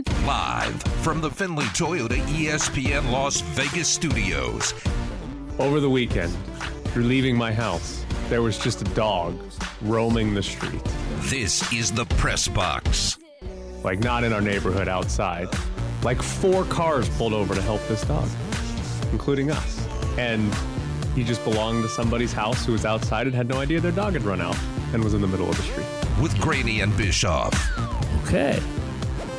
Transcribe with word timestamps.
excited? 0.00 0.26
Live 0.26 0.82
from 1.02 1.20
the 1.20 1.30
Findlay 1.30 1.64
Toyota 1.66 2.18
ESPN 2.26 3.10
Las 3.10 3.40
Vegas 3.40 3.88
studios. 3.88 4.74
Over 5.58 5.80
the 5.80 5.90
weekend, 5.90 6.36
you're 6.94 7.04
leaving 7.04 7.36
my 7.36 7.52
house. 7.52 8.04
There 8.28 8.42
was 8.42 8.58
just 8.58 8.80
a 8.82 8.84
dog 8.94 9.38
roaming 9.82 10.34
the 10.34 10.42
street. 10.42 10.82
This 11.22 11.72
is 11.72 11.92
the 11.92 12.04
Press 12.16 12.48
Box. 12.48 13.18
Like, 13.82 14.00
not 14.00 14.24
in 14.24 14.32
our 14.32 14.40
neighborhood 14.40 14.88
outside. 14.88 15.48
Like, 16.02 16.22
four 16.22 16.64
cars 16.64 17.08
pulled 17.10 17.32
over 17.32 17.54
to 17.54 17.62
help 17.62 17.86
this 17.88 18.02
dog, 18.04 18.28
including 19.12 19.50
us. 19.50 19.86
And 20.18 20.54
he 21.14 21.24
just 21.24 21.42
belonged 21.44 21.82
to 21.82 21.88
somebody's 21.88 22.32
house 22.32 22.64
who 22.64 22.72
was 22.72 22.84
outside 22.84 23.26
and 23.26 23.34
had 23.34 23.48
no 23.48 23.56
idea 23.56 23.80
their 23.80 23.92
dog 23.92 24.12
had 24.12 24.22
run 24.22 24.40
out 24.40 24.56
and 24.92 25.02
was 25.02 25.14
in 25.14 25.20
the 25.20 25.26
middle 25.26 25.48
of 25.48 25.56
the 25.56 25.62
street. 25.62 25.86
with 26.20 26.38
Graney 26.40 26.80
and 26.80 26.94
Bischoff 26.96 27.54
Okay. 28.24 28.62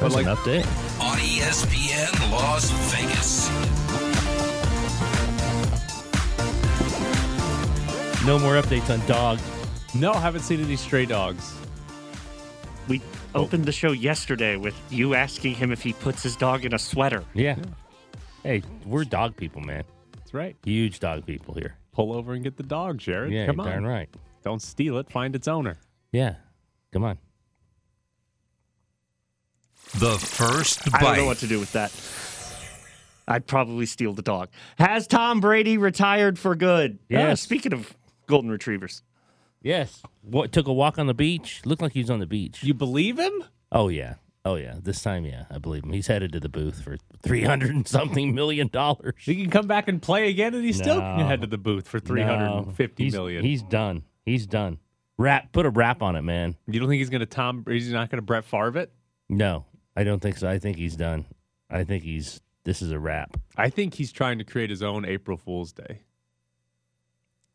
That's 0.01 0.15
like- 0.15 0.25
an 0.25 0.35
update. 0.35 0.65
on 0.99 1.17
ESPN 1.19 2.31
Las 2.31 2.69
Vegas. 2.91 3.49
No 8.25 8.37
more 8.37 8.53
updates 8.53 8.89
on 8.91 9.05
dog. 9.07 9.39
No, 9.95 10.11
I 10.13 10.19
haven't 10.19 10.41
seen 10.41 10.61
any 10.63 10.75
stray 10.75 11.05
dogs. 11.05 11.55
We 12.87 13.01
opened 13.33 13.65
the 13.65 13.71
show 13.71 13.91
yesterday 13.93 14.57
with 14.57 14.75
you 14.91 15.15
asking 15.15 15.55
him 15.55 15.71
if 15.71 15.81
he 15.81 15.93
puts 15.93 16.21
his 16.21 16.35
dog 16.35 16.63
in 16.65 16.73
a 16.73 16.79
sweater. 16.79 17.23
Yeah. 17.33 17.55
Hey, 18.43 18.61
we're 18.85 19.05
dog 19.05 19.35
people, 19.37 19.61
man. 19.61 19.83
That's 20.17 20.33
right. 20.33 20.55
Huge 20.63 20.99
dog 20.99 21.25
people 21.25 21.53
here. 21.55 21.75
Pull 21.93 22.13
over 22.13 22.33
and 22.33 22.43
get 22.43 22.57
the 22.57 22.63
dog, 22.63 22.99
Jared. 22.99 23.31
Yeah, 23.33 23.47
Come 23.47 23.59
on. 23.59 23.65
darn 23.67 23.85
right. 23.85 24.09
Don't 24.43 24.61
steal 24.61 24.97
it. 24.97 25.09
Find 25.09 25.35
its 25.35 25.47
owner. 25.47 25.77
Yeah. 26.11 26.35
Come 26.93 27.03
on. 27.03 27.17
The 29.99 30.17
first 30.19 30.89
bite. 30.91 31.01
I 31.01 31.05
don't 31.05 31.17
know 31.17 31.25
what 31.25 31.37
to 31.39 31.47
do 31.47 31.59
with 31.59 31.71
that. 31.73 31.91
I'd 33.27 33.45
probably 33.47 33.85
steal 33.85 34.13
the 34.13 34.21
dog. 34.21 34.49
Has 34.77 35.07
Tom 35.07 35.39
Brady 35.41 35.77
retired 35.77 36.39
for 36.39 36.55
good? 36.55 36.99
Yes. 37.09 37.31
Uh, 37.31 37.35
speaking 37.35 37.73
of 37.73 37.93
golden 38.27 38.49
retrievers, 38.51 39.03
Yes. 39.63 40.01
What 40.23 40.51
took 40.51 40.65
a 40.67 40.73
walk 40.73 40.97
on 40.97 41.05
the 41.05 41.13
beach? 41.13 41.61
Looked 41.65 41.83
like 41.83 41.91
he 41.93 41.99
was 42.01 42.09
on 42.09 42.19
the 42.19 42.25
beach. 42.25 42.63
You 42.63 42.73
believe 42.73 43.19
him? 43.19 43.43
Oh 43.71 43.89
yeah. 43.89 44.15
Oh 44.43 44.55
yeah. 44.55 44.75
This 44.81 45.03
time, 45.03 45.23
yeah, 45.23 45.45
I 45.51 45.59
believe 45.59 45.83
him. 45.83 45.91
He's 45.93 46.07
headed 46.07 46.31
to 46.33 46.39
the 46.39 46.49
booth 46.49 46.81
for 46.81 46.97
three 47.21 47.43
hundred 47.43 47.69
and 47.69 47.87
something 47.87 48.33
million 48.35 48.69
dollars. 48.69 49.13
He 49.19 49.35
can 49.35 49.51
come 49.51 49.67
back 49.67 49.87
and 49.87 50.01
play 50.01 50.29
again, 50.29 50.55
and 50.55 50.65
he 50.65 50.73
still 50.73 50.99
can 50.99 51.19
No. 51.19 51.27
head 51.27 51.41
to 51.41 51.47
the 51.47 51.59
booth 51.59 51.87
for 51.87 51.99
three 51.99 52.23
hundred 52.23 52.47
and 52.47 52.75
fifty 52.75 53.03
he's, 53.03 53.13
million. 53.13 53.43
He's 53.45 53.61
done. 53.61 54.03
He's 54.25 54.47
done. 54.47 54.79
Wrap. 55.19 55.51
Put 55.51 55.67
a 55.67 55.69
wrap 55.69 56.01
on 56.01 56.15
it, 56.15 56.23
man. 56.23 56.55
you 56.65 56.79
don't 56.79 56.89
think 56.89 56.97
he's 56.99 57.11
going 57.11 57.19
to 57.19 57.27
Tom? 57.27 57.63
He's 57.67 57.91
not 57.91 58.09
going 58.09 58.17
to 58.17 58.23
Brett 58.25 58.45
Favre 58.45 58.79
it? 58.79 58.91
No, 59.29 59.65
I 59.95 60.03
don't 60.03 60.21
think 60.21 60.37
so. 60.37 60.47
I 60.49 60.57
think 60.59 60.77
he's 60.77 60.95
done. 60.95 61.25
I 61.69 61.83
think 61.83 62.03
he's. 62.03 62.41
This 62.63 62.81
is 62.81 62.91
a 62.91 62.99
wrap. 62.99 63.37
I 63.57 63.69
think 63.69 63.95
he's 63.95 64.11
trying 64.11 64.37
to 64.37 64.43
create 64.43 64.69
his 64.69 64.83
own 64.83 65.03
April 65.03 65.35
Fool's 65.37 65.71
Day. 65.73 66.01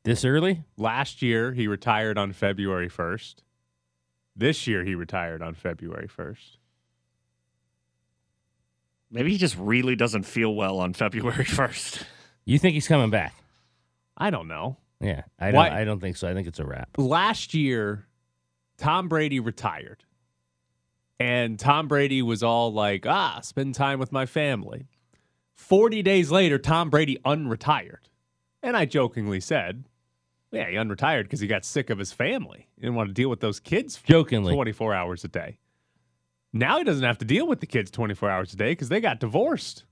This 0.03 0.25
early? 0.25 0.65
Last 0.77 1.23
year, 1.23 1.53
he 1.53 1.67
retired 1.69 2.19
on 2.19 2.33
February 2.33 2.89
first. 2.89 3.43
This 4.35 4.67
year, 4.67 4.85
he 4.85 4.95
retired 4.95 5.43
on 5.43 5.55
February 5.55 6.09
first. 6.09 6.59
maybe 9.11 9.31
he 9.31 9.39
just 9.39 9.57
really 9.59 9.97
doesn't 9.97 10.25
feel 10.25 10.55
well 10.55 10.79
on 10.79 10.93
February 10.93 11.45
1st. 11.47 12.03
You 12.45 12.59
think 12.59 12.75
he's 12.75 12.89
coming 12.89 13.11
back? 13.11 13.35
I 14.17 14.31
don't 14.31 14.49
know. 14.49 14.77
Yeah, 15.01 15.23
I 15.39 15.47
don't. 15.47 15.55
Why- 15.55 15.81
I 15.81 15.85
don't 15.85 16.01
think 16.01 16.17
so. 16.17 16.29
I 16.29 16.35
think 16.35 16.49
it's 16.49 16.59
a 16.59 16.65
wrap. 16.67 16.89
last 16.99 17.55
year, 17.55 18.07
Tom 18.79 19.09
Brady 19.09 19.41
retired. 19.41 20.05
And 21.19 21.59
Tom 21.59 21.89
Brady 21.89 22.21
was 22.23 22.43
all 22.43 22.73
like, 22.73 23.07
ah, 23.07 23.41
spend 23.43 23.75
time 23.75 23.99
with 23.99 24.13
my 24.13 24.27
family. 24.27 24.87
40 25.55 26.03
days 26.03 26.31
later, 26.31 26.59
Tom 26.59 26.91
Brady 26.91 27.19
unretired. 27.25 28.11
And 28.63 28.77
I 28.77 28.85
jokingly 28.85 29.41
said, 29.41 29.85
yeah, 30.53 30.69
he 30.69 30.77
unretired 30.77 31.25
because 31.25 31.41
he 31.41 31.47
got 31.47 31.65
sick 31.65 31.91
of 31.91 31.99
his 31.99 32.13
family. 32.13 32.69
He 32.77 32.83
didn't 32.83 32.97
want 32.97 33.09
to 33.09 33.15
deal 33.15 33.31
with 33.31 33.41
those 33.41 33.61
kids 33.61 34.01
Jokingly. 34.05 34.53
24 34.53 34.95
hours 34.95 35.25
a 35.25 35.29
day. 35.29 35.59
Now 36.53 36.79
he 36.79 36.85
doesn't 36.85 37.05
have 37.05 37.19
to 37.19 37.25
deal 37.25 37.47
with 37.47 37.61
the 37.61 37.67
kids 37.67 37.91
24 37.91 38.31
hours 38.31 38.53
a 38.53 38.57
day 38.57 38.73
because 38.73 38.89
they 38.89 39.01
got 39.01 39.21
divorced. 39.21 39.85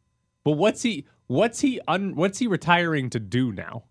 But 0.44 0.52
what's 0.52 0.82
he 0.82 1.06
what's 1.26 1.60
he 1.60 1.80
un, 1.88 2.14
what's 2.14 2.38
he 2.38 2.46
retiring 2.46 3.10
to 3.10 3.20
do 3.20 3.52
now? 3.52 3.84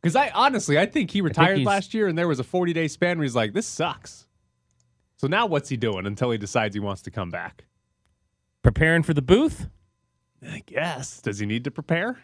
Because 0.00 0.16
I 0.16 0.30
honestly 0.30 0.78
I 0.78 0.86
think 0.86 1.10
he 1.10 1.20
retired 1.20 1.58
he's- 1.58 1.66
last 1.66 1.94
year 1.94 2.06
and 2.08 2.16
there 2.16 2.28
was 2.28 2.38
a 2.40 2.44
40 2.44 2.72
day 2.72 2.88
span 2.88 3.18
where 3.18 3.24
he's 3.24 3.36
like, 3.36 3.52
this 3.52 3.66
sucks. 3.66 4.26
So 5.18 5.26
now 5.26 5.46
what's 5.46 5.68
he 5.68 5.76
doing 5.76 6.06
until 6.06 6.30
he 6.30 6.38
decides 6.38 6.74
he 6.74 6.80
wants 6.80 7.02
to 7.02 7.10
come 7.10 7.30
back? 7.30 7.64
Preparing 8.62 9.02
for 9.02 9.12
the 9.12 9.22
booth? 9.22 9.68
I 10.42 10.62
guess. 10.64 11.20
Does 11.20 11.40
he 11.40 11.46
need 11.46 11.64
to 11.64 11.72
prepare? 11.72 12.18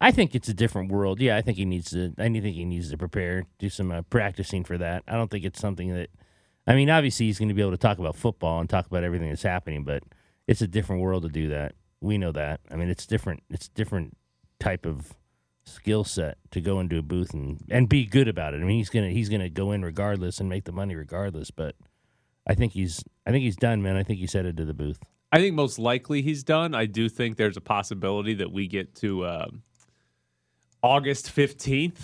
I 0.00 0.12
think 0.12 0.34
it's 0.34 0.48
a 0.48 0.54
different 0.54 0.92
world. 0.92 1.20
Yeah, 1.20 1.36
I 1.36 1.42
think 1.42 1.58
he 1.58 1.64
needs 1.64 1.90
to. 1.90 2.14
I 2.18 2.28
think 2.28 2.44
he 2.44 2.64
needs 2.64 2.90
to 2.90 2.98
prepare, 2.98 3.46
do 3.58 3.68
some 3.68 3.90
uh, 3.90 4.02
practicing 4.02 4.62
for 4.62 4.78
that. 4.78 5.02
I 5.08 5.14
don't 5.14 5.30
think 5.30 5.44
it's 5.44 5.60
something 5.60 5.92
that. 5.94 6.10
I 6.68 6.74
mean, 6.74 6.90
obviously 6.90 7.26
he's 7.26 7.38
going 7.38 7.48
to 7.48 7.54
be 7.54 7.62
able 7.62 7.72
to 7.72 7.76
talk 7.76 7.98
about 7.98 8.16
football 8.16 8.60
and 8.60 8.68
talk 8.68 8.86
about 8.86 9.04
everything 9.04 9.28
that's 9.28 9.42
happening, 9.42 9.84
but 9.84 10.02
it's 10.46 10.60
a 10.60 10.66
different 10.66 11.02
world 11.02 11.22
to 11.22 11.28
do 11.28 11.48
that. 11.48 11.74
We 12.00 12.18
know 12.18 12.32
that. 12.32 12.60
I 12.70 12.76
mean, 12.76 12.88
it's 12.88 13.06
different. 13.06 13.42
It's 13.50 13.68
different 13.68 14.16
type 14.60 14.84
of 14.84 15.14
skill 15.64 16.04
set 16.04 16.38
to 16.52 16.60
go 16.60 16.78
into 16.78 16.98
a 16.98 17.02
booth 17.02 17.34
and 17.34 17.60
and 17.70 17.88
be 17.88 18.06
good 18.06 18.28
about 18.28 18.54
it. 18.54 18.60
I 18.60 18.64
mean, 18.64 18.78
he's 18.78 18.90
gonna 18.90 19.10
he's 19.10 19.28
gonna 19.28 19.50
go 19.50 19.72
in 19.72 19.82
regardless 19.82 20.38
and 20.38 20.48
make 20.48 20.64
the 20.64 20.72
money 20.72 20.94
regardless. 20.94 21.50
But 21.50 21.74
I 22.46 22.54
think 22.54 22.72
he's 22.72 23.02
I 23.26 23.30
think 23.30 23.42
he's 23.42 23.56
done, 23.56 23.82
man. 23.82 23.96
I 23.96 24.02
think 24.02 24.18
he's 24.20 24.32
headed 24.32 24.56
to 24.58 24.64
the 24.64 24.74
booth. 24.74 24.98
I 25.32 25.38
think 25.38 25.54
most 25.54 25.78
likely 25.78 26.22
he's 26.22 26.44
done. 26.44 26.74
I 26.74 26.86
do 26.86 27.08
think 27.08 27.36
there's 27.36 27.56
a 27.56 27.60
possibility 27.60 28.34
that 28.34 28.52
we 28.52 28.68
get 28.68 28.94
to 28.96 29.26
um, 29.26 29.62
August 30.82 31.34
15th 31.34 31.98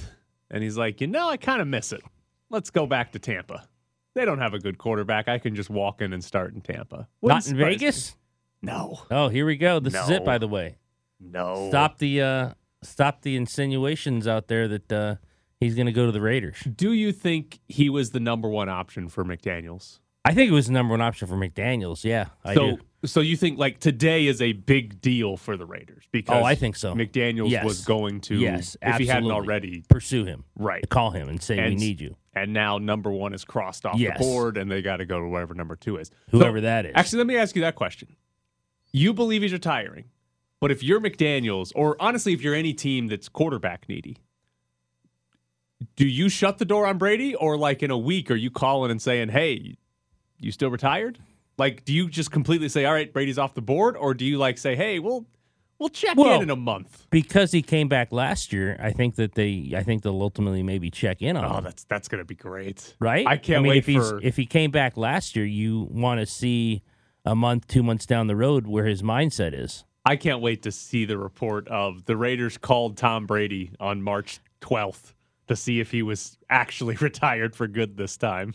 and 0.50 0.62
he's 0.62 0.76
like, 0.76 1.00
you 1.00 1.06
know, 1.06 1.28
I 1.28 1.36
kind 1.36 1.62
of 1.62 1.68
miss 1.68 1.92
it. 1.92 2.02
Let's 2.50 2.70
go 2.70 2.86
back 2.86 3.12
to 3.12 3.18
Tampa. 3.18 3.68
They 4.14 4.24
don't 4.24 4.40
have 4.40 4.52
a 4.52 4.58
good 4.58 4.76
quarterback. 4.76 5.28
I 5.28 5.38
can 5.38 5.54
just 5.54 5.70
walk 5.70 6.02
in 6.02 6.12
and 6.12 6.22
start 6.22 6.52
in 6.52 6.60
Tampa. 6.60 7.08
Wouldn't 7.22 7.36
Not 7.36 7.46
in 7.46 7.56
surprise 7.56 7.72
me. 7.72 7.78
Vegas. 7.78 8.16
No, 8.60 9.00
Oh, 9.10 9.28
here 9.28 9.46
we 9.46 9.56
go. 9.56 9.80
This 9.80 9.94
is 9.94 10.10
it. 10.10 10.24
By 10.24 10.38
the 10.38 10.46
way. 10.48 10.76
no. 11.18 11.68
stop 11.68 11.98
the 11.98 12.20
uh 12.20 12.50
stop 12.82 13.22
the 13.22 13.36
insinuations 13.36 14.26
out 14.28 14.48
there 14.48 14.68
that 14.68 14.92
uh 14.92 15.14
he's 15.58 15.74
going 15.74 15.86
to 15.86 15.92
go 15.92 16.06
to 16.06 16.12
the 16.12 16.20
Raiders. 16.20 16.58
Do 16.60 16.92
you 16.92 17.12
think 17.12 17.60
he 17.68 17.88
was 17.88 18.10
the 18.10 18.20
number 18.20 18.48
one 18.48 18.68
option 18.68 19.08
for 19.08 19.24
McDaniels? 19.24 20.00
I 20.24 20.34
think 20.34 20.50
it 20.50 20.54
was 20.54 20.66
the 20.68 20.72
number 20.72 20.92
one 20.92 21.00
option 21.00 21.26
for 21.26 21.34
McDaniels. 21.34 22.04
Yeah, 22.04 22.26
I 22.44 22.54
so, 22.54 22.76
do. 22.76 22.82
so 23.08 23.20
you 23.20 23.36
think 23.36 23.58
like 23.58 23.80
today 23.80 24.26
is 24.26 24.40
a 24.40 24.52
big 24.52 25.00
deal 25.00 25.36
for 25.36 25.56
the 25.56 25.66
Raiders 25.66 26.04
because 26.12 26.40
Oh, 26.40 26.44
I 26.44 26.54
think 26.54 26.76
so. 26.76 26.94
McDaniels 26.94 27.50
Yes. 27.50 27.64
was 27.64 27.84
going 27.84 28.20
to, 28.22 28.36
Yes, 28.36 28.76
if 28.80 28.98
he 28.98 29.06
hadn't 29.06 29.30
already, 29.32 29.82
Pursue 29.88 30.24
him. 30.24 30.44
right? 30.56 30.88
Call 30.88 31.10
him 31.10 31.28
and 31.28 31.42
say 31.42 31.56
we 31.68 31.74
need 31.74 32.00
you. 32.00 32.16
And 32.34 32.52
now 32.52 32.78
number 32.78 33.10
one 33.10 33.34
is 33.34 33.44
crossed 33.44 33.84
off 33.84 33.98
Yes. 33.98 34.16
the 34.18 34.24
board, 34.24 34.56
and 34.56 34.70
they 34.70 34.80
got 34.80 34.98
to 34.98 35.04
go 35.04 35.18
to 35.20 35.26
whatever 35.26 35.54
number 35.54 35.74
two 35.76 35.96
is. 35.96 36.10
Whoever 36.30 36.58
So, 36.58 36.62
that 36.62 36.86
is. 36.86 36.92
Actually, 36.94 37.18
let 37.18 37.26
me 37.26 37.36
ask 37.36 37.56
you 37.56 37.62
that 37.62 37.74
question. 37.74 38.14
You 38.92 39.12
believe 39.12 39.42
he's 39.42 39.52
retiring, 39.52 40.04
but 40.60 40.70
if 40.70 40.82
you're 40.84 41.00
McDaniels, 41.00 41.72
or 41.74 41.96
honestly, 42.00 42.32
if 42.32 42.42
you're 42.42 42.54
any 42.54 42.72
team 42.74 43.08
that's 43.08 43.28
quarterback 43.28 43.88
needy, 43.88 44.18
do 45.96 46.06
you 46.06 46.28
shut 46.28 46.58
the 46.58 46.64
door 46.64 46.86
on 46.86 46.96
Brady, 46.96 47.34
or 47.34 47.56
like 47.58 47.82
in 47.82 47.90
a 47.90 47.98
week, 47.98 48.30
are 48.30 48.36
you 48.36 48.50
calling 48.50 48.90
and 48.90 49.02
saying, 49.02 49.30
"Hey, 49.30 49.76
you 50.46 50.52
still 50.52 50.70
retired?" 50.70 51.18
Like, 51.58 51.84
do 51.84 51.92
you 51.92 52.08
just 52.08 52.30
completely 52.30 52.68
say, 52.68 52.84
"All 52.84 52.92
right, 52.94 53.12
Brady's 53.12 53.38
off 53.38 53.54
the 53.54 53.62
board," 53.62 53.96
or 53.96 54.14
do 54.14 54.24
you 54.24 54.38
like 54.38 54.58
say, 54.58 54.74
"Hey, 54.76 54.98
we'll 54.98 55.26
we'll 55.78 55.88
check 55.90 56.16
Well, 56.16 56.36
in 56.36 56.42
in 56.44 56.50
a 56.50 56.56
month"? 56.56 57.06
because 57.10 57.52
he 57.52 57.60
came 57.62 57.88
back 57.88 58.10
last 58.12 58.52
year, 58.52 58.76
I 58.80 58.90
think 58.92 59.16
that 59.16 59.34
they 59.34 59.72
I 59.76 59.82
think 59.82 60.02
they'll 60.02 60.22
ultimately 60.22 60.62
maybe 60.62 60.90
check 60.90 61.20
in 61.22 61.36
on 61.36 61.44
Oh, 61.44 61.58
him. 61.58 61.64
that's 61.64 61.84
that's 61.84 62.08
gonna 62.08 62.24
be 62.24 62.34
great, 62.34 62.94
Right? 63.00 63.26
I 63.26 63.36
can't 63.36 63.62
mean, 63.62 63.70
wait 63.70 63.78
if 63.78 63.86
he's 63.86 63.96
for 64.10 64.20
if 64.22 64.36
he 64.36 64.46
came 64.46 64.70
back 64.70 64.96
last 64.96 65.36
year, 65.36 65.44
you 65.44 65.88
want 65.90 66.20
to 66.20 66.26
see 66.26 66.82
a 67.24 67.34
month, 67.36 67.68
two 67.68 67.82
months 67.82 68.06
down 68.06 68.26
the 68.26 68.34
road 68.36 68.66
where 68.66 68.86
his 68.86 69.02
mindset 69.02 69.52
is. 69.54 69.84
I 70.04 70.16
can't 70.16 70.40
wait 70.40 70.62
to 70.62 70.72
see 70.72 71.04
the 71.04 71.16
report 71.16 71.68
of 71.68 72.06
the 72.06 72.16
Raiders 72.16 72.58
called 72.58 72.96
Tom 72.96 73.26
Brady 73.26 73.70
on 73.78 74.02
March 74.02 74.40
12th 74.60 75.12
to 75.46 75.54
see 75.54 75.78
if 75.78 75.92
he 75.92 76.02
was 76.02 76.38
actually 76.50 76.96
retired 77.00 77.54
for 77.54 77.68
good 77.68 77.96
this 77.96 78.16
time. 78.16 78.54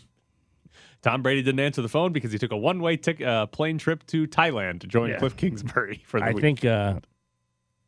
Tom 1.02 1.22
Brady 1.22 1.42
didn't 1.42 1.60
answer 1.60 1.80
the 1.82 1.88
phone 1.88 2.12
because 2.12 2.32
he 2.32 2.38
took 2.38 2.50
a 2.52 2.56
one-way 2.56 2.96
tic- 2.96 3.20
uh, 3.22 3.46
plane 3.46 3.78
trip 3.78 4.04
to 4.08 4.26
Thailand 4.26 4.80
to 4.80 4.86
join 4.86 5.10
Yeah. 5.10 5.18
Cliff 5.18 5.36
Kingsbury 5.36 6.02
for 6.06 6.18
the 6.20 6.26
I 6.26 6.32
week. 6.32 6.40
think 6.42 6.64
uh 6.64 7.00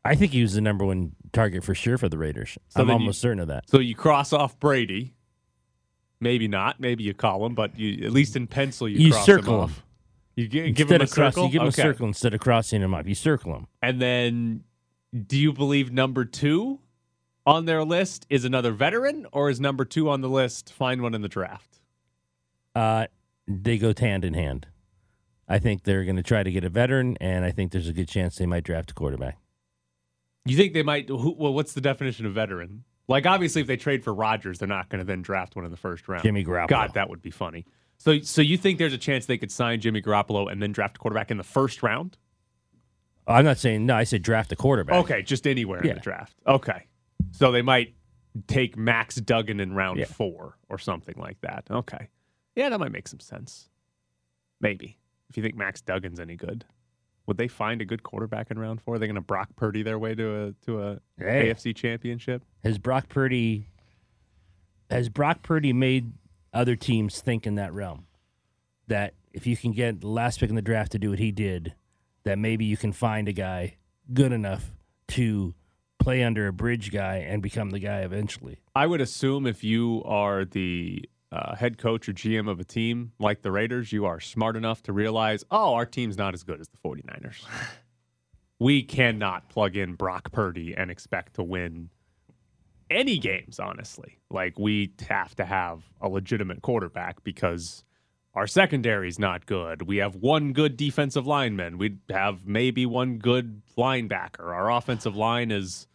I 0.03 0.15
think 0.15 0.31
he 0.31 0.41
was 0.41 0.53
the 0.55 0.61
number 0.61 0.83
one 0.85 1.11
target 1.31 1.63
for 1.63 1.75
sure 1.75 1.97
for 1.97 2.09
the 2.09 2.17
Raiders. 2.17 2.57
So 2.69 2.81
I'm 2.81 2.87
then 2.87 2.95
you- 2.97 3.01
almost 3.01 3.21
certain 3.21 3.39
of 3.39 3.47
that. 3.49 3.69
so. 3.69 3.79
You 3.79 3.93
cross 3.95 4.33
off 4.33 4.59
Brady. 4.59 5.13
Maybe 6.19 6.47
not. 6.47 6.79
Maybe 6.79 7.03
you 7.03 7.13
call 7.13 7.45
him, 7.45 7.55
but 7.55 7.77
you 7.77 8.05
at 8.05 8.11
least 8.11 8.35
in 8.35 8.47
pencil 8.47 8.87
you, 8.87 8.99
You 9.07 9.11
cross 9.11 9.25
circle 9.25 9.55
him 9.55 9.59
off. 9.61 9.83
You 10.35 10.47
gi- 10.47 10.71
give 10.71 10.89
him 10.89 11.01
a 11.01 11.07
cross, 11.07 11.33
circle. 11.33 11.45
you 11.45 11.51
give 11.51 11.61
him 11.63 11.67
Okay. 11.69 11.81
a 11.81 11.85
circle 11.85 12.07
instead 12.07 12.33
of 12.33 12.39
crossing 12.39 12.81
him 12.81 12.93
up. 12.93 13.05
You 13.07 13.15
circle 13.15 13.55
him. 13.55 13.67
And 13.81 14.01
then, 14.01 14.63
do 15.27 15.37
you 15.37 15.51
believe 15.51 15.91
number 15.91 16.23
two 16.25 16.79
on 17.45 17.65
their 17.65 17.83
list 17.83 18.25
is 18.29 18.45
another 18.45 18.71
veteran, 18.71 19.25
or 19.33 19.49
is 19.49 19.59
number 19.59 19.83
two 19.83 20.09
on 20.09 20.21
the 20.21 20.29
list 20.29 20.71
find 20.71 21.01
one 21.01 21.13
in 21.13 21.21
the 21.21 21.27
draft? 21.27 21.80
Uh, 22.75 23.07
they 23.47 23.77
go 23.77 23.93
hand 23.97 24.23
in 24.25 24.33
hand. 24.33 24.67
I 25.47 25.59
think 25.59 25.83
they're 25.83 26.05
going 26.05 26.15
to 26.15 26.23
try 26.23 26.43
to 26.43 26.51
get 26.51 26.63
a 26.63 26.69
veteran, 26.69 27.17
and 27.19 27.43
I 27.43 27.51
think 27.51 27.71
there's 27.71 27.89
a 27.89 27.93
good 27.93 28.07
chance 28.07 28.37
they 28.37 28.45
might 28.45 28.63
draft 28.63 28.91
a 28.91 28.93
quarterback. 28.93 29.37
You 30.45 30.55
think 30.55 30.73
they 30.73 30.83
might? 30.83 31.09
Who, 31.09 31.35
well, 31.37 31.53
what's 31.53 31.73
the 31.73 31.81
definition 31.81 32.25
of 32.25 32.33
veteran? 32.33 32.83
Like, 33.07 33.25
obviously, 33.25 33.61
if 33.61 33.67
they 33.67 33.75
trade 33.77 34.03
for 34.03 34.13
Rodgers, 34.13 34.59
they're 34.59 34.67
not 34.67 34.87
going 34.89 34.99
to 34.99 35.05
then 35.05 35.21
draft 35.21 35.55
one 35.55 35.65
in 35.65 35.71
the 35.71 35.77
first 35.77 36.07
round. 36.07 36.23
Jimmy 36.23 36.45
Garoppolo. 36.45 36.67
God, 36.69 36.93
that 36.93 37.09
would 37.09 37.21
be 37.21 37.31
funny. 37.31 37.65
So, 37.97 38.21
so 38.21 38.41
you 38.41 38.57
think 38.57 38.79
there's 38.79 38.93
a 38.93 38.97
chance 38.97 39.25
they 39.25 39.37
could 39.37 39.51
sign 39.51 39.81
Jimmy 39.81 40.01
Garoppolo 40.01 40.51
and 40.51 40.61
then 40.61 40.71
draft 40.71 40.95
a 40.95 40.99
quarterback 40.99 41.29
in 41.29 41.37
the 41.37 41.43
first 41.43 41.83
round? 41.83 42.17
I'm 43.27 43.45
not 43.45 43.57
saying 43.57 43.85
no. 43.85 43.95
I 43.95 44.05
said 44.05 44.23
draft 44.23 44.51
a 44.51 44.55
quarterback. 44.55 44.95
Okay, 45.03 45.21
just 45.21 45.45
anywhere 45.45 45.81
in 45.81 45.93
the 45.95 45.99
draft. 45.99 46.33
Okay, 46.47 46.87
so 47.31 47.51
they 47.51 47.61
might 47.61 47.93
take 48.47 48.77
Max 48.77 49.15
Duggan 49.17 49.59
in 49.59 49.73
round 49.73 49.99
Yeah. 49.99 50.05
four 50.05 50.57
or 50.69 50.79
something 50.79 51.15
like 51.17 51.39
that. 51.41 51.65
Okay, 51.69 52.07
yeah, 52.55 52.69
that 52.69 52.79
might 52.79 52.91
make 52.91 53.07
some 53.07 53.19
sense. 53.19 53.69
Maybe 54.59 54.97
if 55.29 55.37
you 55.37 55.43
think 55.43 55.55
Max 55.55 55.81
Duggan's 55.81 56.19
any 56.19 56.35
good, 56.35 56.65
would 57.25 57.37
they 57.37 57.47
find 57.47 57.81
a 57.81 57.85
good 57.85 58.03
quarterback 58.03 58.51
in 58.51 58.59
round 58.59 58.81
four? 58.81 58.95
Are 58.95 58.99
they 58.99 59.07
going 59.07 59.15
to 59.15 59.21
Brock 59.21 59.49
Purdy 59.55 59.83
their 59.83 59.97
way 59.97 60.13
to 60.15 60.45
a 60.47 60.53
to 60.65 60.81
a 60.81 60.99
Hey. 61.17 61.51
AFC 61.51 61.75
championship? 61.75 62.43
Has 62.63 62.77
Brock 62.77 63.09
Purdy 63.09 63.67
has 64.89 65.09
Brock 65.09 65.41
Purdy 65.43 65.73
made 65.73 66.11
other 66.53 66.75
teams 66.75 67.21
think 67.21 67.47
in 67.47 67.55
that 67.55 67.73
realm 67.73 68.07
that 68.87 69.13
if 69.31 69.47
you 69.47 69.55
can 69.55 69.71
get 69.71 70.01
the 70.01 70.07
last 70.07 70.39
pick 70.39 70.49
in 70.49 70.55
the 70.55 70.61
draft 70.61 70.91
to 70.91 70.99
do 70.99 71.11
what 71.11 71.19
he 71.19 71.31
did, 71.31 71.73
that 72.23 72.37
maybe 72.37 72.65
you 72.65 72.75
can 72.75 72.91
find 72.91 73.27
a 73.29 73.33
guy 73.33 73.77
good 74.13 74.33
enough 74.33 74.73
to 75.07 75.53
play 75.97 76.23
under 76.23 76.47
a 76.47 76.53
bridge 76.53 76.91
guy 76.91 77.17
and 77.17 77.41
become 77.41 77.69
the 77.69 77.79
guy 77.79 77.99
eventually. 77.99 78.59
I 78.75 78.87
would 78.87 78.99
assume 78.99 79.47
if 79.47 79.63
you 79.63 80.01
are 80.03 80.43
the 80.43 81.07
uh, 81.31 81.55
head 81.55 81.77
coach 81.77 82.09
or 82.09 82.13
GM 82.13 82.49
of 82.49 82.59
a 82.59 82.63
team 82.63 83.13
like 83.19 83.41
the 83.41 83.51
Raiders, 83.51 83.91
you 83.91 84.05
are 84.05 84.19
smart 84.19 84.55
enough 84.55 84.83
to 84.83 84.93
realize, 84.93 85.43
oh, 85.49 85.73
our 85.73 85.85
team's 85.85 86.17
not 86.17 86.33
as 86.33 86.43
good 86.43 86.59
as 86.59 86.67
the 86.67 86.77
49ers. 86.77 87.45
we 88.59 88.83
cannot 88.83 89.49
plug 89.49 89.75
in 89.75 89.95
Brock 89.95 90.31
Purdy 90.31 90.75
and 90.75 90.91
expect 90.91 91.35
to 91.35 91.43
win 91.43 91.89
any 92.89 93.17
games, 93.17 93.59
honestly. 93.59 94.19
Like, 94.29 94.59
we 94.59 94.93
have 95.09 95.35
to 95.35 95.45
have 95.45 95.83
a 96.01 96.09
legitimate 96.09 96.61
quarterback 96.61 97.23
because 97.23 97.85
our 98.33 98.47
secondary 98.47 99.07
is 99.07 99.19
not 99.19 99.45
good. 99.45 99.83
We 99.83 99.97
have 99.97 100.15
one 100.15 100.53
good 100.53 100.77
defensive 100.77 101.27
lineman. 101.27 101.77
We 101.77 101.97
have 102.09 102.45
maybe 102.45 102.85
one 102.85 103.17
good 103.17 103.61
linebacker. 103.77 104.45
Our 104.45 104.71
offensive 104.71 105.15
line 105.15 105.51
is 105.51 105.87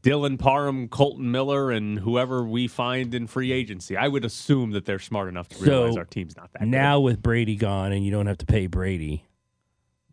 Dylan 0.00 0.38
Parham, 0.38 0.88
Kolton 0.88 1.30
Miller, 1.30 1.70
and 1.70 1.98
whoever 1.98 2.44
we 2.44 2.68
find 2.68 3.14
in 3.14 3.26
free 3.26 3.52
agency. 3.52 3.96
I 3.96 4.08
would 4.08 4.24
assume 4.24 4.72
that 4.72 4.84
they're 4.84 4.98
smart 4.98 5.28
enough 5.28 5.48
to 5.48 5.64
realize 5.64 5.94
So, 5.94 6.00
our 6.00 6.04
team's 6.04 6.36
not 6.36 6.52
that 6.52 6.66
Now 6.66 7.00
with 7.00 7.22
Brady 7.22 7.56
gone 7.56 7.92
and 7.92 8.04
you 8.04 8.10
don't 8.10 8.26
have 8.26 8.38
to 8.38 8.46
pay 8.46 8.66
Brady, 8.66 9.24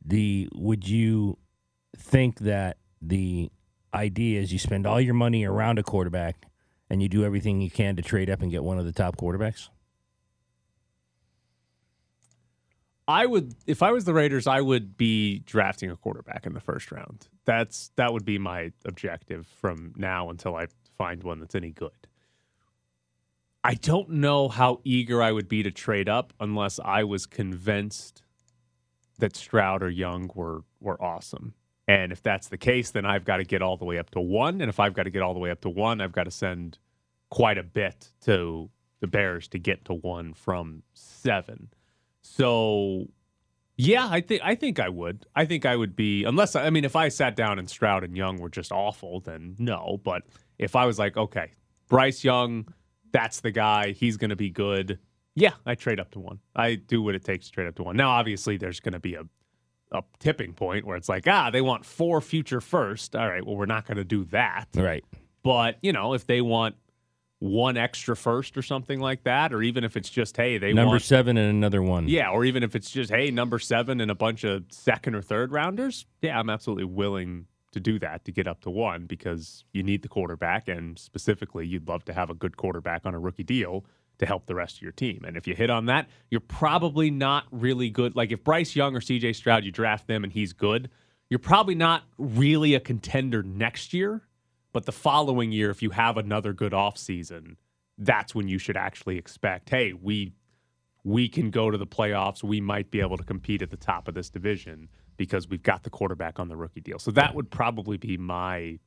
the 0.03 0.49
would 0.53 0.87
you 0.87 1.37
think 1.97 2.39
that 2.39 2.77
the 3.01 3.51
idea 3.93 4.41
is 4.41 4.51
you 4.51 4.59
spend 4.59 4.85
all 4.85 4.99
your 4.99 5.13
money 5.13 5.45
around 5.45 5.79
a 5.79 5.83
quarterback 5.83 6.45
and 6.89 7.01
you 7.01 7.09
do 7.09 7.23
everything 7.23 7.61
you 7.61 7.69
can 7.69 7.95
to 7.95 8.01
trade 8.01 8.29
up 8.29 8.41
and 8.41 8.51
get 8.51 8.63
one 8.63 8.77
of 8.77 8.85
the 8.85 8.91
top 8.91 9.17
quarterbacks? 9.17 9.69
I 13.07 13.25
would, 13.25 13.53
if 13.67 13.83
I 13.83 13.91
was 13.91 14.05
the 14.05 14.13
Raiders, 14.13 14.47
I 14.47 14.61
would 14.61 14.97
be 14.97 15.39
drafting 15.39 15.91
a 15.91 15.95
quarterback 15.95 16.45
in 16.45 16.53
the 16.53 16.59
first 16.59 16.91
round. 16.91 17.27
That's 17.45 17.91
that 17.97 18.13
would 18.13 18.25
be 18.25 18.39
my 18.39 18.71
objective 18.85 19.45
from 19.45 19.93
now 19.95 20.29
until 20.29 20.55
I 20.55 20.67
find 20.97 21.21
one 21.23 21.39
that's 21.39 21.55
any 21.55 21.71
good. 21.71 21.91
I 23.63 23.75
don't 23.75 24.09
know 24.09 24.47
how 24.47 24.81
eager 24.83 25.21
I 25.21 25.31
would 25.31 25.47
be 25.47 25.63
to 25.63 25.71
trade 25.71 26.09
up 26.09 26.33
unless 26.39 26.79
I 26.83 27.03
was 27.03 27.25
convinced 27.25 28.23
that 29.19 29.35
Stroud 29.35 29.83
or 29.83 29.89
Young 29.89 30.29
were 30.33 30.63
were 30.79 31.01
awesome. 31.01 31.53
And 31.87 32.11
if 32.11 32.23
that's 32.23 32.47
the 32.47 32.57
case, 32.57 32.89
then 32.89 33.05
I've 33.05 33.25
got 33.25 33.37
to 33.37 33.43
get 33.43 33.61
all 33.61 33.77
the 33.77 33.85
way 33.85 33.99
up 33.99 34.09
to 34.11 34.19
one. 34.19 34.61
And 34.61 34.69
if 34.69 34.79
I've 34.79 34.95
got 34.95 35.03
to 35.03 35.11
get 35.11 35.21
all 35.21 35.35
the 35.35 35.39
way 35.39 35.51
up 35.51 35.61
to 35.61 35.69
one, 35.69 36.01
I've 36.01 36.11
got 36.11 36.23
to 36.23 36.31
send 36.31 36.79
quite 37.29 37.59
a 37.59 37.63
bit 37.63 38.09
to 38.21 38.69
the 39.01 39.07
Bears 39.07 39.47
to 39.49 39.59
get 39.59 39.85
to 39.85 39.93
one 39.93 40.33
from 40.33 40.81
seven. 40.93 41.69
So 42.25 43.07
yeah, 43.77 44.07
I 44.09 44.19
think 44.19 44.41
I 44.43 44.55
think 44.55 44.79
I 44.79 44.89
would. 44.89 45.27
I 45.35 45.45
think 45.45 45.65
I 45.65 45.75
would 45.75 45.95
be 45.95 46.23
unless 46.23 46.55
I 46.55 46.69
mean 46.71 46.83
if 46.83 46.95
I 46.95 47.09
sat 47.09 47.35
down 47.35 47.59
and 47.59 47.69
Stroud 47.69 48.03
and 48.03 48.17
Young 48.17 48.37
were 48.39 48.49
just 48.49 48.71
awful, 48.71 49.19
then 49.19 49.55
no. 49.59 50.01
But 50.03 50.23
if 50.57 50.75
I 50.75 50.85
was 50.85 50.97
like, 50.97 51.15
okay, 51.17 51.51
Bryce 51.87 52.23
Young, 52.23 52.67
that's 53.11 53.41
the 53.41 53.51
guy, 53.51 53.91
he's 53.91 54.17
gonna 54.17 54.35
be 54.35 54.49
good. 54.49 54.97
Yeah, 55.35 55.51
I 55.65 55.75
trade 55.75 55.99
up 55.99 56.11
to 56.11 56.19
one. 56.19 56.39
I 56.55 56.75
do 56.75 57.01
what 57.01 57.13
it 57.13 57.23
takes 57.23 57.45
to 57.47 57.51
trade 57.51 57.67
up 57.67 57.75
to 57.75 57.83
one. 57.83 57.95
Now, 57.95 58.09
obviously, 58.09 58.57
there's 58.57 58.79
gonna 58.79 58.99
be 58.99 59.13
a 59.15 59.23
a 59.91 60.01
tipping 60.19 60.53
point 60.53 60.83
where 60.83 60.97
it's 60.97 61.07
like, 61.07 61.27
ah, 61.27 61.51
they 61.51 61.61
want 61.61 61.85
four 61.85 62.21
future 62.21 62.59
first. 62.59 63.15
All 63.15 63.29
right, 63.29 63.45
well, 63.45 63.55
we're 63.55 63.67
not 63.67 63.85
gonna 63.85 64.03
do 64.03 64.25
that. 64.25 64.67
Right. 64.75 65.05
But 65.43 65.77
you 65.83 65.93
know, 65.93 66.13
if 66.13 66.25
they 66.25 66.41
want 66.41 66.75
one 67.45 67.77
extra 67.77 68.15
first 68.15 68.57
or 68.57 68.61
something 68.61 68.99
like 68.99 69.23
that, 69.23 69.53
or 69.53 69.61
even 69.61 69.83
if 69.83 69.95
it's 69.95 70.09
just 70.09 70.35
hey, 70.35 70.57
they 70.57 70.73
Number 70.73 70.91
want 70.91 71.03
seven 71.03 71.37
and 71.37 71.49
another 71.49 71.81
one. 71.81 72.07
yeah, 72.07 72.29
or 72.29 72.43
even 72.45 72.63
if 72.63 72.75
it's 72.75 72.89
just 72.89 73.11
hey, 73.11 73.31
number 73.31 73.59
seven 73.59 74.01
and 74.01 74.11
a 74.11 74.15
bunch 74.15 74.43
of 74.43 74.63
second 74.69 75.15
or 75.15 75.21
third 75.21 75.51
rounders, 75.51 76.05
yeah, 76.21 76.39
I'm 76.39 76.49
absolutely 76.49 76.85
willing 76.85 77.45
to 77.71 77.79
do 77.79 77.99
that 77.99 78.23
to 78.25 78.31
get 78.31 78.47
up 78.47 78.61
to 78.61 78.69
one 78.69 79.05
because 79.05 79.65
you 79.73 79.83
need 79.83 80.01
the 80.01 80.07
quarterback, 80.07 80.67
and 80.67 80.97
specifically, 80.97 81.67
you'd 81.67 81.87
love 81.87 82.05
to 82.05 82.13
have 82.13 82.29
a 82.29 82.33
good 82.33 82.57
quarterback 82.57 83.05
on 83.05 83.13
a 83.13 83.19
rookie 83.19 83.43
deal 83.43 83.85
to 84.17 84.25
help 84.25 84.45
the 84.45 84.55
rest 84.55 84.77
of 84.77 84.81
your 84.81 84.93
team. 84.93 85.23
And 85.27 85.35
if 85.35 85.45
you 85.45 85.53
hit 85.55 85.69
on 85.69 85.87
that, 85.87 86.07
you're 86.29 86.39
probably 86.39 87.11
not 87.11 87.45
really 87.51 87.89
good. 87.89 88.15
Like 88.15 88.31
if 88.31 88.43
Bryce 88.43 88.75
Young 88.75 88.95
or 88.95 89.01
CJ 89.01 89.35
Stroud, 89.35 89.65
you 89.65 89.71
draft 89.71 90.07
them 90.07 90.23
and 90.23 90.31
he's 90.31 90.53
good, 90.53 90.89
you're 91.29 91.39
probably 91.39 91.75
not 91.75 92.03
really 92.17 92.75
a 92.75 92.79
contender 92.79 93.43
next 93.43 93.93
year. 93.93 94.21
But 94.75 94.85
the 94.85 94.91
following 94.91 95.53
year, 95.53 95.69
if 95.69 95.81
you 95.81 95.91
have 95.91 96.17
another 96.17 96.51
good 96.51 96.73
offseason, 96.73 97.55
that's 97.97 98.35
when 98.35 98.49
you 98.49 98.57
should 98.57 98.75
actually 98.75 99.17
expect, 99.17 99.69
hey, 99.69 99.93
we 99.93 100.33
we 101.05 101.29
can 101.29 101.49
go 101.49 101.71
to 101.71 101.77
the 101.77 101.87
playoffs. 101.87 102.43
We 102.43 102.59
might 102.59 102.91
be 102.91 102.99
able 102.99 103.15
to 103.15 103.23
compete 103.23 103.61
at 103.61 103.69
the 103.69 103.77
top 103.77 104.09
of 104.09 104.15
this 104.15 104.29
division 104.29 104.89
because 105.15 105.47
we've 105.47 105.63
got 105.63 105.83
the 105.83 105.89
quarterback 105.89 106.41
on 106.41 106.49
the 106.49 106.57
rookie 106.57 106.81
deal. 106.81 106.99
So 106.99 107.11
that 107.11 107.33
would 107.33 107.49
probably 107.49 107.95
be 107.95 108.17
my 108.17 108.79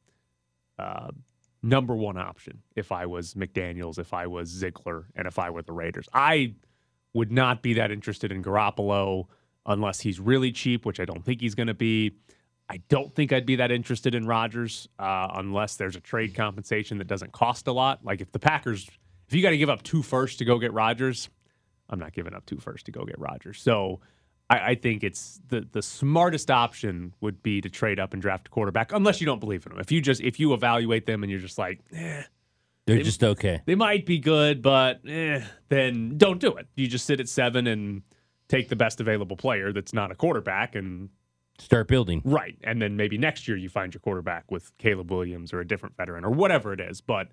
uh, 0.78 1.08
number 1.62 1.96
one 1.96 2.18
option 2.18 2.60
if 2.76 2.92
I 2.92 3.06
was 3.06 3.32
McDaniels, 3.32 3.98
if 3.98 4.12
I 4.12 4.26
was 4.26 4.50
Ziegler, 4.50 5.06
and 5.16 5.26
if 5.26 5.38
I 5.38 5.48
were 5.48 5.62
the 5.62 5.72
Raiders. 5.72 6.06
I 6.12 6.52
would 7.14 7.32
not 7.32 7.62
be 7.62 7.72
that 7.72 7.90
interested 7.90 8.30
in 8.30 8.44
Garoppolo 8.44 9.28
unless 9.64 10.00
he's 10.00 10.20
really 10.20 10.52
cheap, 10.52 10.84
which 10.84 11.00
I 11.00 11.06
don't 11.06 11.24
think 11.24 11.40
he's 11.40 11.54
going 11.54 11.68
to 11.68 11.72
be. 11.72 12.12
I 12.70 12.78
don't 12.88 13.14
think 13.14 13.32
I'd 13.32 13.46
be 13.46 13.56
that 13.56 13.70
interested 13.70 14.14
in 14.14 14.26
Rodgers 14.26 14.88
uh, 14.98 15.28
unless 15.34 15.76
there's 15.76 15.96
a 15.96 16.00
trade 16.00 16.34
compensation 16.34 16.98
that 16.98 17.06
doesn't 17.06 17.32
cost 17.32 17.66
a 17.66 17.72
lot. 17.72 18.04
Like 18.04 18.20
if 18.20 18.30
the 18.30 18.38
Packers, 18.38 18.88
if 19.26 19.34
you 19.34 19.42
got 19.42 19.50
to 19.50 19.58
give 19.58 19.70
up 19.70 19.82
two 19.82 20.02
firsts 20.02 20.36
to 20.38 20.44
go 20.44 20.58
get 20.58 20.72
Rodgers, 20.72 21.30
I'm 21.88 21.98
not 21.98 22.12
giving 22.12 22.34
up 22.34 22.44
two 22.44 22.58
firsts 22.58 22.84
to 22.84 22.92
go 22.92 23.04
get 23.04 23.18
Rodgers. 23.18 23.60
So 23.60 24.00
I, 24.50 24.70
I 24.70 24.74
think 24.74 25.02
it's 25.02 25.40
the 25.48 25.66
the 25.72 25.82
smartest 25.82 26.50
option 26.50 27.14
would 27.20 27.42
be 27.42 27.60
to 27.60 27.70
trade 27.70 27.98
up 27.98 28.12
and 28.12 28.20
draft 28.20 28.48
a 28.48 28.50
quarterback, 28.50 28.92
unless 28.92 29.20
you 29.20 29.26
don't 29.26 29.40
believe 29.40 29.64
in 29.66 29.72
them. 29.72 29.80
If 29.80 29.90
you 29.90 30.00
just 30.00 30.20
if 30.20 30.38
you 30.38 30.52
evaluate 30.52 31.06
them 31.06 31.22
and 31.22 31.30
you're 31.30 31.40
just 31.40 31.58
like, 31.58 31.80
eh, 31.92 32.22
They're 32.86 33.02
just 33.02 33.24
okay. 33.24 33.62
they 33.64 33.74
might 33.74 34.04
be 34.04 34.18
good, 34.18 34.60
but 34.60 35.00
eh, 35.08 35.42
then 35.68 36.18
don't 36.18 36.40
do 36.40 36.56
it. 36.56 36.66
You 36.76 36.86
just 36.86 37.06
sit 37.06 37.20
at 37.20 37.28
seven 37.28 37.66
and 37.66 38.02
take 38.48 38.68
the 38.68 38.76
best 38.76 39.00
available 39.00 39.36
player 39.36 39.72
that's 39.72 39.92
not 39.92 40.10
a 40.10 40.14
quarterback 40.14 40.74
and 40.74 41.10
Start 41.58 41.88
building. 41.88 42.22
Right. 42.24 42.56
And 42.62 42.80
then 42.80 42.96
maybe 42.96 43.18
next 43.18 43.48
year 43.48 43.56
you 43.56 43.68
find 43.68 43.92
your 43.92 44.00
quarterback 44.00 44.50
with 44.50 44.76
Caleb 44.78 45.10
Williams 45.10 45.52
or 45.52 45.60
a 45.60 45.66
different 45.66 45.96
veteran 45.96 46.24
or 46.24 46.30
whatever 46.30 46.72
it 46.72 46.80
is. 46.80 47.00
But 47.00 47.28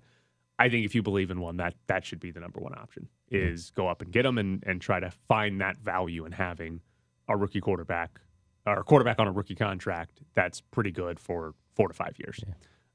I 0.58 0.68
think 0.68 0.84
if 0.84 0.94
you 0.94 1.02
believe 1.02 1.30
in 1.30 1.40
one, 1.40 1.58
that 1.58 1.74
that 1.86 2.04
should 2.04 2.20
be 2.20 2.30
the 2.30 2.40
number 2.40 2.60
one 2.60 2.74
option 2.74 3.08
is 3.30 3.70
go 3.70 3.88
up 3.88 4.02
and 4.02 4.10
get 4.12 4.22
them 4.22 4.38
and, 4.38 4.62
and 4.66 4.80
try 4.80 5.00
to 5.00 5.10
find 5.28 5.60
that 5.60 5.78
value 5.78 6.24
in 6.24 6.32
having 6.32 6.80
a 7.28 7.36
rookie 7.36 7.60
quarterback 7.60 8.20
or 8.66 8.80
a 8.80 8.84
quarterback 8.84 9.18
on 9.18 9.28
a 9.28 9.32
rookie 9.32 9.54
contract 9.54 10.20
that's 10.34 10.60
pretty 10.60 10.90
good 10.90 11.20
for 11.20 11.54
four 11.74 11.88
to 11.88 11.94
five 11.94 12.14
years. 12.18 12.40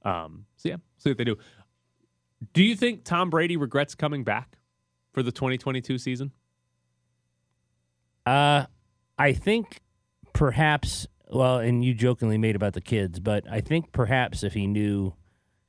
Um, 0.03 0.45
so 0.57 0.69
yeah, 0.69 0.77
see 0.97 1.09
what 1.09 1.17
they 1.17 1.23
do. 1.23 1.37
Do 2.53 2.63
you 2.63 2.75
think 2.75 3.03
Tom 3.03 3.29
Brady 3.29 3.55
regrets 3.55 3.95
coming 3.95 4.23
back 4.23 4.57
for 5.13 5.21
the 5.23 5.31
2022 5.31 5.97
season? 5.97 6.31
Uh, 8.25 8.65
I 9.17 9.33
think 9.33 9.81
perhaps. 10.33 11.07
Well, 11.31 11.59
and 11.59 11.83
you 11.83 11.93
jokingly 11.93 12.37
made 12.37 12.57
about 12.57 12.73
the 12.73 12.81
kids, 12.81 13.19
but 13.19 13.49
I 13.49 13.61
think 13.61 13.93
perhaps 13.93 14.43
if 14.43 14.53
he 14.53 14.67
knew 14.67 15.13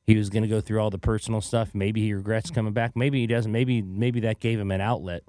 he 0.04 0.16
was 0.16 0.28
going 0.28 0.42
to 0.42 0.48
go 0.48 0.60
through 0.60 0.80
all 0.80 0.90
the 0.90 0.98
personal 0.98 1.40
stuff, 1.40 1.70
maybe 1.72 2.00
he 2.00 2.12
regrets 2.12 2.50
coming 2.50 2.72
back. 2.72 2.96
Maybe 2.96 3.20
he 3.20 3.28
doesn't. 3.28 3.52
Maybe 3.52 3.80
maybe 3.80 4.20
that 4.20 4.40
gave 4.40 4.58
him 4.58 4.72
an 4.72 4.80
outlet 4.80 5.22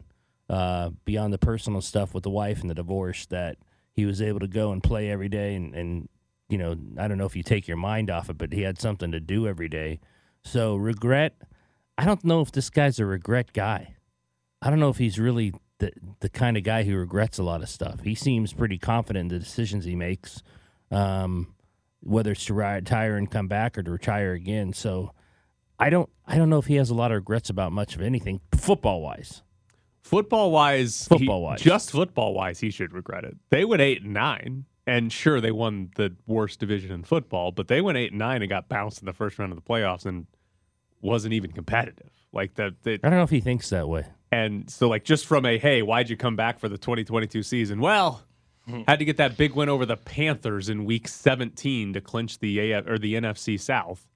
uh, 0.50 0.90
beyond 1.06 1.34
the 1.34 1.38
personal 1.38 1.82
stuff 1.82 2.16
with 2.16 2.24
the 2.24 2.32
wife 2.32 2.62
and 2.62 2.70
the 2.70 2.76
divorce 2.76 3.28
that 3.28 3.58
he 3.94 4.06
was 4.06 4.22
able 4.22 4.40
to 4.40 4.48
go 4.48 4.72
and 4.72 4.82
play 4.82 5.12
every 5.12 5.30
day 5.30 5.54
and 5.54 5.76
and 5.76 6.10
you 6.50 6.58
know 6.58 6.76
I 6.98 7.08
don't 7.08 7.20
know 7.20 7.26
if 7.26 7.36
you 7.36 7.44
take 7.44 7.68
your 7.68 7.78
mind 7.78 8.10
off 8.10 8.30
it, 8.30 8.38
but 8.40 8.54
he 8.54 8.64
had 8.64 8.80
something 8.80 9.12
to 9.12 9.20
do 9.20 9.48
every 9.48 9.70
day. 9.70 10.00
So 10.44 10.76
regret. 10.76 11.36
I 11.96 12.06
don't 12.06 12.26
know 12.26 12.42
if 12.42 12.52
this 12.52 12.72
guy's 12.72 12.98
a 12.98 13.06
regret 13.06 13.54
guy. 13.54 13.98
I 14.64 14.72
don't 14.72 14.80
know 14.80 14.90
if 14.90 14.98
he's 14.98 15.20
really 15.20 15.54
the 15.84 15.92
the 16.22 16.30
kind 16.30 16.56
of 16.58 16.64
guy 16.64 16.84
who 16.84 16.96
regrets 16.96 17.38
a 17.38 17.44
lot 17.44 17.62
of 17.62 17.70
stuff. 17.70 18.02
He 18.04 18.16
seems 18.16 18.54
pretty 18.54 18.78
confident 18.78 19.32
in 19.32 19.38
the 19.40 19.44
decisions 19.44 19.86
he 19.86 19.96
makes, 19.96 20.42
um, 20.92 21.54
whether 22.02 22.32
it's 22.32 22.46
to 22.46 22.54
retire 22.54 23.16
and 23.18 23.30
come 23.30 23.48
back 23.48 23.78
or 23.78 23.84
to 23.84 23.92
retire 23.92 24.34
again. 24.34 24.74
So 24.74 25.12
I 25.80 25.90
don't 25.90 26.10
I 26.26 26.38
don't 26.38 26.50
know 26.50 26.60
if 26.60 26.66
he 26.68 26.76
has 26.76 26.90
a 26.90 26.94
lot 26.96 27.12
of 27.12 27.16
regrets 27.16 27.50
about 27.50 27.72
much 27.72 27.96
of 27.96 28.02
anything 28.02 28.40
football 28.56 29.02
wise. 29.02 29.42
Football 30.02 30.52
wise, 30.52 31.08
Football-wise. 31.08 31.62
just 31.62 31.90
football 31.92 32.34
wise, 32.34 32.60
he 32.60 32.72
should 32.72 32.92
regret 32.92 33.24
it. 33.24 33.38
They 33.52 33.64
went 33.64 33.82
eight 33.82 34.02
and 34.04 34.14
nine, 34.14 34.66
and 34.86 35.12
sure, 35.14 35.40
they 35.40 35.52
won 35.52 35.92
the 35.96 36.14
worst 36.28 36.60
division 36.60 36.92
in 36.92 37.04
football, 37.06 37.54
but 37.54 37.70
they 37.70 37.80
went 37.80 37.98
eight 37.98 38.12
and 38.12 38.20
nine 38.20 38.42
and 38.42 38.50
got 38.50 38.68
bounced 38.68 39.02
in 39.02 39.06
the 39.06 39.14
first 39.14 39.40
round 39.40 39.54
of 39.54 39.56
the 39.56 39.62
playoffs 39.62 40.06
and 40.06 40.28
wasn't 41.02 41.34
even 41.34 41.54
competitive. 41.54 42.12
Like 42.34 42.56
that, 42.56 42.74
I 42.86 42.98
don't 42.98 43.12
know 43.12 43.24
if 43.24 43.30
he 43.30 43.40
thinks 43.40 43.70
that 43.70 43.88
way. 43.88 44.06
And 44.34 44.70
so 44.70 44.90
like 44.90 45.04
just 45.04 45.26
from 45.26 45.46
a 45.46 45.58
hey, 45.58 45.82
why'd 45.82 46.10
you 46.10 46.18
come 46.18 46.36
back 46.36 46.60
for 46.60 46.68
the 46.68 46.78
2022 46.78 47.44
season? 47.44 47.80
Well, 47.80 48.24
had 48.88 49.00
to 49.00 49.06
get 49.06 49.18
that 49.18 49.38
big 49.38 49.54
win 49.54 49.70
over 49.70 49.86
the 49.86 49.98
Panthers 49.98 50.70
in 50.70 50.86
Week 50.86 51.08
17 51.08 51.94
to 51.94 52.02
clinch 52.02 52.40
the 52.40 52.72
AF 52.72 52.88
or 52.88 52.98
the 52.98 53.16
NFC 53.16 53.60
South. 53.60 54.08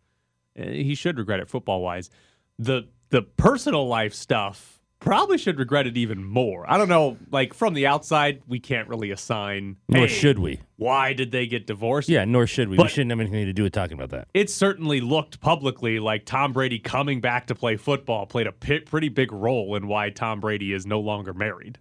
Eh, 0.55 0.71
He 0.83 0.95
should 0.95 1.17
regret 1.17 1.39
it 1.39 1.49
football 1.49 1.81
wise. 1.81 2.09
The 2.57 2.87
the 3.09 3.21
personal 3.21 3.87
life 3.87 4.13
stuff 4.13 4.76
probably 4.99 5.37
should 5.37 5.59
regret 5.59 5.87
it 5.87 5.97
even 5.97 6.23
more. 6.23 6.69
I 6.69 6.77
don't 6.77 6.89
know. 6.89 7.17
Like 7.31 7.53
from 7.53 7.73
the 7.73 7.87
outside, 7.87 8.41
we 8.47 8.59
can't 8.59 8.87
really 8.87 9.11
assign. 9.11 9.77
Nor 9.87 10.07
hey, 10.07 10.13
should 10.13 10.39
we. 10.39 10.61
Why 10.77 11.13
did 11.13 11.31
they 11.31 11.47
get 11.47 11.67
divorced? 11.67 12.09
Yeah, 12.09 12.25
nor 12.25 12.47
should 12.47 12.69
we. 12.69 12.77
we 12.77 12.87
shouldn't 12.87 13.11
have 13.11 13.19
anything 13.19 13.45
to 13.45 13.53
do 13.53 13.63
with 13.63 13.73
talking 13.73 13.97
about 13.97 14.09
that. 14.11 14.27
it 14.33 14.49
certainly 14.49 15.01
looked 15.01 15.39
publicly 15.39 15.99
like 15.99 16.25
Tom 16.25 16.53
Brady 16.53 16.79
coming 16.79 17.21
back 17.21 17.47
to 17.47 17.55
play 17.55 17.75
football 17.77 18.25
played 18.25 18.47
a 18.47 18.51
pretty 18.51 19.09
big 19.09 19.31
role 19.31 19.75
in 19.75 19.87
why 19.87 20.09
Tom 20.09 20.39
Brady 20.39 20.73
is 20.73 20.85
no 20.85 20.99
longer 20.99 21.33
married. 21.33 21.79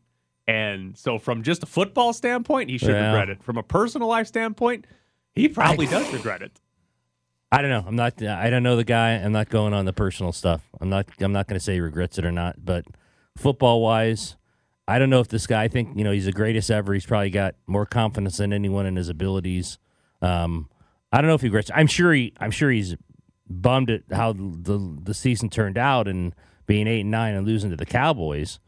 And 0.49 0.96
so, 0.96 1.18
from 1.18 1.42
just 1.42 1.62
a 1.64 1.66
football 1.66 2.12
standpoint, 2.12 2.70
he 2.70 2.78
should 2.78 2.94
regret 2.94 3.28
it. 3.28 3.42
From 3.42 3.56
a 3.56 3.64
personal 3.64 4.06
life 4.06 4.28
standpoint, 4.28 4.87
he 5.35 5.49
probably 5.49 5.87
does 5.87 6.12
regret 6.12 6.40
it. 6.42 6.61
I 7.50 7.62
don't 7.62 7.70
know. 7.70 7.85
I'm 7.87 7.96
not. 7.96 8.23
I 8.23 8.49
don't 8.50 8.62
know 8.62 8.76
the 8.76 8.85
guy. 8.85 9.12
I'm 9.12 9.32
not 9.32 9.49
going 9.49 9.73
on 9.73 9.85
the 9.87 9.92
personal 9.92 10.32
stuff. 10.32 10.62
I'm 10.80 10.88
not. 10.88 11.06
I'm 11.20 11.32
not 11.32 11.49
going 11.49 11.58
to 11.58 11.64
say 11.64 11.75
he 11.75 11.80
regrets 11.80 12.18
it 12.18 12.25
or 12.25 12.32
not. 12.32 12.64
But 12.64 12.85
football 13.37 13.81
wise, 13.81 14.37
I 14.88 14.99
don't 14.99 15.11
know 15.11 15.21
if 15.21 15.28
this 15.28 15.47
guy. 15.47 15.64
I 15.64 15.69
think 15.69 15.97
you 15.97 16.05
know 16.05 16.12
he's 16.12 16.26
the 16.26 16.33
greatest 16.33 16.71
ever. 16.71 16.95
He's 16.95 17.07
probably 17.07 17.31
got 17.31 17.55
more 17.66 17.87
confidence 17.87 18.38
than 18.38 18.52
anyone 18.52 18.87
in 18.87 18.97
his 18.97 19.09
abilities. 19.09 19.78
Um, 20.23 20.69
I 21.12 21.21
don't 21.21 21.28
know 21.28 21.35
if 21.35 21.40
he 21.43 21.49
regrets. 21.49 21.71
I'm 21.75 21.87
sure 21.87 22.12
he. 22.12 22.33
I'm 22.40 22.50
sure 22.50 22.71
he's 22.71 22.97
bummed 23.49 23.90
at 23.90 24.02
how 24.12 24.33
the 24.33 24.99
the 25.02 25.14
season 25.14 25.50
turned 25.50 25.78
out 25.78 26.09
and 26.09 26.35
being 26.66 26.87
eight 26.87 27.00
and 27.00 27.11
nine 27.11 27.35
and 27.35 27.47
losing 27.47 27.71
to 27.71 27.76
the 27.76 27.87
Cowboys. 27.87 28.59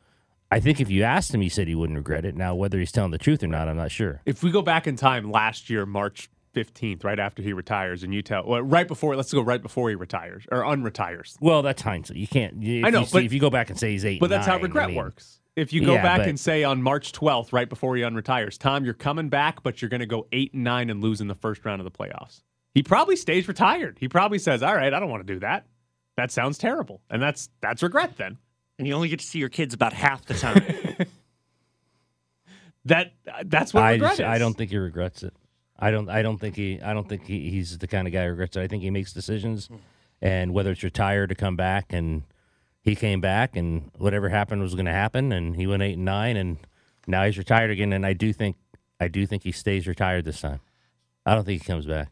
I 0.51 0.61
think 0.61 0.81
if 0.81 0.91
you 0.91 1.03
asked 1.03 1.35
him, 1.35 1.43
he 1.43 1.49
said 1.51 1.69
he 1.69 1.75
wouldn't 1.75 1.99
regret 1.99 2.25
it. 2.25 2.35
Now, 2.35 2.55
whether 2.55 2.79
he's 2.79 2.91
telling 2.91 3.11
the 3.11 3.19
truth 3.19 3.43
or 3.43 3.49
not, 3.49 3.69
I'm 3.69 3.77
not 3.77 3.91
sure. 3.91 4.23
If 4.25 4.43
we 4.43 4.51
go 4.51 4.63
back 4.63 4.87
in 4.87 4.97
time 4.97 5.31
last 5.31 5.69
year, 5.69 5.85
March 5.85 6.31
15th, 6.55 7.05
right 7.05 7.19
after 7.19 7.43
he 7.43 7.53
retires, 7.53 8.03
and 8.03 8.13
you 8.15 8.23
tell, 8.23 8.45
well, 8.47 8.63
right 8.63 8.87
before, 8.89 9.17
let's 9.17 9.33
go 9.33 9.41
right 9.43 9.63
before 9.63 9.89
he 9.89 9.95
retires 9.95 10.45
or 10.51 10.63
unretires. 10.63 11.37
Well, 11.41 11.63
that's 11.63 11.83
hindsight. 11.83 12.17
You 12.17 12.27
can't. 12.29 12.63
If 12.63 12.85
I 12.85 12.91
know, 12.91 13.01
you 13.01 13.07
see- 13.07 13.13
but- 13.13 13.25
if 13.25 13.33
you 13.33 13.41
go 13.41 13.51
back 13.51 13.71
and 13.71 13.79
say 13.79 13.93
he's 13.93 14.05
eight, 14.05 14.21
But 14.21 14.27
and 14.27 14.33
that's 14.33 14.47
how 14.47 14.53
nine, 14.55 14.61
I 14.61 14.65
regret 14.65 14.89
mean- 14.89 14.97
works. 14.97 15.41
If 15.57 15.73
you 15.73 15.85
go 15.85 15.95
Yeah, 15.95 16.03
back 16.03 16.19
but- 16.21 16.29
and 16.29 16.39
say 16.39 16.63
on 16.63 16.83
March 16.85 17.11
12th, 17.13 17.53
right 17.53 17.69
before 17.69 17.97
he 17.97 18.03
unretires, 18.03 18.57
Tom, 18.59 18.85
you're 18.85 18.95
coming 18.95 19.29
back, 19.29 19.65
but 19.65 19.83
you're 19.83 19.89
going 19.89 19.99
to 20.01 20.07
go 20.07 20.29
eight 20.31 20.55
and 20.55 20.63
nine 20.63 20.89
and 20.89 21.03
lose 21.03 21.21
in 21.21 21.27
the 21.27 21.35
first 21.35 21.65
round 21.65 21.81
of 21.81 21.85
the 21.85 21.91
playoffs. 21.91 22.43
He 22.75 22.83
probably 22.85 23.17
stays 23.17 23.49
retired. 23.49 23.97
He 23.99 24.07
probably 24.09 24.39
says, 24.39 24.63
"All 24.63 24.77
right, 24.77 24.95
I 24.95 25.01
don't 25.01 25.11
want 25.11 25.27
to 25.27 25.33
do 25.35 25.41
that. 25.41 25.67
That 26.17 26.31
sounds 26.31 26.59
terrible," 26.59 27.01
and 27.11 27.21
that's 27.21 27.49
that's 27.61 27.83
regret. 27.83 28.17
Then 28.17 28.39
And 28.79 28.87
you 28.87 28.95
only 28.95 29.09
get 29.09 29.19
to 29.19 29.27
see 29.27 29.41
your 29.41 29.49
kids 29.49 29.75
about 29.75 29.93
half 29.95 30.25
the 30.27 30.35
time. 30.35 30.63
that 32.85 33.13
that's 33.47 33.75
what 33.75 33.83
I 33.83 33.93
regret 33.93 34.11
just, 34.13 34.21
is. 34.21 34.27
I 34.27 34.39
don't 34.39 34.55
think 34.55 34.71
he 34.71 34.77
regrets 34.77 35.23
it. 35.25 35.35
I 35.79 35.91
don't. 35.91 36.09
I 36.09 36.23
don't 36.23 36.39
think 36.39 36.57
he. 36.57 36.81
I 36.81 36.93
don't 36.93 37.09
think 37.09 37.27
he, 37.27 37.51
he's 37.51 37.79
the 37.79 37.87
kind 37.87 38.07
of 38.07 38.13
guy 38.13 38.25
who 38.25 38.31
regrets 38.31 38.57
it. 38.57 38.63
I 38.63 38.67
think 38.67 38.83
he 38.83 38.91
makes 38.91 39.13
decisions, 39.13 39.67
hmm. 39.67 39.77
and 40.21 40.53
whether 40.53 40.73
it's 40.73 40.83
retire 40.83 41.27
to 41.27 41.35
come 41.35 41.57
back, 41.57 41.93
and 41.93 42.25
he 42.83 42.97
came 42.97 43.21
back, 43.21 43.57
and 43.57 43.91
whatever 43.97 44.29
happened 44.29 44.63
was 44.63 44.75
going 44.75 44.87
to 44.87 44.93
happen, 44.93 45.33
and 45.33 45.57
he 45.57 45.67
went 45.67 45.83
eight 45.83 45.95
and 45.95 46.05
nine, 46.05 46.37
and 46.37 46.59
now 47.07 47.25
he's 47.25 47.39
retired 47.39 47.71
again. 47.71 47.93
And 47.93 48.05
I 48.05 48.13
do 48.13 48.33
think, 48.33 48.57
I 48.99 49.09
do 49.09 49.27
think 49.27 49.45
he 49.45 49.53
stays 49.53 49.87
retired 49.87 50.25
this 50.25 50.41
time. 50.41 50.61
I 51.25 51.35
don't 51.35 51.45
think 51.45 51.63
he 51.63 51.67
comes 51.67 51.87
back. 51.87 52.11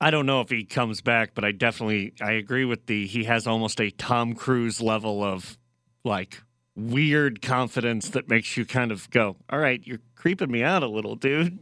I 0.00 0.10
don't 0.10 0.26
know 0.26 0.40
if 0.40 0.50
he 0.50 0.64
comes 0.64 1.00
back, 1.00 1.30
but 1.34 1.44
I 1.44 1.52
definitely 1.52 2.14
I 2.20 2.32
agree 2.32 2.64
with 2.64 2.86
the 2.86 3.06
he 3.06 3.24
has 3.24 3.46
almost 3.46 3.80
a 3.80 3.90
Tom 3.90 4.34
Cruise 4.34 4.80
level 4.80 5.22
of 5.22 5.56
like 6.02 6.42
weird 6.74 7.42
confidence 7.42 8.08
that 8.10 8.28
makes 8.28 8.56
you 8.56 8.64
kind 8.64 8.90
of 8.90 9.08
go, 9.10 9.36
"All 9.48 9.60
right, 9.60 9.80
you're 9.84 10.00
creeping 10.16 10.50
me 10.50 10.62
out 10.64 10.82
a 10.82 10.88
little, 10.88 11.14
dude." 11.14 11.60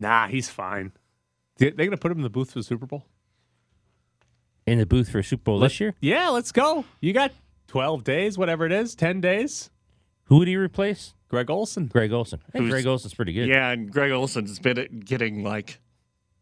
Nah, 0.00 0.28
he's 0.28 0.48
fine. 0.48 0.92
They're 1.58 1.72
going 1.72 1.90
to 1.90 1.96
put 1.96 2.12
him 2.12 2.18
in 2.18 2.22
the 2.22 2.30
booth 2.30 2.52
for 2.52 2.60
the 2.60 2.62
Super 2.62 2.86
Bowl? 2.86 3.04
In 4.66 4.78
the 4.78 4.86
booth 4.86 5.10
for 5.10 5.22
Super 5.22 5.42
Bowl 5.42 5.58
this 5.58 5.80
year, 5.80 5.94
Yeah, 6.00 6.28
let's 6.28 6.52
go. 6.52 6.84
You 7.00 7.12
got 7.12 7.32
12 7.68 8.04
days, 8.04 8.38
whatever 8.38 8.66
it 8.66 8.72
is, 8.72 8.94
10 8.94 9.20
days. 9.20 9.70
who 10.24 10.38
would 10.38 10.48
he 10.48 10.56
replace? 10.56 11.14
Greg 11.28 11.50
Olsen. 11.50 11.86
Greg 11.86 12.12
Olsen. 12.12 12.40
I 12.48 12.58
think 12.58 12.70
Greg 12.70 12.86
Olsen's 12.86 13.14
pretty 13.14 13.32
good. 13.32 13.48
Yeah, 13.48 13.70
and 13.70 13.90
Greg 13.90 14.12
Olsen's 14.12 14.58
been 14.58 15.02
getting 15.04 15.42
like 15.42 15.80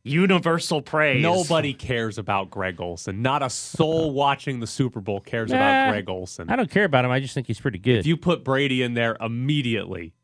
universal 0.04 0.80
praise. 0.80 1.22
Nobody 1.22 1.75
cares 1.75 2.18
about 2.18 2.50
Greg 2.50 2.80
Olsen. 2.80 3.22
Not 3.22 3.42
a 3.42 3.50
soul 3.50 4.04
uh-huh. 4.04 4.12
watching 4.12 4.60
the 4.60 4.66
Super 4.66 5.00
Bowl 5.00 5.20
cares 5.20 5.50
Nah, 5.50 5.56
about 5.56 5.90
Greg 5.90 6.08
Olsen. 6.08 6.48
I 6.48 6.56
don't 6.56 6.70
care 6.70 6.84
about 6.84 7.04
him. 7.04 7.10
I 7.10 7.20
just 7.20 7.34
think 7.34 7.46
he's 7.48 7.60
pretty 7.60 7.78
good. 7.78 7.98
If 7.98 8.06
you 8.06 8.16
put 8.16 8.44
Brady 8.44 8.82
in 8.82 8.94
there 8.94 9.16
immediately, 9.20 10.14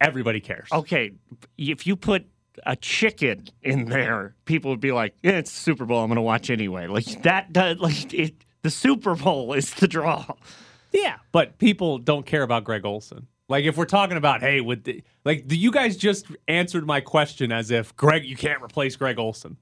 everybody 0.00 0.40
cares. 0.40 0.68
Okay, 0.70 1.12
if 1.56 1.86
you 1.86 1.96
put 1.96 2.26
a 2.66 2.76
chicken 2.76 3.48
in 3.62 3.86
there, 3.86 4.34
people 4.44 4.70
would 4.70 4.80
be 4.80 4.92
like, 4.92 5.14
yeah, 5.22 5.32
"It's 5.32 5.50
Super 5.50 5.84
Bowl. 5.84 6.02
I'm 6.02 6.08
going 6.08 6.16
to 6.16 6.22
watch 6.22 6.50
anyway." 6.50 6.86
Like 6.86 7.22
that 7.22 7.52
does 7.52 7.78
like 7.78 8.12
it. 8.14 8.34
The 8.62 8.70
Super 8.70 9.14
Bowl 9.14 9.54
is 9.54 9.72
the 9.74 9.88
draw. 9.88 10.26
Yeah, 10.92 11.16
but 11.32 11.58
people 11.58 11.98
don't 11.98 12.26
care 12.26 12.42
about 12.42 12.64
Greg 12.64 12.84
Olsen. 12.84 13.26
Like 13.48 13.64
if 13.64 13.76
we're 13.76 13.84
talking 13.84 14.16
about, 14.16 14.40
hey, 14.40 14.60
would 14.60 14.84
the, 14.84 15.02
like 15.24 15.48
the, 15.48 15.56
you 15.56 15.72
guys 15.72 15.96
just 15.96 16.26
answered 16.46 16.86
my 16.86 17.00
question 17.00 17.50
as 17.50 17.70
if 17.70 17.96
Greg, 17.96 18.24
you 18.24 18.36
can't 18.36 18.62
replace 18.62 18.96
Greg 18.96 19.18
Olsen. 19.18 19.56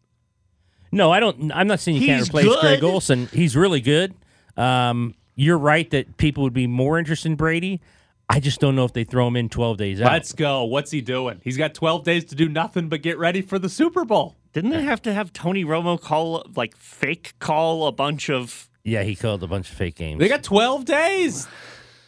No, 0.93 1.11
I 1.11 1.21
don't. 1.21 1.52
I'm 1.52 1.67
not 1.67 1.81
saying 1.81 2.00
you 2.00 2.07
can't 2.07 2.21
He's 2.21 2.28
replace 2.28 2.61
Greg. 2.61 2.85
Olsen. 2.85 3.26
He's 3.33 3.57
really 3.57 3.81
good. 3.81 4.14
Um, 4.57 5.14
you're 5.37 5.59
right 5.59 5.88
that 5.90 6.17
people 6.17 6.43
would 6.43 6.52
be 6.52 6.67
more 6.67 6.99
interested 6.99 7.28
in 7.28 7.37
Brady. 7.37 7.81
I 8.30 8.40
just 8.40 8.61
don't 8.61 8.76
know 8.76 8.85
if 8.85 8.92
they 8.92 9.04
throw 9.04 9.26
him 9.26 9.37
in 9.37 9.49
12 9.49 9.76
days 9.78 10.00
out. 10.00 10.12
Let's 10.12 10.32
go. 10.32 10.64
What's 10.64 10.90
he 10.90 11.00
doing? 11.00 11.40
He's 11.42 11.56
got 11.56 11.75
12 11.75 12.04
days 12.04 12.25
to 12.26 12.35
do 12.35 12.49
nothing 12.49 12.88
but 12.88 13.00
get 13.02 13.18
ready 13.18 13.40
for 13.40 13.58
the 13.58 13.68
Super 13.68 14.04
Bowl. 14.04 14.37
Didn't 14.52 14.70
they 14.70 14.82
have 14.82 15.00
to 15.02 15.14
have 15.14 15.32
Tony 15.32 15.64
Romo 15.64 16.00
call 16.00 16.47
like 16.54 16.76
fake 16.76 17.35
call 17.38 17.87
a 17.87 17.92
bunch 17.92 18.28
of? 18.28 18.68
yeah, 18.85 19.02
he 19.02 19.14
called 19.14 19.42
a 19.42 19.47
bunch 19.47 19.70
of 19.70 19.76
fake 19.76 19.97
games. 19.97 20.18
They 20.18 20.28
got 20.28 20.42
12 20.42 20.85
days. 20.85 21.47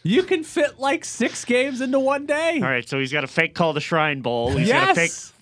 You 0.03 0.23
can 0.23 0.43
fit 0.43 0.79
like 0.79 1.05
six 1.05 1.45
games 1.45 1.79
into 1.79 1.99
one 1.99 2.25
day. 2.25 2.55
All 2.55 2.67
right, 2.69 2.87
so 2.87 2.97
he's 2.99 3.11
got 3.13 3.23
a 3.23 3.27
fake 3.27 3.53
call 3.53 3.73
the 3.73 3.79
Shrine 3.81 4.21
Bowl. 4.21 4.49
He's 4.57 4.67
yes. 4.67 4.85
got 4.87 4.91
a 4.91 4.95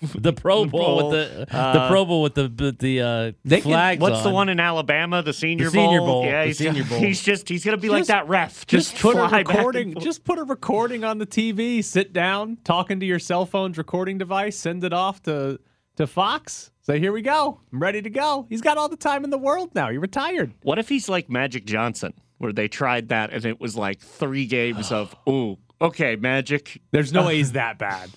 fake. 0.08 0.22
the 0.22 0.32
Pro 0.34 0.66
Bowl 0.66 0.80
Bowl. 0.82 1.10
with 1.10 1.30
the 1.38 1.46
the 1.46 1.56
Uh, 1.56 1.88
Pro 1.88 2.04
Bowl 2.04 2.20
with 2.22 2.34
the 2.34 2.52
with 2.58 2.78
the 2.78 3.00
uh, 3.00 3.32
They 3.44 3.60
can- 3.62 3.70
flags. 3.70 4.00
What's 4.02 4.22
the 4.22 4.30
one 4.30 4.48
in 4.50 4.60
Alabama? 4.60 5.22
The 5.22 5.32
Senior, 5.32 5.70
Senior 5.70 6.00
Bowl, 6.00 6.24
Yeah, 6.26 6.42
the 6.42 6.46
he's, 6.48 6.58
Senior 6.58 6.84
Bowl. 6.84 6.98
he's 6.98 7.22
just 7.22 7.48
he's 7.48 7.64
gonna 7.64 7.78
be 7.78 7.88
like 7.88 8.06
that 8.06 8.28
ref. 8.28 8.66
Just, 8.66 8.90
Just 8.92 9.02
put 9.02 9.16
a 9.16 9.28
fly 9.28 9.42
back 9.44 9.48
recording. 9.48 9.92
forth. 9.92 10.04
Just 10.04 10.24
put 10.24 10.38
a 10.38 10.44
recording 10.44 11.04
on 11.04 11.16
the 11.18 11.26
TV. 11.26 11.82
Sit 11.82 12.12
down, 12.12 12.58
talking 12.64 13.00
to 13.00 13.06
your 13.06 13.18
cell 13.18 13.46
phone's 13.46 13.78
recording 13.78 14.18
device. 14.18 14.56
Send 14.58 14.84
it 14.84 14.92
off 14.92 15.22
to 15.22 15.58
to 15.96 16.06
Fox. 16.06 16.70
Say, 16.82 16.98
here 16.98 17.12
we 17.12 17.22
go. 17.22 17.60
I'm 17.72 17.78
ready 17.80 18.00
to 18.02 18.10
go. 18.10 18.46
He's 18.48 18.62
got 18.62 18.76
all 18.78 18.88
the 18.88 18.96
time 18.96 19.22
in 19.24 19.30
the 19.30 19.38
world 19.38 19.74
now. 19.74 19.88
You're 19.90 20.00
retired. 20.00 20.54
What 20.62 20.78
if 20.78 20.88
he's 20.88 21.08
like 21.08 21.28
Magic 21.30 21.64
Johnson, 21.66 22.14
where 22.40 22.54
they 22.54 22.68
tried 22.68 23.10
that 23.10 23.34
and 23.34 23.44
it 23.44 23.60
was 23.60 23.76
like 23.76 24.00
three 24.00 24.46
games 24.46 24.90
of 24.90 25.14
ooh, 25.28 25.58
okay, 25.80 26.16
Magic. 26.16 26.80
There's 26.90 27.12
no 27.12 27.26
way 27.26 27.36
he's 27.36 27.52
that 27.62 27.78
bad. 27.78 28.10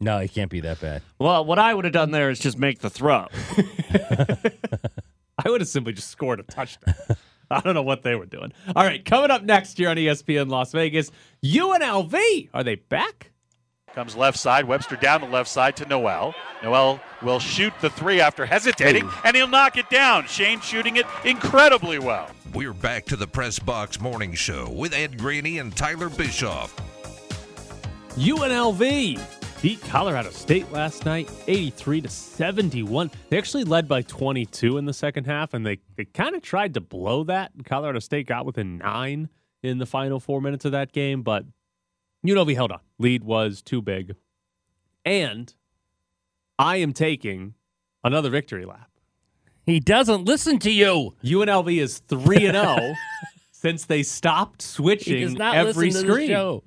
No, 0.00 0.18
he 0.18 0.28
can't 0.28 0.50
be 0.50 0.60
that 0.60 0.80
bad. 0.80 1.02
Well, 1.18 1.44
what 1.44 1.58
I 1.58 1.72
would 1.72 1.84
have 1.84 1.92
done 1.92 2.10
there 2.10 2.30
is 2.30 2.38
just 2.38 2.58
make 2.58 2.80
the 2.80 2.90
throw. 2.90 3.26
I 5.44 5.50
would 5.50 5.60
have 5.60 5.68
simply 5.68 5.92
just 5.92 6.10
scored 6.10 6.40
a 6.40 6.42
touchdown. 6.42 6.94
I 7.50 7.60
don't 7.60 7.74
know 7.74 7.82
what 7.82 8.02
they 8.02 8.14
were 8.14 8.26
doing. 8.26 8.52
All 8.74 8.84
right, 8.84 9.04
coming 9.04 9.30
up 9.30 9.42
next 9.42 9.78
year 9.78 9.90
on 9.90 9.96
ESPN 9.96 10.50
Las 10.50 10.72
Vegas, 10.72 11.10
UNLV. 11.44 12.50
Are 12.52 12.64
they 12.64 12.76
back? 12.76 13.30
Comes 13.96 14.14
left 14.14 14.38
side, 14.38 14.66
Webster 14.66 14.96
down 14.96 15.22
the 15.22 15.26
left 15.26 15.48
side 15.48 15.74
to 15.76 15.86
Nowell. 15.86 16.34
Nowell 16.62 17.00
will 17.22 17.38
shoot 17.40 17.72
the 17.80 17.88
three 17.88 18.20
after 18.20 18.44
hesitating, 18.44 19.08
and 19.24 19.34
he'll 19.34 19.48
knock 19.48 19.78
it 19.78 19.88
down. 19.88 20.26
Shane 20.26 20.60
shooting 20.60 20.96
it 20.96 21.06
incredibly 21.24 21.98
well. 21.98 22.28
We're 22.52 22.74
back 22.74 23.06
to 23.06 23.16
the 23.16 23.26
Press 23.26 23.58
Box 23.58 23.98
Morning 23.98 24.34
Show 24.34 24.68
with 24.68 24.92
Ed 24.92 25.16
Graney 25.16 25.60
and 25.60 25.74
Tyler 25.74 26.10
Bischoff. 26.10 26.76
UNLV 28.16 29.62
beat 29.62 29.80
Colorado 29.80 30.28
State 30.28 30.70
last 30.70 31.06
night, 31.06 31.30
83 31.46 32.02
to 32.02 32.08
71. 32.10 33.10
They 33.30 33.38
actually 33.38 33.64
led 33.64 33.88
by 33.88 34.02
22 34.02 34.76
in 34.76 34.84
the 34.84 34.92
second 34.92 35.24
half, 35.24 35.54
and 35.54 35.64
they, 35.64 35.78
they 35.96 36.04
kind 36.04 36.36
of 36.36 36.42
tried 36.42 36.74
to 36.74 36.82
blow 36.82 37.24
that. 37.24 37.50
Colorado 37.64 38.00
State 38.00 38.26
got 38.26 38.44
within 38.44 38.76
nine 38.76 39.30
in 39.62 39.78
the 39.78 39.86
final 39.86 40.20
four 40.20 40.42
minutes 40.42 40.66
of 40.66 40.72
that 40.72 40.92
game, 40.92 41.22
but 41.22 41.46
UNLV 42.28 42.54
held 42.54 42.72
on. 42.72 42.80
Lead 42.98 43.24
was 43.24 43.62
too 43.62 43.80
big. 43.82 44.14
And 45.04 45.52
I 46.58 46.76
am 46.76 46.92
taking 46.92 47.54
another 48.02 48.30
victory 48.30 48.64
lap. 48.64 48.90
He 49.64 49.80
doesn't 49.80 50.24
listen 50.24 50.58
to 50.60 50.70
you. 50.70 51.14
UNLV 51.24 51.80
is 51.80 51.98
3 51.98 52.46
and 52.46 52.56
0 52.56 52.94
since 53.50 53.84
they 53.84 54.02
stopped 54.02 54.62
He 54.62 54.66
does 54.66 54.72
switching 54.74 55.32
not 55.34 55.56
every 55.56 55.86
listen 55.88 56.02
to 56.02 56.06
the 56.08 56.12
screen. 56.12 56.28
show. 56.28 56.64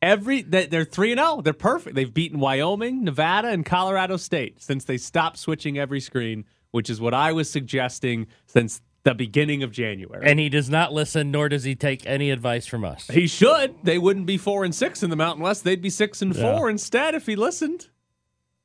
Every 0.00 0.42
they- 0.42 0.66
they're 0.66 0.84
3 0.84 1.12
and 1.12 1.20
0. 1.20 1.40
They're 1.42 1.52
perfect. 1.52 1.94
They've 1.94 2.12
beaten 2.12 2.40
Wyoming, 2.40 3.04
Nevada 3.04 3.48
and 3.48 3.64
Colorado 3.64 4.16
State 4.16 4.60
since 4.60 4.84
they 4.84 4.98
stopped 4.98 5.38
switching 5.38 5.78
every 5.78 6.00
screen, 6.00 6.44
which 6.72 6.90
is 6.90 7.00
what 7.00 7.14
I 7.14 7.32
was 7.32 7.48
suggesting 7.48 8.26
since 8.46 8.80
the 9.04 9.14
beginning 9.14 9.62
of 9.62 9.72
January. 9.72 10.24
And 10.24 10.38
he 10.38 10.48
does 10.48 10.70
not 10.70 10.92
listen, 10.92 11.30
nor 11.30 11.48
does 11.48 11.64
he 11.64 11.74
take 11.74 12.06
any 12.06 12.30
advice 12.30 12.66
from 12.66 12.84
us. 12.84 13.08
he 13.08 13.26
should. 13.26 13.74
They 13.82 13.98
wouldn't 13.98 14.26
be 14.26 14.36
4 14.38 14.64
and 14.64 14.74
6 14.74 15.02
in 15.02 15.10
the 15.10 15.16
Mountain 15.16 15.42
West. 15.42 15.64
They'd 15.64 15.82
be 15.82 15.90
6 15.90 16.22
and 16.22 16.36
4 16.36 16.42
Yeah. 16.66 16.70
instead 16.70 17.14
if 17.14 17.26
he 17.26 17.34
listened. 17.36 17.88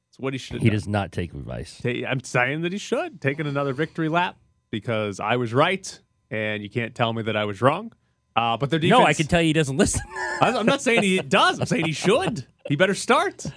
That's 0.09 0.19
what 0.19 0.33
he 0.33 0.37
should 0.39 0.61
He 0.61 0.69
done. 0.69 0.75
does 0.75 0.87
not 0.87 1.11
take 1.11 1.33
advice. 1.33 1.81
I'm 1.85 2.21
saying 2.23 2.61
that 2.61 2.71
he 2.71 2.77
should 2.77 3.19
taking 3.21 3.47
another 3.47 3.73
victory 3.73 4.09
lap 4.09 4.37
because 4.69 5.19
I 5.19 5.37
was 5.37 5.53
right, 5.53 5.99
and 6.29 6.61
you 6.61 6.69
can't 6.69 6.93
tell 6.93 7.13
me 7.13 7.23
that 7.23 7.35
I 7.35 7.45
was 7.45 7.61
wrong. 7.61 7.93
Uh, 8.35 8.55
but 8.57 8.69
their 8.69 8.77
defense. 8.79 8.99
No, 8.99 9.05
I 9.05 9.13
can 9.13 9.25
tell 9.25 9.41
you 9.41 9.47
he 9.47 9.53
doesn't 9.53 9.77
listen. 9.77 10.01
I'm 10.41 10.67
not 10.67 10.81
saying 10.83 11.01
he 11.01 11.17
does. 11.19 11.59
I'm 11.59 11.65
saying 11.65 11.85
he 11.85 11.91
should. 11.93 12.45
He 12.67 12.75
better 12.75 12.93
start. 12.93 13.47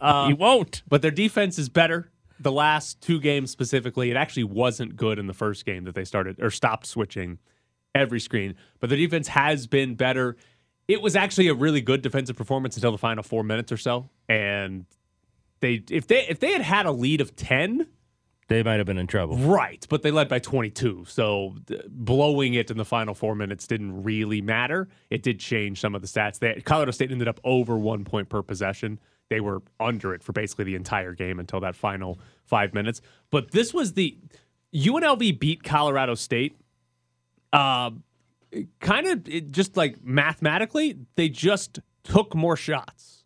Uh, 0.00 0.26
he 0.28 0.32
won't. 0.32 0.82
But 0.88 1.02
their 1.02 1.10
defense 1.10 1.58
is 1.58 1.68
better. 1.68 2.10
The 2.40 2.50
last 2.52 3.00
two 3.00 3.20
games 3.20 3.50
specifically, 3.50 4.10
it 4.10 4.16
actually 4.16 4.44
wasn't 4.44 4.96
good 4.96 5.18
in 5.18 5.26
the 5.26 5.34
first 5.34 5.66
game 5.66 5.84
that 5.84 5.94
they 5.94 6.04
started 6.04 6.40
or 6.40 6.50
stopped 6.50 6.86
switching 6.86 7.38
every 7.94 8.18
screen. 8.20 8.54
But 8.80 8.88
the 8.90 8.96
defense 8.96 9.28
has 9.28 9.66
been 9.66 9.94
better. 9.94 10.36
It 10.88 11.02
was 11.02 11.14
actually 11.14 11.48
a 11.48 11.54
really 11.54 11.80
good 11.82 12.02
defensive 12.02 12.36
performance 12.36 12.76
until 12.76 12.92
the 12.92 12.98
final 12.98 13.22
four 13.22 13.44
minutes 13.44 13.70
or 13.70 13.76
so. 13.76 14.08
And 14.28 14.86
they, 15.60 15.84
if 15.90 16.06
they, 16.06 16.26
if 16.28 16.40
they 16.40 16.52
had 16.52 16.62
had 16.62 16.86
a 16.86 16.92
lead 16.92 17.20
of 17.20 17.36
ten, 17.36 17.86
They 18.48 18.64
might 18.64 18.78
have 18.78 18.86
been 18.86 18.98
in 18.98 19.06
trouble. 19.06 19.36
Right, 19.36 19.86
but 19.88 20.02
they 20.02 20.10
led 20.10 20.28
by 20.28 20.40
22. 20.40 21.04
So 21.06 21.54
blowing 21.88 22.54
it 22.54 22.68
in 22.68 22.78
the 22.78 22.84
final 22.84 23.14
four 23.14 23.36
minutes 23.36 23.66
didn't 23.68 24.02
really 24.02 24.40
matter. 24.40 24.88
It 25.08 25.22
did 25.22 25.38
change 25.38 25.80
some 25.80 25.94
of 25.94 26.02
the 26.02 26.08
stats. 26.08 26.40
They, 26.40 26.60
Colorado 26.64 26.90
State 26.90 27.12
ended 27.12 27.28
up 27.28 27.38
over 27.44 27.78
one 27.78 28.04
point 28.04 28.28
per 28.28 28.42
possession. 28.42 28.98
They 29.30 29.40
were 29.40 29.62
under 29.78 30.12
it 30.12 30.22
for 30.22 30.32
basically 30.32 30.64
the 30.64 30.74
entire 30.74 31.14
game 31.14 31.38
until 31.38 31.60
that 31.60 31.76
final 31.76 32.18
five 32.44 32.74
minutes. 32.74 33.00
But 33.30 33.52
this 33.52 33.72
was 33.72 33.94
the 33.94 34.18
UNLV 34.74 35.38
beat 35.38 35.62
Colorado 35.62 36.16
State. 36.16 36.56
Uh, 37.52 37.92
kind 38.80 39.06
of 39.06 39.52
just 39.52 39.76
like 39.76 40.04
mathematically, 40.04 40.98
they 41.14 41.28
just 41.28 41.78
took 42.02 42.34
more 42.34 42.56
shots. 42.56 43.24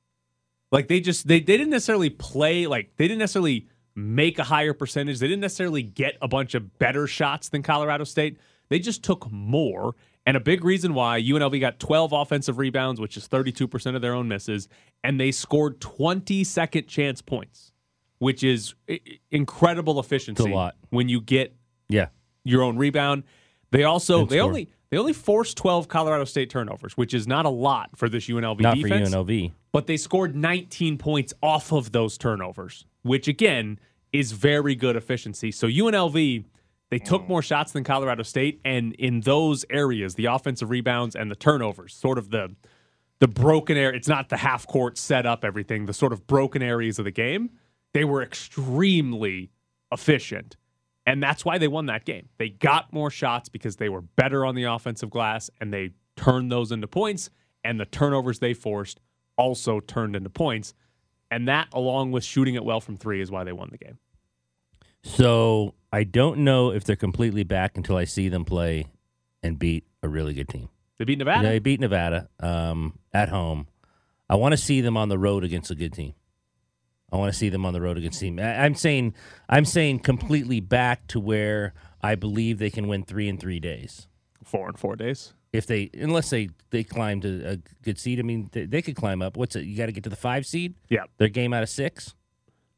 Like 0.70 0.88
they 0.88 1.00
just 1.00 1.26
they, 1.26 1.40
they 1.40 1.56
didn't 1.56 1.70
necessarily 1.70 2.10
play 2.10 2.66
like 2.66 2.96
they 2.96 3.08
didn't 3.08 3.20
necessarily 3.20 3.66
make 3.94 4.38
a 4.38 4.44
higher 4.44 4.74
percentage. 4.74 5.20
They 5.20 5.28
didn't 5.28 5.40
necessarily 5.40 5.82
get 5.82 6.16
a 6.20 6.28
bunch 6.28 6.54
of 6.54 6.78
better 6.78 7.06
shots 7.06 7.48
than 7.48 7.62
Colorado 7.62 8.04
State. 8.04 8.38
They 8.68 8.78
just 8.78 9.02
took 9.02 9.30
more. 9.30 9.94
And 10.26 10.36
a 10.36 10.40
big 10.40 10.64
reason 10.64 10.94
why 10.94 11.20
UNLV 11.20 11.60
got 11.60 11.78
12 11.78 12.12
offensive 12.12 12.58
rebounds, 12.58 13.00
which 13.00 13.16
is 13.16 13.28
32% 13.28 13.94
of 13.94 14.00
their 14.00 14.14
own 14.14 14.26
misses, 14.26 14.68
and 15.02 15.20
they 15.20 15.30
scored 15.30 15.80
20 15.80 16.42
second 16.44 16.86
chance 16.88 17.20
points, 17.20 17.72
which 18.18 18.42
is 18.42 18.74
incredible 19.30 20.00
efficiency. 20.00 20.50
A 20.50 20.54
lot. 20.54 20.76
when 20.90 21.08
you 21.08 21.20
get 21.20 21.54
Yeah. 21.88 22.06
your 22.44 22.62
own 22.62 22.76
rebound. 22.78 23.24
They 23.70 23.84
also 23.84 24.20
And 24.22 24.28
they 24.30 24.36
score. 24.38 24.48
only 24.48 24.68
they 24.90 24.98
only 24.98 25.12
forced 25.12 25.56
12 25.56 25.88
Colorado 25.88 26.24
State 26.24 26.48
turnovers, 26.50 26.96
which 26.96 27.12
is 27.14 27.26
not 27.26 27.44
a 27.46 27.50
lot 27.50 27.90
for 27.96 28.08
this 28.08 28.28
UNLV 28.28 28.60
Not 28.60 28.76
defense 28.76 29.10
for 29.10 29.16
UNLV. 29.16 29.52
but 29.72 29.88
they 29.88 29.96
scored 29.96 30.36
19 30.36 30.98
points 30.98 31.34
off 31.42 31.72
of 31.72 31.90
those 31.90 32.16
turnovers, 32.16 32.86
which 33.02 33.26
again 33.26 33.80
is 34.12 34.30
very 34.32 34.76
good 34.76 34.94
efficiency. 34.94 35.50
So 35.50 35.66
UNLV, 35.66 36.44
they 36.90 36.98
took 36.98 37.22
mm. 37.22 37.28
more 37.28 37.42
shots 37.42 37.72
than 37.72 37.84
Colorado 37.84 38.22
State, 38.22 38.60
and 38.64 38.94
in 38.94 39.20
those 39.20 39.64
areas, 39.70 40.14
the 40.14 40.26
offensive 40.26 40.70
rebounds 40.70 41.16
and 41.16 41.30
the 41.30 41.36
turnovers, 41.36 41.94
sort 41.94 42.18
of 42.18 42.30
the 42.30 42.54
the 43.20 43.28
broken 43.28 43.76
area. 43.76 43.96
It's 43.96 44.08
not 44.08 44.28
the 44.28 44.36
half 44.36 44.66
court 44.66 44.98
set 44.98 45.24
up 45.24 45.44
everything. 45.44 45.86
The 45.86 45.94
sort 45.94 46.12
of 46.12 46.26
broken 46.26 46.62
areas 46.62 46.98
of 46.98 47.04
the 47.04 47.10
game, 47.10 47.50
they 47.92 48.04
were 48.04 48.22
extremely 48.22 49.50
efficient. 49.92 50.56
And 51.06 51.22
that's 51.22 51.44
why 51.44 51.58
they 51.58 51.68
won 51.68 51.86
that 51.86 52.04
game. 52.04 52.28
They 52.38 52.48
got 52.48 52.92
more 52.92 53.10
shots 53.10 53.48
because 53.48 53.76
they 53.76 53.88
were 53.88 54.00
better 54.00 54.44
on 54.44 54.54
the 54.54 54.64
offensive 54.64 55.10
glass 55.10 55.50
and 55.60 55.72
they 55.72 55.90
turned 56.16 56.50
those 56.50 56.72
into 56.72 56.86
points. 56.86 57.30
And 57.62 57.78
the 57.78 57.86
turnovers 57.86 58.38
they 58.40 58.54
forced 58.54 59.00
also 59.36 59.80
turned 59.80 60.16
into 60.16 60.30
points. 60.30 60.74
And 61.30 61.48
that, 61.48 61.68
along 61.72 62.12
with 62.12 62.24
shooting 62.24 62.54
it 62.54 62.64
well 62.64 62.80
from 62.80 62.96
three, 62.96 63.20
is 63.20 63.30
why 63.30 63.44
they 63.44 63.52
won 63.52 63.68
the 63.70 63.78
game. 63.78 63.98
So 65.04 65.74
I 65.92 66.04
don't 66.04 66.38
know 66.38 66.70
if 66.72 66.84
they're 66.84 66.96
completely 66.96 67.44
back 67.44 67.76
until 67.76 67.96
I 67.96 68.04
see 68.04 68.28
them 68.28 68.44
play 68.44 68.86
and 69.42 69.58
beat 69.58 69.84
a 70.02 70.08
really 70.08 70.34
good 70.34 70.48
team. 70.48 70.68
They 70.98 71.04
beat 71.04 71.18
Nevada. 71.18 71.46
They 71.48 71.58
beat 71.58 71.80
Nevada 71.80 72.28
um, 72.40 72.98
at 73.12 73.28
home. 73.28 73.66
I 74.28 74.36
want 74.36 74.52
to 74.52 74.56
see 74.56 74.80
them 74.80 74.96
on 74.96 75.08
the 75.10 75.18
road 75.18 75.44
against 75.44 75.70
a 75.70 75.74
good 75.74 75.92
team. 75.92 76.14
I 77.12 77.16
want 77.16 77.32
to 77.32 77.38
see 77.38 77.48
them 77.48 77.64
on 77.66 77.72
the 77.74 77.80
road 77.80 77.98
against 77.98 78.18
a 78.22 78.24
team. 78.24 78.38
I- 78.40 78.64
I'm 78.64 78.74
saying 78.74 79.14
I'm 79.48 79.64
saying 79.64 80.00
completely 80.00 80.60
back 80.60 81.06
to 81.08 81.20
where 81.20 81.74
I 82.02 82.14
believe 82.14 82.58
they 82.58 82.70
can 82.70 82.88
win 82.88 83.04
three 83.04 83.28
in 83.28 83.38
three 83.38 83.60
days. 83.60 84.08
Four 84.42 84.68
in 84.68 84.74
four 84.76 84.96
days. 84.96 85.32
If 85.52 85.66
they 85.66 85.90
unless 85.94 86.30
they 86.30 86.48
they 86.70 86.82
climb 86.82 87.20
to 87.20 87.44
a 87.46 87.56
good 87.82 87.98
seed, 88.00 88.18
I 88.18 88.22
mean 88.22 88.48
they, 88.52 88.66
they 88.66 88.82
could 88.82 88.96
climb 88.96 89.22
up. 89.22 89.36
What's 89.36 89.54
it? 89.54 89.64
You 89.64 89.76
got 89.76 89.86
to 89.86 89.92
get 89.92 90.02
to 90.04 90.10
the 90.10 90.16
five 90.16 90.44
seed. 90.46 90.74
Yeah. 90.88 91.04
Their 91.18 91.28
game 91.28 91.52
out 91.52 91.62
of 91.62 91.68
six. 91.68 92.14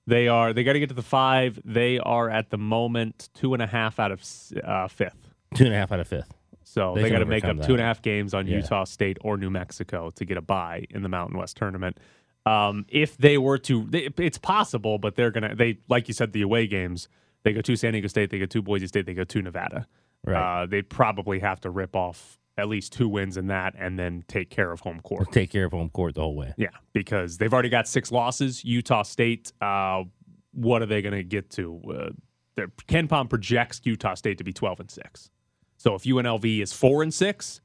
They 0.07 0.29
are. 0.29 0.53
They 0.53 0.63
got 0.65 0.75
to 0.75 0.79
get 0.81 0.89
to 0.91 0.95
the 0.95 1.03
five. 1.03 1.61
They 1.65 1.99
are 1.99 2.31
at 2.31 2.51
the 2.51 2.59
moment 2.59 3.29
two 3.35 3.55
and 3.55 3.63
a 3.63 3.67
half 3.67 3.99
out 3.99 4.13
of 4.13 4.23
uh, 4.65 4.89
fifth. 4.89 5.31
Two 5.55 5.65
and 5.65 5.75
a 5.75 5.77
half 5.77 5.91
out 5.93 6.01
of 6.01 6.07
fifth. 6.09 6.33
So 6.63 6.95
They 6.95 7.03
they, 7.03 7.11
got 7.11 7.19
to 7.21 7.27
make 7.27 7.45
up 7.45 7.51
overcome 7.51 7.67
two 7.67 7.73
and 7.75 7.81
a 7.81 7.85
that. 7.85 7.87
half 7.89 8.03
games 8.03 8.35
on 8.35 8.47
Yeah. 8.47 8.57
Utah 8.59 8.85
State 8.85 9.19
or 9.23 9.37
New 9.37 9.51
Mexico 9.51 10.11
to 10.11 10.25
get 10.25 10.37
a 10.37 10.43
bye 10.43 10.85
in 10.91 11.03
the 11.03 11.09
Mountain 11.09 11.39
West 11.39 11.57
tournament. 11.57 11.99
Um, 12.45 12.85
if 12.89 13.17
they 13.17 13.39
were 13.39 13.59
to, 13.59 13.85
they, 13.89 14.09
it's 14.19 14.39
possible, 14.39 14.99
but 14.99 15.17
they're 15.17 15.31
gonna. 15.33 15.55
They 15.57 15.79
like 15.89 16.07
you 16.09 16.15
said, 16.15 16.33
the 16.33 16.43
away 16.43 16.67
games. 16.69 17.09
They 17.43 17.53
go 17.53 17.61
to 17.61 17.77
San 17.77 17.93
Diego 17.93 18.09
State. 18.09 18.31
They 18.31 18.39
go 18.39 18.47
to 18.47 18.63
Boise 18.63 18.87
State. 18.87 19.07
They 19.07 19.15
go 19.15 19.25
to 19.25 19.43
Nevada. 19.43 19.87
Right. 20.25 20.63
Uh, 20.63 20.67
they'd 20.67 20.89
probably 20.89 21.39
have 21.41 21.61
to 21.63 21.71
rip 21.71 21.95
off 21.97 22.39
at 22.59 22.69
least 22.69 22.93
two 22.93 23.09
wins 23.09 23.37
in 23.37 23.49
that, 23.49 23.75
and 23.79 23.99
then 23.99 24.25
take 24.29 24.51
care 24.51 24.73
of 24.73 24.81
home 24.81 25.01
court. 25.01 25.31
Take 25.33 25.51
care 25.51 25.65
of 25.67 25.73
home 25.73 25.91
court 25.91 26.15
the 26.15 26.23
whole 26.23 26.35
way. 26.37 26.55
Yeah, 26.57 26.69
because 26.93 27.39
they've 27.39 27.53
already 27.53 27.69
got 27.69 27.87
six 27.87 28.11
losses. 28.11 28.65
Utah 28.65 29.03
State, 29.03 29.53
uh, 29.61 30.05
what 30.53 30.83
are 30.83 30.87
they 30.87 31.03
going 31.03 31.15
to 31.15 31.23
get 31.23 31.51
to? 31.51 31.81
Uh, 31.89 32.11
their- 32.57 32.69
KenPom 32.89 33.29
projects 33.29 33.81
Utah 33.85 34.15
State 34.15 34.39
to 34.39 34.45
be 34.45 34.53
twelve 34.53 34.81
and 34.81 34.91
six. 34.91 35.31
So 35.77 35.95
if 35.95 36.05
UNLV 36.05 36.63
is 36.63 36.73
four 36.73 37.03
and 37.03 37.13
six, 37.13 37.61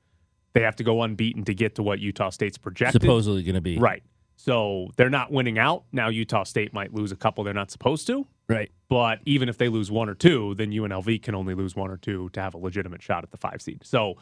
they 0.53 0.61
have 0.61 0.75
to 0.75 0.83
go 0.83 1.01
unbeaten 1.01 1.45
to 1.45 1.53
get 1.53 1.75
to 1.75 1.83
what 1.83 1.99
Utah 1.99 2.29
State's 2.29 2.57
projected. 2.57 3.01
Supposedly 3.01 3.43
going 3.43 3.55
to 3.55 3.61
be 3.61 3.77
Right. 3.77 4.03
So 4.35 4.89
they're 4.97 5.09
not 5.09 5.31
winning 5.31 5.59
out. 5.59 5.83
Now 5.91 6.09
Utah 6.09 6.43
State 6.43 6.73
might 6.73 6.93
lose 6.93 7.11
a 7.11 7.15
couple 7.15 7.43
they're 7.43 7.53
not 7.53 7.71
supposed 7.71 8.07
to. 8.07 8.25
Right. 8.49 8.71
But 8.89 9.19
even 9.25 9.47
if 9.47 9.57
they 9.57 9.69
lose 9.69 9.91
one 9.91 10.09
or 10.09 10.15
two, 10.15 10.55
then 10.55 10.71
UNLV 10.71 11.21
can 11.21 11.35
only 11.35 11.53
lose 11.53 11.75
one 11.75 11.89
or 11.89 11.97
two 11.97 12.29
to 12.33 12.41
have 12.41 12.53
a 12.53 12.57
legitimate 12.57 13.01
shot 13.01 13.23
at 13.23 13.31
the 13.31 13.37
five 13.37 13.61
seed. 13.61 13.81
So 13.85 14.15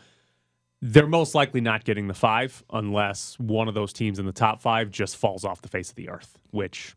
they're 0.82 1.08
most 1.08 1.36
likely 1.36 1.62
not 1.62 1.84
getting 1.84 2.08
the 2.08 2.14
five 2.14 2.64
unless 2.72 3.38
one 3.40 3.68
of 3.68 3.74
those 3.74 3.92
teams 3.94 4.20
in 4.20 4.26
the 4.26 4.32
top 4.32 4.62
five 4.62 4.90
just 4.90 5.18
falls 5.18 5.44
off 5.44 5.62
the 5.62 5.68
face 5.68 5.90
of 5.90 5.96
the 5.96 6.10
earth, 6.10 6.38
which 6.52 6.96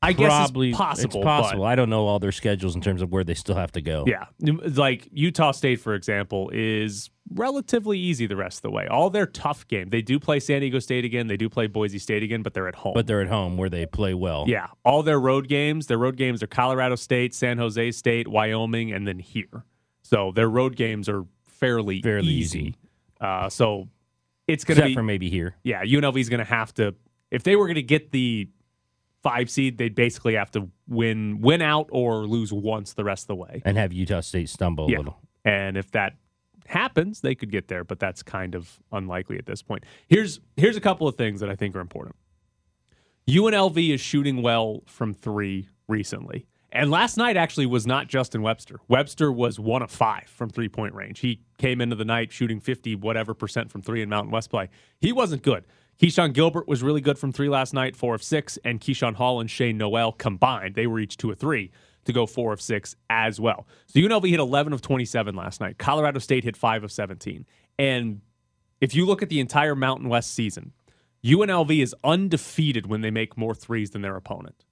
I 0.00 0.12
Probably 0.14 0.68
guess 0.70 0.74
is 0.74 0.78
possible. 0.78 1.20
It's 1.20 1.24
possible. 1.24 1.64
I 1.64 1.74
don't 1.74 1.90
know 1.90 2.06
all 2.06 2.20
their 2.20 2.30
schedules 2.30 2.76
in 2.76 2.80
terms 2.80 3.02
of 3.02 3.10
where 3.10 3.24
they 3.24 3.34
still 3.34 3.56
have 3.56 3.72
to 3.72 3.80
go. 3.80 4.04
yeah. 4.06 4.26
Like 4.40 5.08
Utah 5.10 5.50
State, 5.50 5.80
for 5.80 5.94
example, 5.94 6.50
is 6.54 7.10
relatively 7.34 7.98
easy 7.98 8.26
the 8.28 8.36
rest 8.36 8.58
of 8.58 8.62
the 8.62 8.70
way. 8.70 8.86
All 8.86 9.10
their 9.10 9.26
tough 9.26 9.66
game, 9.66 9.88
they 9.88 10.00
do 10.00 10.20
play 10.20 10.38
San 10.38 10.60
Diego 10.60 10.78
State 10.78 11.04
again, 11.04 11.26
they 11.26 11.36
do 11.36 11.48
play 11.48 11.66
Boise 11.66 11.98
State 11.98 12.22
again, 12.22 12.42
but 12.44 12.54
they're 12.54 12.68
at 12.68 12.76
home. 12.76 12.92
But 12.94 13.08
they're 13.08 13.20
at 13.20 13.26
home 13.28 13.56
where 13.56 13.68
they 13.68 13.86
play 13.86 14.14
well. 14.14 14.44
Yeah, 14.46 14.68
all 14.84 15.02
their 15.02 15.18
road 15.18 15.48
games, 15.48 15.88
their 15.88 15.98
road 15.98 16.16
games 16.16 16.44
are 16.44 16.46
Colorado 16.46 16.94
State, 16.94 17.34
San 17.34 17.58
Jose 17.58 17.90
State, 17.90 18.28
Wyoming, 18.28 18.92
and 18.92 19.04
then 19.08 19.18
here. 19.18 19.64
So 20.02 20.30
their 20.32 20.48
road 20.48 20.76
games 20.76 21.08
are 21.08 21.24
fairly, 21.48 22.00
Fairly 22.00 22.28
easy. 22.28 22.58
easy. 22.60 22.74
Uh, 23.20 23.48
so 23.48 23.88
it's 24.46 24.64
going 24.64 24.76
to 24.76 24.82
Except 24.82 24.90
be 24.90 24.94
for 24.94 25.02
maybe 25.02 25.28
here. 25.28 25.56
yeah. 25.62 25.84
UNLV's 25.84 26.28
going 26.28 26.38
to 26.38 26.44
have 26.44 26.72
to 26.74 26.94
if 27.30 27.42
they 27.42 27.56
were 27.56 27.66
going 27.66 27.74
to 27.76 27.82
get 27.82 28.10
the 28.12 28.48
five 29.22 29.50
seed, 29.50 29.76
they'd 29.78 29.94
basically 29.94 30.34
have 30.34 30.50
to 30.52 30.68
win 30.86 31.40
win 31.40 31.60
out 31.60 31.88
or 31.90 32.26
lose 32.26 32.52
once 32.52 32.94
the 32.94 33.04
rest 33.04 33.24
of 33.24 33.28
the 33.28 33.34
way. 33.36 33.62
And 33.64 33.76
have 33.76 33.92
Utah 33.92 34.20
State 34.20 34.48
stumble 34.48 34.86
a 34.86 34.90
Yeah. 34.92 34.98
little. 34.98 35.18
And 35.44 35.76
if 35.76 35.90
that 35.92 36.14
happens, 36.66 37.20
they 37.22 37.34
could 37.34 37.50
get 37.50 37.68
there, 37.68 37.82
but 37.84 37.98
that's 37.98 38.22
kind 38.22 38.54
of 38.54 38.78
unlikely 38.92 39.38
at 39.38 39.46
this 39.46 39.62
point. 39.62 39.84
Here's 40.06 40.40
here's 40.56 40.76
a 40.76 40.80
couple 40.80 41.06
of 41.08 41.16
things 41.16 41.40
that 41.40 41.50
I 41.50 41.56
think 41.56 41.74
are 41.76 41.80
important. 41.80 42.16
UNLV 43.28 43.92
is 43.94 44.00
shooting 44.00 44.40
well 44.42 44.82
from 44.86 45.12
three 45.12 45.68
recently. 45.86 46.46
And 46.70 46.90
last 46.90 47.16
night 47.16 47.36
actually 47.36 47.66
was 47.66 47.86
not 47.86 48.08
Justin 48.08 48.42
Webster. 48.42 48.80
Webster 48.88 49.32
was 49.32 49.58
one 49.58 49.82
of 49.82 49.90
five 49.90 50.28
from 50.28 50.50
three 50.50 50.68
point 50.68 50.94
range. 50.94 51.20
He 51.20 51.40
came 51.56 51.80
into 51.80 51.96
the 51.96 52.04
night 52.04 52.30
shooting 52.30 52.60
50 52.60 52.96
whatever 52.96 53.32
percent 53.34 53.70
from 53.70 53.82
three 53.82 54.02
in 54.02 54.08
Mountain 54.08 54.30
West 54.30 54.50
play. 54.50 54.68
He 55.00 55.12
wasn't 55.12 55.42
good. 55.42 55.64
Keshon 56.00 56.32
Gilbert 56.32 56.68
was 56.68 56.82
really 56.82 57.00
good 57.00 57.18
from 57.18 57.32
three 57.32 57.48
last 57.48 57.74
night, 57.74 57.96
four 57.96 58.14
of 58.14 58.22
six, 58.22 58.56
and 58.64 58.80
Keyshawn 58.80 59.14
Hall 59.14 59.40
and 59.40 59.50
Shane 59.50 59.76
Nowell 59.78 60.12
combined, 60.12 60.76
they 60.76 60.86
were 60.86 61.00
each 61.00 61.16
two 61.16 61.32
of 61.32 61.38
three 61.38 61.72
to 62.04 62.12
go 62.12 62.24
four 62.24 62.52
of 62.52 62.60
six 62.60 62.94
as 63.10 63.40
well. 63.40 63.66
So 63.86 63.98
UNLV 63.98 64.28
hit 64.28 64.38
11 64.38 64.72
of 64.72 64.80
27 64.80 65.34
last 65.34 65.60
night. 65.60 65.78
Colorado 65.78 66.20
State 66.20 66.44
hit 66.44 66.56
five 66.56 66.84
of 66.84 66.92
17. 66.92 67.44
And 67.78 68.20
if 68.80 68.94
you 68.94 69.06
look 69.06 69.22
at 69.22 69.28
the 69.28 69.40
entire 69.40 69.74
Mountain 69.74 70.08
West 70.08 70.32
season, 70.32 70.72
UNLV 71.24 71.82
is 71.82 71.94
undefeated 72.04 72.86
when 72.86 73.00
they 73.00 73.10
make 73.10 73.36
more 73.36 73.54
threes 73.54 73.90
than 73.90 74.02
their 74.02 74.16
opponent. 74.16 74.64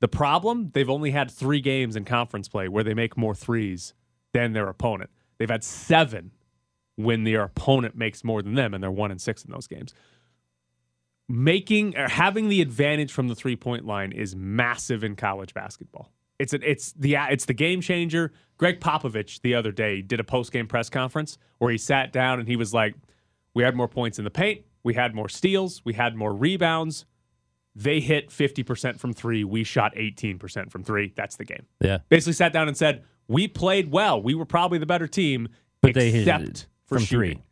The 0.00 0.08
problem, 0.08 0.70
they've 0.74 0.90
only 0.90 1.12
had 1.12 1.30
three 1.30 1.60
games 1.60 1.96
in 1.96 2.04
conference 2.04 2.48
play 2.48 2.68
where 2.68 2.84
they 2.84 2.94
make 2.94 3.16
more 3.16 3.34
threes 3.34 3.94
than 4.32 4.52
their 4.52 4.68
opponent. 4.68 5.10
They've 5.38 5.50
had 5.50 5.64
seven 5.64 6.32
when 6.96 7.24
their 7.24 7.42
opponent 7.42 7.96
makes 7.96 8.22
more 8.22 8.42
than 8.42 8.54
them, 8.54 8.74
and 8.74 8.82
they're 8.82 8.90
one 8.90 9.10
and 9.10 9.20
six 9.20 9.44
in 9.44 9.50
those 9.50 9.66
games. 9.66 9.94
Making 11.28 11.96
or 11.96 12.08
having 12.08 12.48
the 12.48 12.60
advantage 12.60 13.12
from 13.12 13.28
the 13.28 13.34
three 13.34 13.56
point 13.56 13.86
line 13.86 14.12
is 14.12 14.36
massive 14.36 15.02
in 15.02 15.16
college 15.16 15.54
basketball. 15.54 16.12
It's 16.38 16.52
a, 16.52 16.70
it's 16.70 16.92
the 16.92 17.16
it's 17.30 17.46
the 17.46 17.54
game 17.54 17.80
changer. 17.80 18.32
Gregg 18.58 18.80
Popovich 18.80 19.40
the 19.40 19.54
other 19.54 19.72
day 19.72 20.02
did 20.02 20.20
a 20.20 20.24
post 20.24 20.52
game 20.52 20.66
press 20.66 20.90
conference 20.90 21.38
where 21.58 21.70
he 21.70 21.78
sat 21.78 22.12
down 22.12 22.40
and 22.40 22.46
he 22.46 22.56
was 22.56 22.74
like, 22.74 22.94
"We 23.54 23.62
had 23.62 23.74
more 23.74 23.88
points 23.88 24.18
in 24.18 24.24
the 24.24 24.30
paint, 24.30 24.62
we 24.82 24.94
had 24.94 25.14
more 25.14 25.28
steals, 25.28 25.82
we 25.84 25.94
had 25.94 26.14
more 26.14 26.34
rebounds. 26.34 27.06
They 27.76 28.00
hit 28.00 28.30
50% 28.30 29.00
from 29.00 29.12
3, 29.12 29.44
we 29.44 29.64
shot 29.64 29.94
18% 29.96 30.70
from 30.70 30.84
3. 30.84 31.12
That's 31.16 31.36
the 31.36 31.44
game." 31.44 31.66
Yeah. 31.80 31.98
Basically 32.08 32.32
sat 32.34 32.52
down 32.52 32.68
and 32.68 32.76
said, 32.76 33.04
"We 33.28 33.48
played 33.48 33.90
well. 33.90 34.22
We 34.22 34.34
were 34.34 34.44
probably 34.44 34.78
the 34.78 34.86
better 34.86 35.06
team, 35.08 35.48
But 35.80 35.94
they 35.94 36.10
hit 36.10 36.66
for 36.86 36.96
from 36.96 37.04
shooting." 37.04 37.36
three. 37.38 37.42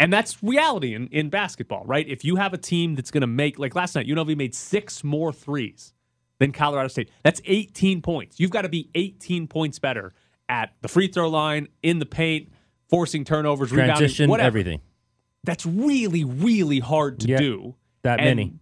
And 0.00 0.12
that's 0.12 0.40
reality 0.42 0.94
in, 0.94 1.08
in 1.08 1.28
basketball, 1.28 1.84
right? 1.84 2.06
If 2.08 2.24
you 2.24 2.36
have 2.36 2.52
a 2.52 2.58
team 2.58 2.94
that's 2.94 3.10
going 3.10 3.22
to 3.22 3.26
make, 3.26 3.58
like 3.58 3.74
last 3.74 3.96
night, 3.96 4.06
UNLV 4.06 4.36
made 4.36 4.54
six 4.54 5.02
more 5.02 5.32
threes 5.32 5.92
than 6.38 6.52
Colorado 6.52 6.86
State. 6.86 7.10
That's 7.24 7.40
18 7.44 8.00
points. 8.00 8.38
You've 8.38 8.52
got 8.52 8.62
to 8.62 8.68
be 8.68 8.90
18 8.94 9.48
points 9.48 9.80
better 9.80 10.14
at 10.48 10.72
the 10.82 10.88
free 10.88 11.08
throw 11.08 11.28
line, 11.28 11.66
in 11.82 11.98
the 11.98 12.06
paint, 12.06 12.52
forcing 12.88 13.24
turnovers, 13.24 13.72
rebounding, 13.72 14.28
whatever. 14.30 14.46
everything. 14.46 14.80
That's 15.44 15.66
really, 15.66 16.22
really 16.24 16.78
hard 16.78 17.18
to 17.20 17.28
Yeah, 17.28 17.38
do. 17.38 17.74
that 18.02 18.20
And 18.20 18.36
many. 18.36 18.54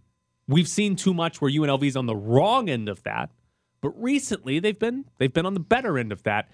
We've 0.47 0.67
seen 0.67 0.95
too 0.95 1.13
much 1.13 1.41
where 1.41 1.51
UNLV's 1.51 1.95
on 1.97 2.05
the 2.05 2.15
wrong 2.15 2.69
end 2.69 2.87
of 2.89 3.03
that, 3.03 3.31
but 3.81 3.89
recently 4.01 4.59
they've 4.59 4.79
been 4.79 5.05
they've 5.17 5.33
been 5.33 5.45
on 5.45 5.53
the 5.53 5.59
better 5.59 5.97
end 5.97 6.11
of 6.11 6.23
that. 6.23 6.49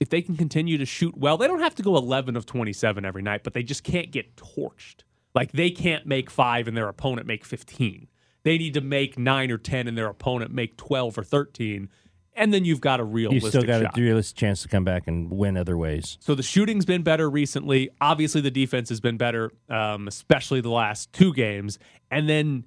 If 0.00 0.10
they 0.10 0.20
can 0.20 0.36
continue 0.36 0.76
to 0.78 0.84
shoot 0.84 1.16
well, 1.16 1.36
they 1.38 1.46
don't 1.46 1.60
have 1.60 1.74
to 1.76 1.82
go 1.82 1.96
11 1.96 2.36
of 2.36 2.44
27 2.44 3.04
every 3.04 3.22
night, 3.22 3.42
but 3.44 3.54
they 3.54 3.62
just 3.62 3.82
can't 3.84 4.10
get 4.10 4.36
torched. 4.36 5.04
Like 5.34 5.52
they 5.52 5.70
can't 5.70 6.06
make 6.06 6.28
5 6.30 6.68
and 6.68 6.76
their 6.76 6.88
opponent 6.88 7.26
make 7.26 7.44
15. 7.44 8.08
They 8.42 8.58
need 8.58 8.74
to 8.74 8.80
make 8.80 9.18
9 9.18 9.50
or 9.50 9.58
10 9.58 9.88
and 9.88 9.96
their 9.96 10.08
opponent 10.08 10.52
make 10.52 10.76
12 10.76 11.18
or 11.18 11.24
13, 11.24 11.88
and 12.34 12.52
then 12.54 12.64
you've 12.64 12.80
got 12.80 13.00
a 13.00 13.04
real 13.04 13.32
You 13.32 13.40
still 13.40 13.62
got 13.62 13.82
shot. 13.82 13.98
a 13.98 14.00
realistic 14.00 14.36
chance 14.36 14.62
to 14.62 14.68
come 14.68 14.84
back 14.84 15.06
and 15.06 15.30
win 15.30 15.56
other 15.56 15.76
ways. 15.76 16.18
So 16.20 16.34
the 16.34 16.42
shooting's 16.42 16.84
been 16.84 17.02
better 17.02 17.28
recently. 17.30 17.90
Obviously, 18.00 18.40
the 18.40 18.50
defense 18.50 18.88
has 18.90 19.00
been 19.00 19.16
better, 19.16 19.50
um, 19.68 20.06
especially 20.06 20.60
the 20.60 20.70
last 20.70 21.12
two 21.12 21.32
games. 21.32 21.78
And 22.10 22.28
then 22.28 22.64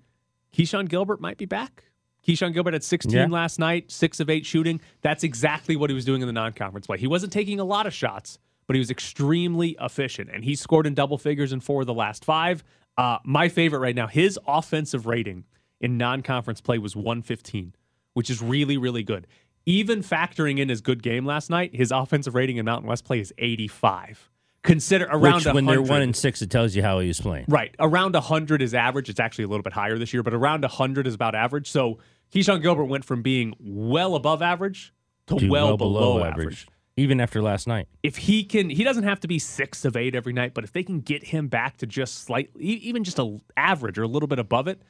Keshon 0.53 0.87
Gilbert 0.89 1.21
might 1.21 1.37
be 1.37 1.45
back. 1.45 1.83
Keshon 2.27 2.53
Gilbert 2.53 2.73
had 2.73 2.83
16 2.83 3.11
Yeah. 3.15 3.25
last 3.27 3.59
night, 3.59 3.91
six 3.91 4.19
of 4.19 4.29
eight 4.29 4.45
shooting. 4.45 4.81
That's 5.01 5.23
exactly 5.23 5.75
what 5.75 5.89
he 5.89 5.93
was 5.93 6.05
doing 6.05 6.21
in 6.21 6.27
the 6.27 6.33
non-conference 6.33 6.87
play. 6.87 6.97
He 6.97 7.07
wasn't 7.07 7.31
taking 7.31 7.59
a 7.59 7.63
lot 7.63 7.87
of 7.87 7.93
shots, 7.93 8.39
but 8.67 8.75
he 8.75 8.79
was 8.79 8.91
extremely 8.91 9.77
efficient, 9.79 10.29
and 10.33 10.43
he 10.43 10.55
scored 10.55 10.85
in 10.85 10.93
double 10.93 11.17
figures 11.17 11.53
in 11.53 11.59
four 11.59 11.81
of 11.81 11.87
the 11.87 11.93
last 11.93 12.25
five. 12.25 12.63
Uh, 12.97 13.17
my 13.23 13.47
favorite 13.47 13.79
right 13.79 13.95
now, 13.95 14.07
his 14.07 14.37
offensive 14.47 15.05
rating 15.05 15.45
in 15.79 15.97
non-conference 15.97 16.59
play 16.61 16.77
was 16.77 16.95
115, 16.95 17.73
which 18.13 18.29
is 18.29 18.41
really, 18.41 18.77
really 18.77 19.03
good. 19.03 19.25
Even 19.65 20.01
factoring 20.01 20.59
in 20.59 20.67
his 20.67 20.81
good 20.81 21.01
game 21.01 21.25
last 21.25 21.49
night, 21.49 21.73
his 21.75 21.91
offensive 21.91 22.35
rating 22.35 22.57
in 22.57 22.65
Mountain 22.65 22.89
West 22.89 23.05
play 23.05 23.19
is 23.19 23.33
85. 23.37 24.29
Consider 24.63 25.05
around 25.09 25.45
Which, 25.45 25.53
when 25.53 25.65
they're 25.65 25.81
one 25.81 26.01
and 26.01 26.15
six, 26.15 26.41
it 26.41 26.49
tells 26.49 26.75
you 26.75 26.83
how 26.83 26.99
he 26.99 27.07
was 27.07 27.21
playing. 27.21 27.45
Right. 27.47 27.73
Around 27.79 28.13
100 28.13 28.61
is 28.61 28.73
average. 28.73 29.09
It's 29.09 29.19
actually 29.19 29.45
a 29.45 29.47
little 29.47 29.63
bit 29.63 29.73
higher 29.73 29.97
this 29.97 30.13
year, 30.13 30.21
but 30.21 30.33
around 30.33 30.61
100 30.63 31.07
is 31.07 31.13
about 31.13 31.33
average. 31.33 31.71
So 31.71 31.99
Keshon 32.33 32.61
Gilbert 32.61 32.85
went 32.85 33.05
from 33.05 33.21
being 33.21 33.55
well 33.59 34.15
above 34.15 34.41
average 34.41 34.93
to, 35.27 35.39
To 35.39 35.49
well, 35.49 35.77
below, 35.77 36.23
average. 36.23 36.67
even 36.97 37.21
after 37.21 37.41
last 37.41 37.67
night. 37.67 37.87
If 38.03 38.17
he 38.17 38.43
can, 38.43 38.69
he 38.69 38.83
doesn't 38.83 39.03
have 39.05 39.21
to 39.21 39.27
be 39.29 39.39
six 39.39 39.85
of 39.85 39.95
eight 39.95 40.13
every 40.13 40.33
night, 40.33 40.53
but 40.53 40.65
if 40.65 40.73
they 40.73 40.83
can 40.83 40.99
get 40.99 41.23
him 41.23 41.47
back 41.47 41.77
to 41.77 41.87
just 41.87 42.23
slightly, 42.25 42.61
even 42.61 43.05
just 43.05 43.17
a 43.17 43.39
average 43.55 43.97
or 43.97 44.03
a 44.03 44.07
little 44.07 44.27
bit 44.27 44.39
above 44.39 44.67
it, 44.67 44.81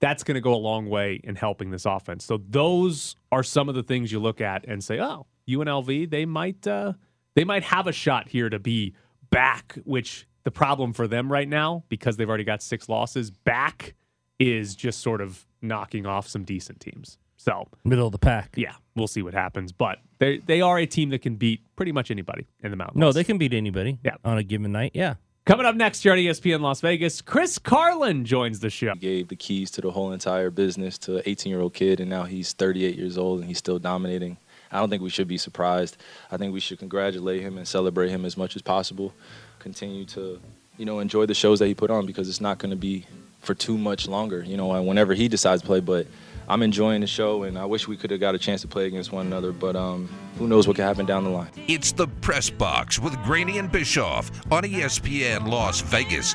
that's 0.00 0.24
going 0.24 0.34
to 0.36 0.40
go 0.40 0.54
a 0.54 0.56
long 0.56 0.88
way 0.88 1.20
in 1.22 1.36
helping 1.36 1.70
this 1.70 1.84
offense. 1.84 2.24
So 2.24 2.40
those 2.48 3.14
are 3.30 3.42
some 3.42 3.68
of 3.68 3.74
the 3.74 3.82
things 3.82 4.10
you 4.10 4.18
look 4.20 4.40
at 4.40 4.64
and 4.66 4.82
say, 4.82 4.98
oh, 4.98 5.26
UNLV, 5.48 6.10
they 6.10 6.24
might, 6.24 6.66
uh, 6.66 6.94
they 7.34 7.44
might 7.44 7.62
have 7.62 7.86
a 7.86 7.92
shot 7.92 8.28
here 8.28 8.48
to 8.50 8.58
be 8.58 8.94
back. 9.32 9.76
Which 9.84 10.28
the 10.44 10.52
problem 10.52 10.92
for 10.92 11.08
them 11.08 11.30
right 11.32 11.48
now, 11.48 11.82
because 11.88 12.16
they've 12.16 12.28
already 12.28 12.44
got 12.44 12.62
six 12.62 12.88
losses, 12.88 13.30
back 13.30 13.94
is 14.38 14.74
just 14.76 15.00
sort 15.00 15.20
of 15.20 15.44
knocking 15.60 16.06
off 16.06 16.26
some 16.28 16.44
decent 16.44 16.78
teams. 16.80 17.18
So 17.36 17.66
Middle 17.84 18.06
of 18.06 18.12
the 18.12 18.18
pack. 18.18 18.54
yeah, 18.56 18.74
we'll 18.94 19.08
see 19.08 19.22
what 19.22 19.34
happens. 19.34 19.72
But 19.72 19.98
they 20.18 20.38
they 20.38 20.60
are 20.60 20.78
a 20.78 20.86
team 20.86 21.10
that 21.10 21.22
can 21.22 21.34
beat 21.34 21.60
pretty 21.74 21.90
much 21.92 22.10
anybody 22.12 22.46
in 22.62 22.70
the 22.70 22.76
Mountain 22.76 23.00
No, 23.00 23.10
they 23.10 23.24
can 23.24 23.38
beat 23.38 23.52
anybody 23.52 23.98
Yeah. 24.04 24.14
on 24.24 24.38
a 24.38 24.44
given 24.44 24.70
night. 24.70 24.92
Yeah. 24.94 25.14
Coming 25.44 25.66
up 25.66 25.74
next 25.74 26.04
here 26.04 26.12
on 26.12 26.18
ESPN 26.18 26.60
Las 26.60 26.80
Vegas, 26.80 27.20
Chris 27.20 27.58
Carlin 27.58 28.24
joins 28.24 28.60
the 28.60 28.70
show. 28.70 28.94
gave 28.94 29.26
the 29.26 29.34
keys 29.34 29.72
to 29.72 29.80
the 29.80 29.90
whole 29.90 30.12
entire 30.12 30.50
business 30.50 30.96
to 30.98 31.16
an 31.16 31.22
18 31.26 31.50
year 31.50 31.60
old 31.60 31.74
kid, 31.74 31.98
and 31.98 32.08
now 32.08 32.22
he's 32.22 32.52
38 32.52 32.94
years 32.96 33.18
old 33.18 33.40
and 33.40 33.48
he's 33.48 33.58
still 33.58 33.80
dominating. 33.80 34.36
I 34.72 34.78
don't 34.78 34.88
think 34.88 35.02
we 35.02 35.10
should 35.10 35.28
be 35.28 35.38
surprised. 35.38 35.96
I 36.30 36.36
think 36.36 36.52
we 36.52 36.60
should 36.60 36.78
congratulate 36.78 37.42
him 37.42 37.58
and 37.58 37.68
celebrate 37.68 38.10
him 38.10 38.24
as 38.24 38.36
much 38.36 38.56
as 38.56 38.62
possible. 38.62 39.12
Continue 39.58 40.04
to, 40.06 40.40
you 40.78 40.84
know, 40.84 40.98
enjoy 40.98 41.26
the 41.26 41.34
shows 41.34 41.58
that 41.58 41.66
he 41.66 41.74
put 41.74 41.90
on 41.90 42.06
because 42.06 42.28
it's 42.28 42.40
not 42.40 42.58
going 42.58 42.70
to 42.70 42.76
be 42.76 43.06
for 43.40 43.54
too 43.54 43.76
much 43.76 44.08
longer. 44.08 44.42
You 44.42 44.56
know, 44.56 44.82
whenever 44.82 45.14
he 45.14 45.28
decides 45.28 45.62
to 45.62 45.66
play, 45.66 45.80
but. 45.80 46.06
I'm 46.48 46.60
enjoying 46.62 47.00
the 47.00 47.06
show, 47.06 47.44
and 47.44 47.56
I 47.56 47.64
wish 47.64 47.86
we 47.86 47.96
could 47.96 48.10
have 48.10 48.18
got 48.18 48.34
a 48.34 48.38
chance 48.38 48.62
to 48.62 48.68
play 48.68 48.86
against 48.86 49.12
one 49.12 49.26
another, 49.26 49.52
but 49.52 49.76
um, 49.76 50.08
who 50.38 50.48
knows 50.48 50.66
what 50.66 50.74
could 50.74 50.84
happen 50.84 51.06
down 51.06 51.22
the 51.22 51.30
line. 51.30 51.48
It's 51.68 51.92
the 51.92 52.08
Press 52.08 52.50
Box 52.50 52.98
with 52.98 53.16
Graney 53.22 53.58
and 53.58 53.70
Bischoff 53.70 54.30
on 54.50 54.64
ESPN 54.64 55.46
Las 55.48 55.80
Vegas. 55.82 56.34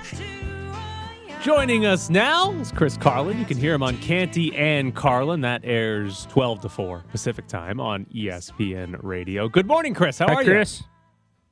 Joining 1.41 1.86
us 1.86 2.10
now 2.10 2.52
is 2.54 2.71
Chris 2.71 2.97
Carlin. 2.97 3.38
You 3.38 3.45
can 3.45 3.58
hear 3.58 3.73
him 3.73 3.84
on 3.84 3.97
Canty 3.97 4.54
and 4.56 4.93
Carlin. 4.93 5.41
That 5.41 5.62
airs 5.63 6.26
12 6.32 6.62
to 6.62 6.69
4 6.69 7.06
Pacific 7.10 7.47
time 7.47 7.80
on 7.80 8.06
ESPN 8.06 8.97
Radio. 9.02 9.47
Good 9.47 9.67
morning, 9.67 9.93
Chris. 9.93 10.19
How 10.19 10.28
Hi, 10.28 10.34
are 10.41 10.43
Chris. 10.43 10.84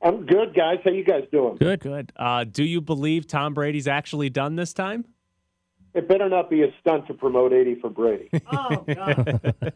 I'm 0.02 0.26
good, 0.26 0.54
guys. 0.54 0.78
How 0.84 0.90
you 0.90 1.04
guys 1.04 1.24
doing? 1.32 1.56
Good. 1.56 1.80
Good. 1.80 2.12
Uh, 2.16 2.44
do 2.44 2.64
you 2.64 2.80
believe 2.80 3.26
Tom 3.26 3.54
Brady's 3.54 3.88
actually 3.88 4.28
done 4.28 4.56
this 4.56 4.72
time? 4.72 5.06
It 5.94 6.08
better 6.08 6.28
not 6.28 6.50
be 6.50 6.62
a 6.62 6.74
stunt 6.80 7.06
to 7.06 7.14
promote 7.14 7.52
80 7.52 7.76
for 7.76 7.88
Brady. 7.88 8.28
Oh, 8.52 8.84
God. 8.86 9.54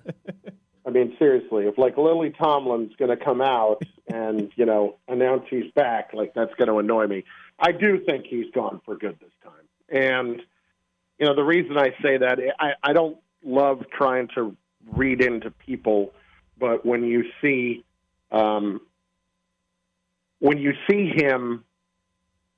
I 0.87 0.91
mean, 0.91 1.15
seriously, 1.19 1.67
if 1.67 1.79
like 1.79 1.97
Lily 1.97 2.31
Tomlin's 2.31 2.95
going 2.97 3.17
to 3.17 3.23
come 3.23 3.41
out 3.41 3.83
and 4.09 4.51
you 4.57 4.65
know 4.67 4.97
announce 5.09 5.45
he's 5.49 5.71
back, 5.73 6.11
like 6.15 6.35
that's 6.35 6.53
going 6.55 6.69
to 6.69 6.79
annoy 6.79 7.07
me. 7.07 7.25
I 7.61 7.71
do 7.73 8.03
think 8.05 8.25
he's 8.27 8.51
gone 8.53 8.81
for 8.85 8.97
good 8.97 9.19
this 9.21 9.31
time, 9.45 9.53
and 9.91 10.43
you 11.19 11.27
know 11.27 11.35
the 11.35 11.45
reason 11.45 11.77
I 11.77 11.91
say 12.03 12.19
that 12.19 12.39
I, 12.59 12.73
I 12.83 12.93
don't 12.93 13.19
love 13.45 13.85
trying 13.97 14.29
to 14.35 14.57
read 14.93 15.23
into 15.23 15.51
people, 15.51 16.13
but 16.59 16.85
when 16.85 17.05
you 17.05 17.25
see 17.43 17.85
um, 18.31 18.81
when 20.39 20.59
you 20.59 20.73
see 20.89 21.13
him 21.15 21.65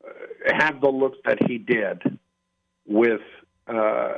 uh, 0.04 0.56
have 0.56 0.80
the 0.80 0.88
looks 0.88 1.18
that 1.24 1.38
he 1.48 1.58
did 1.58 2.18
with 2.86 3.20
uh, 3.66 4.14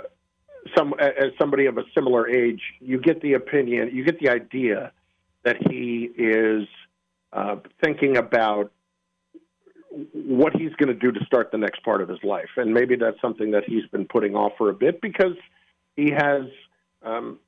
some 0.76 0.94
as 0.98 1.32
somebody 1.38 1.66
of 1.66 1.78
a 1.78 1.84
similar 1.94 2.28
age, 2.28 2.60
you 2.80 3.00
get 3.00 3.20
the 3.20 3.34
opinion, 3.34 3.90
you 3.92 4.04
get 4.04 4.18
the 4.20 4.28
idea 4.28 4.92
that 5.44 5.56
he 5.70 6.10
is 6.16 6.66
uh, 7.32 7.56
thinking 7.82 8.16
about 8.16 8.72
what 10.12 10.54
he's 10.54 10.72
going 10.74 10.88
to 10.88 10.94
do 10.94 11.12
to 11.12 11.24
start 11.24 11.50
the 11.52 11.58
next 11.58 11.82
part 11.84 12.00
of 12.00 12.08
his 12.08 12.18
life, 12.22 12.50
and 12.56 12.72
maybe 12.72 12.96
that's 12.96 13.20
something 13.20 13.50
that 13.52 13.64
he's 13.66 13.86
been 13.86 14.06
putting 14.06 14.34
off 14.34 14.52
for 14.58 14.70
a 14.70 14.74
bit 14.74 15.00
because 15.00 15.36
he 15.96 16.10
has 16.10 16.42
um, 17.02 17.38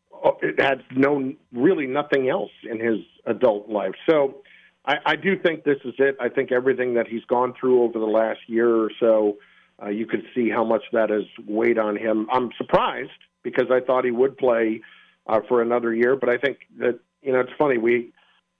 it 0.42 0.60
has 0.60 0.78
known 0.94 1.36
really 1.52 1.86
nothing 1.86 2.28
else 2.28 2.52
in 2.68 2.80
his 2.80 2.98
adult 3.26 3.68
life. 3.68 3.94
So. 4.08 4.42
I, 4.88 4.98
I 5.04 5.16
do 5.16 5.36
think 5.36 5.64
this 5.64 5.78
is 5.84 5.94
it. 5.98 6.16
I 6.20 6.28
think 6.28 6.52
everything 6.52 6.94
that 6.94 7.08
he's 7.08 7.24
gone 7.24 7.54
through 7.58 7.82
over 7.82 7.98
the 7.98 8.06
last 8.06 8.38
year 8.46 8.72
or 8.72 8.88
so, 9.00 9.36
uh, 9.82 9.88
you 9.88 10.06
could 10.06 10.22
see 10.32 10.48
how 10.48 10.62
much 10.62 10.84
that 10.92 11.10
has 11.10 11.24
weighed 11.44 11.76
on 11.76 11.96
him. 11.96 12.28
I'm 12.30 12.50
surprised 12.56 13.10
because 13.42 13.66
I 13.70 13.80
thought 13.80 14.04
he 14.04 14.10
would 14.10 14.38
play 14.38 14.82
uh, 15.26 15.40
for 15.48 15.60
another 15.60 15.94
year, 15.94 16.16
but 16.16 16.28
I 16.28 16.36
think 16.36 16.58
that 16.78 16.98
you 17.22 17.32
know 17.32 17.40
it's 17.40 17.52
funny. 17.58 17.78
We 17.78 18.12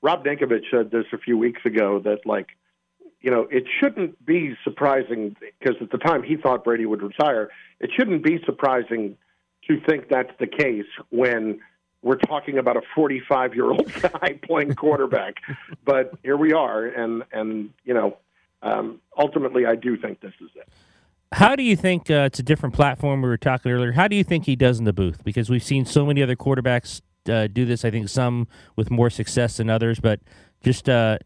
Rob 0.03 0.25
Ninkovich 0.25 0.70
said 0.70 0.90
this 0.90 1.05
a 1.12 1.18
few 1.18 1.38
weeks 1.38 1.62
ago 1.64 2.01
that 2.05 2.27
like 2.27 2.49
you 3.27 3.33
know, 3.33 3.49
it 3.51 3.65
shouldn't 3.81 4.25
be 4.25 4.55
surprising 4.62 5.35
because 5.59 5.75
at 5.83 5.91
the 5.91 5.99
time 5.99 6.23
he 6.23 6.37
thought 6.37 6.62
Brady 6.62 6.87
would 6.87 7.03
retire. 7.03 7.51
It 7.81 7.91
shouldn't 7.93 8.23
be 8.23 8.39
surprising 8.47 9.17
to 9.67 9.81
think 9.81 10.09
that's 10.09 10.31
the 10.39 10.47
case 10.47 10.87
when 11.11 11.59
we're 12.03 12.19
talking 12.19 12.57
about 12.57 12.77
a 12.77 12.83
45 12.95 13.53
year 13.57 13.73
old 13.73 13.93
guy 14.01 14.39
playing 14.45 14.77
quarterback. 14.77 15.39
but 15.85 16.15
here 16.23 16.37
we 16.37 16.53
are, 16.53 16.85
and 16.87 17.25
and 17.33 17.71
you 17.85 17.95
know, 17.95 18.17
um, 18.62 19.01
ultimately, 19.19 19.67
I 19.67 19.75
do 19.75 19.97
think 19.97 20.21
this 20.21 20.35
is 20.41 20.51
it. 20.55 20.69
How 21.33 21.57
do 21.57 21.65
you 21.65 21.75
think 21.75 22.09
uh, 22.09 22.29
it's 22.31 22.39
a 22.39 22.45
different 22.45 22.77
platform? 22.77 23.23
We 23.23 23.29
were 23.29 23.37
talking 23.37 23.73
earlier. 23.73 23.91
How 23.91 24.07
do 24.07 24.15
you 24.15 24.23
think 24.23 24.47
he 24.47 24.55
does 24.55 24.79
in 24.79 24.85
the 24.85 24.93
booth? 24.93 25.25
Because 25.25 25.51
we've 25.51 25.65
seen 25.65 25.85
so 25.85 26.07
many 26.07 26.23
other 26.23 26.37
quarterbacks 26.37 27.01
uh, 27.29 27.49
do 27.49 27.65
this. 27.65 27.85
I 27.85 27.91
think 27.91 28.09
some 28.09 28.47
with 28.77 28.89
more 28.89 29.11
success 29.11 29.57
than 29.57 29.69
others, 29.69 29.99
but 29.99 30.21
just 30.66 30.88
uh, 30.88 31.16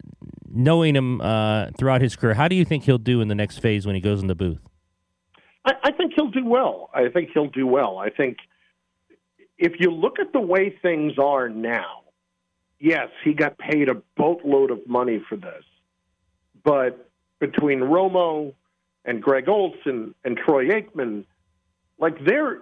knowing 0.51 0.95
him 0.95 1.19
uh, 1.23 1.71
throughout 1.79 2.03
his 2.03 2.15
career, 2.15 2.35
how 2.35 2.47
do 2.47 2.55
you 2.55 2.65
think 2.67 2.85
he'll 2.85 2.99
do 2.99 3.23
in 3.23 3.29
the 3.29 3.35
next 3.35 3.61
phase 3.61 3.87
when 3.87 3.95
he 3.95 4.01
goes 4.03 4.21
in 4.21 4.27
the 4.27 4.35
booth? 4.35 4.61
I, 5.65 5.73
I 5.85 5.93
think 5.93 6.13
he'll 6.15 6.31
do 6.31 6.45
well. 6.45 6.91
I 6.93 7.09
think 7.09 7.31
he'll 7.33 7.49
do 7.49 7.67
well. 7.67 7.97
I 7.97 8.11
think 8.11 8.37
if 9.57 9.81
you 9.81 9.93
look 9.93 10.19
at 10.19 10.35
the 10.35 10.41
way 10.43 10.77
things 10.83 11.15
are 11.19 11.49
now, 11.49 12.03
yes, 12.79 13.09
he 13.25 13.33
got 13.33 13.57
paid 13.57 13.89
a 13.89 13.95
boatload 14.15 14.71
of 14.71 14.87
money 14.87 15.25
for 15.27 15.37
this, 15.37 15.65
but 16.63 17.09
between 17.39 17.81
Romo 17.81 18.53
and 19.07 19.23
Greg 19.23 19.49
Olsen 19.49 20.15
and 20.23 20.37
Troy 20.37 20.67
Aikman, 20.67 21.25
like 21.99 22.23
there, 22.27 22.59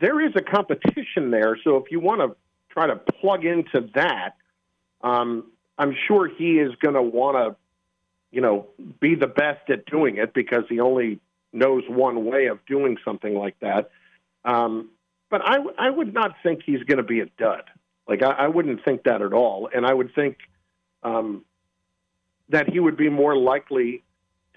there 0.00 0.20
is 0.20 0.32
a 0.34 0.42
competition 0.42 1.30
there. 1.30 1.56
So 1.62 1.76
if 1.76 1.92
you 1.92 2.00
want 2.00 2.22
to 2.22 2.36
try 2.70 2.88
to 2.88 2.96
plug 2.96 3.44
into 3.44 3.88
that, 3.94 4.34
um, 5.02 5.52
I'm 5.78 5.94
sure 6.06 6.28
he 6.28 6.58
is 6.58 6.74
going 6.76 6.94
to 6.94 7.02
want 7.02 7.36
to, 7.36 7.56
you 8.30 8.40
know, 8.40 8.66
be 9.00 9.14
the 9.14 9.26
best 9.26 9.70
at 9.70 9.86
doing 9.86 10.16
it 10.16 10.34
because 10.34 10.64
he 10.68 10.80
only 10.80 11.20
knows 11.52 11.84
one 11.88 12.24
way 12.24 12.46
of 12.46 12.58
doing 12.66 12.96
something 13.04 13.34
like 13.34 13.58
that. 13.60 13.90
Um, 14.44 14.90
but 15.30 15.42
I, 15.44 15.58
I 15.78 15.90
would 15.90 16.12
not 16.12 16.34
think 16.42 16.62
he's 16.64 16.82
going 16.82 16.98
to 16.98 17.04
be 17.04 17.20
a 17.20 17.26
dud. 17.38 17.64
Like 18.08 18.22
I, 18.22 18.30
I 18.30 18.48
wouldn't 18.48 18.84
think 18.84 19.04
that 19.04 19.22
at 19.22 19.32
all, 19.32 19.68
and 19.72 19.86
I 19.86 19.92
would 19.92 20.14
think 20.14 20.38
um, 21.02 21.44
that 22.48 22.70
he 22.70 22.80
would 22.80 22.96
be 22.96 23.10
more 23.10 23.36
likely 23.36 24.02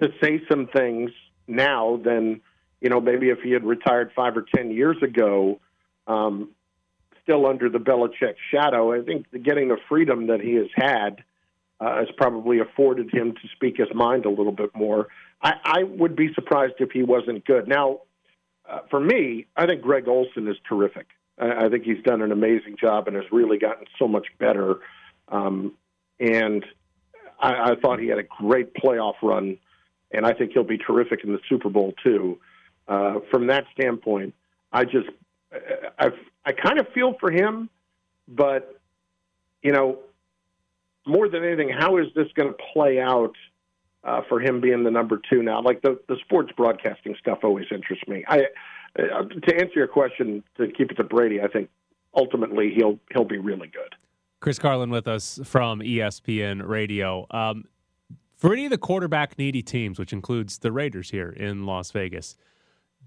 to 0.02 0.10
say 0.24 0.42
some 0.50 0.68
things 0.68 1.12
now 1.48 2.00
than 2.04 2.42
you 2.80 2.90
know 2.90 3.02
maybe 3.02 3.30
if 3.30 3.40
he 3.42 3.52
had 3.52 3.66
retired 3.66 4.12
five 4.16 4.38
or 4.38 4.46
ten 4.56 4.72
years 4.72 4.98
ago. 5.04 5.60
Um, 6.08 6.50
still 7.24 7.46
under 7.46 7.70
the 7.70 7.80
Belichick 7.80 8.36
shadow. 8.52 8.94
I 8.94 9.04
think 9.04 9.26
getting 9.44 9.70
the 9.70 9.78
freedom 9.90 10.28
that 10.28 10.42
he 10.42 10.54
has 10.56 10.68
had 10.76 11.24
uh, 11.80 11.98
has 11.98 12.08
probably 12.18 12.60
afforded 12.60 13.14
him 13.14 13.34
to 13.34 13.48
speak 13.56 13.78
his 13.78 13.88
mind 13.94 14.26
a 14.26 14.30
little 14.30 14.52
bit 14.52 14.70
more. 14.76 15.08
I, 15.42 15.54
I 15.64 15.84
would 15.84 16.16
be 16.16 16.34
surprised 16.34 16.76
if 16.80 16.92
he 16.92 17.04
wasn't 17.04 17.46
good. 17.46 17.68
Now, 17.68 18.02
uh, 18.70 18.80
for 18.90 19.00
me, 19.00 19.48
I 19.56 19.66
think 19.66 19.82
Greg 19.82 20.08
Olsen 20.08 20.48
is 20.48 20.58
terrific. 20.68 21.08
I, 21.40 21.66
I 21.66 21.70
think 21.70 21.84
he's 21.84 22.04
done 22.04 22.22
an 22.22 22.32
amazing 22.32 22.78
job 22.80 23.08
and 23.08 23.16
has 23.16 23.26
really 23.32 23.58
gotten 23.58 23.86
so 23.98 24.08
much 24.08 24.28
better. 24.40 24.76
Um, 25.30 25.74
and 26.20 26.64
I, 27.40 27.72
I 27.72 27.76
thought 27.82 28.00
he 28.00 28.08
had 28.08 28.20
a 28.20 28.24
great 28.24 28.74
playoff 28.76 29.16
run, 29.24 29.58
and 30.12 30.26
I 30.26 30.34
think 30.34 30.52
he'll 30.54 30.64
be 30.64 30.78
terrific 30.78 31.24
in 31.24 31.32
the 31.32 31.40
Super 31.50 31.70
Bowl 31.70 31.94
too. 32.04 32.40
Uh, 32.88 33.20
from 33.32 33.48
that 33.48 33.66
standpoint, 33.74 34.34
I 34.72 34.84
just 34.86 35.10
I 35.98 36.10
I 36.46 36.52
kind 36.52 36.80
of 36.80 36.88
feel 36.94 37.16
for 37.20 37.32
him, 37.32 37.70
but 38.28 38.80
you 39.62 39.72
know, 39.72 40.00
more 41.06 41.30
than 41.30 41.44
anything, 41.44 41.70
how 41.70 41.98
is 41.98 42.08
this 42.16 42.28
going 42.36 42.50
to 42.50 42.58
play 42.74 43.00
out 43.00 43.34
uh, 44.04 44.22
for 44.28 44.40
him 44.40 44.62
being 44.62 44.84
the 44.84 44.92
number 44.92 45.20
two 45.30 45.44
now? 45.44 45.62
Like 45.62 45.82
the 45.82 46.00
the 46.08 46.18
sports 46.26 46.52
broadcasting 46.56 47.16
stuff 47.20 47.40
always 47.44 47.66
interests 47.72 48.08
me. 48.08 48.24
I 48.28 48.46
uh, 48.98 49.24
to 49.24 49.56
answer 49.56 49.76
your 49.76 49.88
question 49.88 50.44
to 50.58 50.68
keep 50.68 50.92
it 50.92 50.96
to 50.96 51.04
Brady, 51.04 51.42
I 51.42 51.48
think 51.48 51.70
ultimately 52.16 52.74
he'll 52.76 53.00
he'll 53.14 53.26
be 53.26 53.38
really 53.38 53.68
good. 53.68 53.96
Chris 54.40 54.58
Carlin 54.58 54.90
with 54.90 55.08
us 55.08 55.40
from 55.44 55.80
ESPN 55.82 56.68
Radio. 56.68 57.28
Um, 57.30 57.66
for 58.36 58.52
any 58.54 58.66
of 58.66 58.72
the 58.72 58.78
quarterback 58.80 59.38
needy 59.38 59.62
teams, 59.62 60.00
which 60.00 60.12
includes 60.12 60.58
the 60.58 60.72
Raiders 60.72 61.12
here 61.12 61.30
in 61.30 61.68
Las 61.68 61.92
Vegas, 61.92 62.36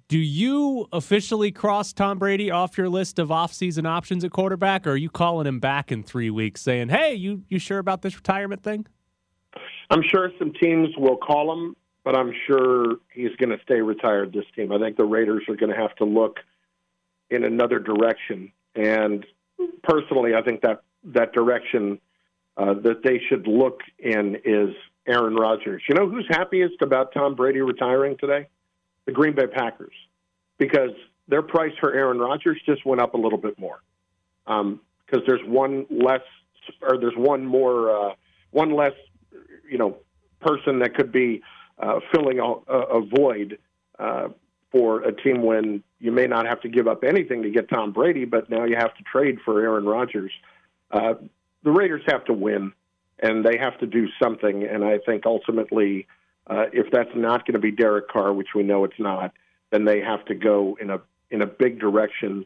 do 0.08 0.18
you 0.18 0.86
officially 0.92 1.50
cross 1.50 1.92
Tom 1.92 2.18
Brady 2.18 2.50
off 2.50 2.76
your 2.76 2.88
list 2.88 3.18
of 3.18 3.28
offseason 3.28 3.86
options 3.86 4.24
at 4.24 4.30
quarterback, 4.30 4.86
or 4.86 4.90
are 4.90 4.96
you 4.96 5.08
calling 5.08 5.46
him 5.46 5.60
back 5.60 5.90
in 5.90 6.02
three 6.02 6.30
weeks 6.30 6.60
saying, 6.60 6.90
hey, 6.90 7.14
you, 7.14 7.42
you 7.48 7.58
sure 7.58 7.78
about 7.78 8.02
this 8.02 8.14
retirement 8.14 8.62
thing? 8.62 8.86
I'm 9.90 10.02
sure 10.02 10.30
some 10.38 10.52
teams 10.52 10.88
will 10.96 11.16
call 11.16 11.52
him, 11.52 11.76
but 12.04 12.16
I'm 12.16 12.32
sure 12.46 12.96
he's 13.12 13.34
going 13.36 13.50
to 13.50 13.62
stay 13.62 13.80
retired 13.80 14.32
this 14.32 14.44
team. 14.54 14.72
I 14.72 14.78
think 14.78 14.96
the 14.96 15.04
Raiders 15.04 15.44
are 15.48 15.56
going 15.56 15.72
to 15.72 15.78
have 15.78 15.94
to 15.96 16.04
look 16.04 16.38
in 17.30 17.44
another 17.44 17.78
direction. 17.78 18.52
And 18.74 19.24
personally, 19.82 20.34
I 20.34 20.42
think 20.42 20.60
that, 20.62 20.82
that 21.04 21.32
direction 21.32 21.98
uh, 22.56 22.74
that 22.82 23.02
they 23.02 23.20
should 23.28 23.46
look 23.46 23.80
in 23.98 24.36
is 24.44 24.74
Aaron 25.06 25.34
Rodgers. 25.34 25.82
You 25.88 25.94
know 25.94 26.08
who's 26.08 26.26
happiest 26.30 26.82
about 26.82 27.12
Tom 27.12 27.34
Brady 27.34 27.60
retiring 27.60 28.16
today? 28.18 28.48
The 29.06 29.12
Green 29.12 29.34
Bay 29.34 29.46
Packers 29.46 29.94
because 30.58 30.90
their 31.28 31.42
price 31.42 31.72
for 31.80 31.92
Aaron 31.92 32.18
Rodgers 32.18 32.60
just 32.66 32.84
went 32.84 33.00
up 33.00 33.14
a 33.14 33.18
little 33.18 33.38
bit 33.38 33.58
more 33.58 33.82
because 34.44 34.60
um, 34.60 34.80
there's 35.26 35.44
one 35.46 35.86
less 35.90 36.22
or 36.82 36.98
there's 36.98 37.16
one 37.16 37.44
more 37.44 37.90
uh, 37.90 38.14
one 38.50 38.74
less 38.74 38.94
you 39.68 39.78
know 39.78 39.96
person 40.40 40.78
that 40.80 40.94
could 40.94 41.10
be 41.10 41.42
uh, 41.78 42.00
filling 42.12 42.38
a, 42.38 42.44
a 42.44 43.00
void 43.04 43.58
uh, 43.98 44.28
for 44.70 45.02
a 45.02 45.12
team 45.12 45.42
when 45.42 45.82
you 46.00 46.12
may 46.12 46.26
not 46.26 46.46
have 46.46 46.60
to 46.60 46.68
give 46.68 46.86
up 46.86 47.04
anything 47.04 47.42
to 47.42 47.50
get 47.50 47.68
Tom 47.68 47.92
Brady, 47.92 48.24
but 48.24 48.50
now 48.50 48.64
you 48.64 48.76
have 48.76 48.94
to 48.96 49.02
trade 49.04 49.38
for 49.44 49.62
Aaron 49.62 49.86
Rodgers. 49.86 50.32
Uh, 50.90 51.14
the 51.62 51.70
Raiders 51.70 52.02
have 52.08 52.24
to 52.26 52.32
win, 52.32 52.72
and 53.20 53.44
they 53.44 53.56
have 53.56 53.78
to 53.78 53.86
do 53.86 54.08
something. 54.22 54.64
And 54.64 54.84
I 54.84 54.98
think 54.98 55.24
ultimately 55.26 56.06
uh, 56.48 56.66
if 56.72 56.90
that's 56.92 57.10
not 57.14 57.46
going 57.46 57.54
to 57.54 57.60
be 57.60 57.70
Derek 57.70 58.08
Carr, 58.08 58.32
which 58.32 58.48
we 58.54 58.62
know 58.62 58.84
it's 58.84 58.98
not, 58.98 59.32
then 59.70 59.84
they 59.84 60.00
have 60.00 60.24
to 60.26 60.34
go 60.34 60.76
in 60.80 60.90
a 60.90 61.00
in 61.30 61.42
a 61.42 61.46
big 61.46 61.80
direction 61.80 62.44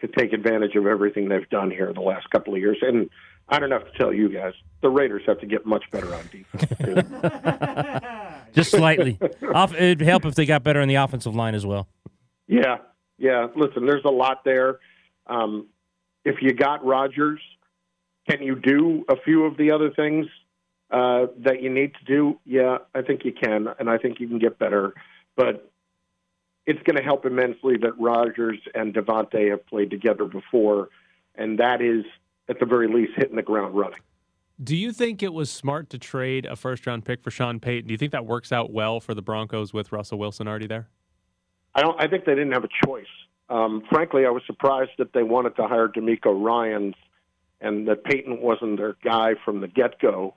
to 0.00 0.06
take 0.06 0.32
advantage 0.32 0.76
of 0.76 0.86
everything 0.86 1.28
they've 1.28 1.48
done 1.50 1.70
here 1.70 1.92
the 1.92 2.00
last 2.00 2.30
couple 2.30 2.54
of 2.54 2.60
years. 2.60 2.78
And 2.82 3.10
I 3.48 3.58
don't 3.58 3.70
have 3.70 3.90
to 3.90 3.98
tell 3.98 4.12
you 4.12 4.28
guys, 4.28 4.52
the 4.80 4.90
Raiders 4.90 5.22
have 5.26 5.40
to 5.40 5.46
get 5.46 5.66
much 5.66 5.84
better 5.90 6.14
on 6.14 6.22
defense. 6.30 7.08
Just 8.52 8.70
slightly. 8.70 9.18
Off, 9.54 9.74
it'd 9.74 10.00
help 10.02 10.24
if 10.24 10.34
they 10.34 10.46
got 10.46 10.62
better 10.62 10.80
on 10.80 10.88
the 10.88 10.94
offensive 10.96 11.34
line 11.34 11.54
as 11.54 11.66
well. 11.66 11.88
Yeah, 12.46 12.78
yeah. 13.18 13.48
Listen, 13.56 13.86
there's 13.86 14.04
a 14.04 14.10
lot 14.10 14.44
there. 14.44 14.78
Um, 15.26 15.66
if 16.24 16.36
you 16.42 16.52
got 16.52 16.84
Rodgers, 16.84 17.40
can 18.28 18.42
you 18.42 18.54
do 18.54 19.04
a 19.08 19.16
few 19.24 19.44
of 19.44 19.56
the 19.56 19.70
other 19.70 19.90
things 19.90 20.26
uh, 20.90 21.26
that 21.38 21.62
you 21.62 21.70
need 21.70 21.92
to 21.94 22.04
do? 22.04 22.40
Yeah, 22.44 22.78
I 22.94 23.02
think 23.02 23.24
you 23.24 23.32
can, 23.32 23.68
and 23.78 23.90
I 23.90 23.98
think 23.98 24.20
you 24.20 24.28
can 24.28 24.38
get 24.38 24.58
better. 24.58 24.94
But 25.36 25.70
it's 26.66 26.82
going 26.82 26.96
to 26.96 27.02
help 27.02 27.24
immensely 27.24 27.76
that 27.78 27.98
Rodgers 27.98 28.58
and 28.74 28.94
Davante 28.94 29.50
have 29.50 29.66
played 29.66 29.90
together 29.90 30.24
before, 30.24 30.88
and 31.34 31.58
that 31.58 31.80
is, 31.80 32.04
at 32.48 32.58
the 32.60 32.66
very 32.66 32.88
least, 32.88 33.12
hitting 33.16 33.36
the 33.36 33.42
ground 33.42 33.74
running. 33.76 34.00
Do 34.62 34.76
you 34.76 34.92
think 34.92 35.22
it 35.22 35.32
was 35.32 35.50
smart 35.50 35.88
to 35.90 35.98
trade 35.98 36.44
a 36.44 36.56
first 36.56 36.86
round 36.86 37.04
pick 37.04 37.22
for 37.22 37.30
Sean 37.30 37.60
Payton? 37.60 37.86
Do 37.86 37.92
you 37.92 37.98
think 37.98 38.12
that 38.12 38.26
works 38.26 38.50
out 38.50 38.72
well 38.72 38.98
for 38.98 39.14
the 39.14 39.22
Broncos 39.22 39.72
with 39.72 39.92
Russell 39.92 40.18
Wilson 40.18 40.48
already 40.48 40.66
there? 40.66 40.88
I 41.74 41.82
don't. 41.82 42.00
I 42.00 42.08
think 42.08 42.24
they 42.24 42.34
didn't 42.34 42.52
have 42.52 42.64
a 42.64 42.86
choice. 42.86 43.06
Um, 43.50 43.82
frankly, 43.88 44.26
I 44.26 44.30
was 44.30 44.42
surprised 44.46 44.90
that 44.98 45.12
they 45.12 45.22
wanted 45.22 45.54
to 45.56 45.66
hire 45.68 45.88
DeMeco 45.88 46.44
Ryans 46.44 46.94
and 47.60 47.86
that 47.88 48.04
Payton 48.04 48.40
wasn't 48.40 48.78
their 48.78 48.96
guy 49.02 49.34
from 49.44 49.60
the 49.60 49.68
get 49.68 49.98
go 50.00 50.34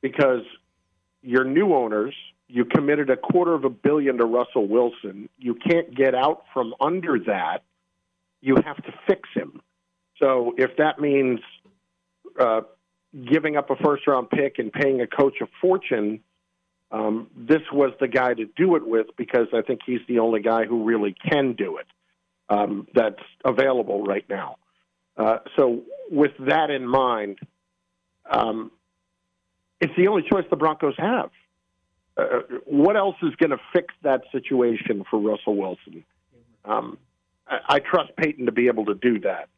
because 0.00 0.42
your 1.22 1.44
new 1.44 1.74
owners, 1.74 2.14
you 2.48 2.64
committed 2.64 3.10
a 3.10 3.16
quarter 3.16 3.54
of 3.54 3.64
a 3.64 3.70
billion 3.70 4.18
to 4.18 4.24
Russell 4.24 4.66
Wilson. 4.66 5.28
You 5.38 5.54
can't 5.54 5.94
get 5.94 6.14
out 6.14 6.44
from 6.52 6.74
under 6.80 7.18
that. 7.26 7.62
You 8.40 8.56
have 8.64 8.76
to 8.84 8.94
fix 9.06 9.28
him. 9.34 9.60
So 10.18 10.54
if 10.56 10.76
that 10.78 10.98
means 10.98 11.40
uh, 12.38 12.62
giving 13.30 13.56
up 13.56 13.70
a 13.70 13.76
first 13.76 14.06
round 14.06 14.30
pick 14.30 14.58
and 14.58 14.72
paying 14.72 15.00
a 15.00 15.06
coach 15.06 15.34
a 15.40 15.46
fortune, 15.60 16.20
um, 16.90 17.28
this 17.36 17.62
was 17.72 17.92
the 18.00 18.08
guy 18.08 18.34
to 18.34 18.46
do 18.56 18.76
it 18.76 18.86
with 18.86 19.08
because 19.16 19.48
I 19.52 19.62
think 19.62 19.80
he's 19.84 20.00
the 20.08 20.20
only 20.20 20.40
guy 20.40 20.64
who 20.64 20.84
really 20.84 21.14
can 21.30 21.52
do 21.52 21.78
it 21.78 21.86
um, 22.48 22.86
that's 22.94 23.20
available 23.44 24.04
right 24.04 24.24
now. 24.28 24.56
Uh, 25.16 25.38
so 25.56 25.82
with 26.10 26.32
that 26.46 26.70
in 26.70 26.86
mind, 26.86 27.38
um, 28.30 28.70
it's 29.80 29.94
the 29.96 30.08
only 30.08 30.22
choice 30.22 30.44
the 30.50 30.56
Broncos 30.56 30.94
have. 30.98 31.30
Uh, 32.16 32.40
what 32.66 32.96
else 32.96 33.16
is 33.22 33.34
going 33.36 33.50
to 33.50 33.60
fix 33.72 33.94
that 34.02 34.22
situation 34.32 35.04
for 35.08 35.20
Russell 35.20 35.56
Wilson? 35.56 36.04
Um, 36.64 36.98
I, 37.46 37.58
I, 37.68 37.78
trust 37.78 38.10
Payton 38.16 38.46
to 38.46 38.52
be 38.52 38.66
able 38.66 38.86
to 38.86 38.94
do 38.94 39.20
that. 39.20 39.48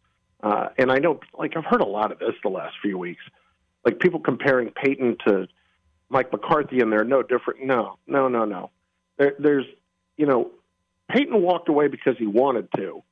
Uh, 0.42 0.68
and 0.78 0.92
I 0.92 0.98
know, 0.98 1.20
like, 1.38 1.56
I've 1.56 1.64
heard 1.64 1.80
a 1.80 1.86
lot 1.86 2.12
of 2.12 2.18
this 2.18 2.34
the 2.42 2.50
last 2.50 2.74
few 2.82 2.98
weeks. 2.98 3.22
Like, 3.84 3.98
people 3.98 4.20
comparing 4.20 4.70
Payton 4.70 5.16
to 5.26 5.48
Mike 6.10 6.30
McCarthy 6.32 6.80
in 6.80 6.90
there, 6.90 7.04
no 7.04 7.22
different. 7.22 7.64
No, 7.64 7.98
no, 8.06 8.28
no, 8.28 8.44
no. 8.44 8.70
There, 9.16 9.34
there's, 9.38 9.66
you 10.18 10.26
know, 10.26 10.50
Payton 11.10 11.40
walked 11.40 11.68
away 11.68 11.88
because 11.88 12.16
he 12.18 12.26
wanted 12.26 12.68
to, 12.76 13.02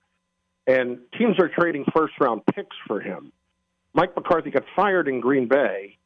and 0.66 0.98
teams 1.16 1.38
are 1.38 1.48
trading 1.48 1.84
first 1.96 2.14
round 2.20 2.42
picks 2.54 2.76
for 2.86 3.00
him. 3.00 3.32
Mike 3.94 4.14
McCarthy 4.14 4.50
got 4.50 4.64
fired 4.76 5.08
in 5.08 5.20
Green 5.20 5.48
Bay, 5.48 5.97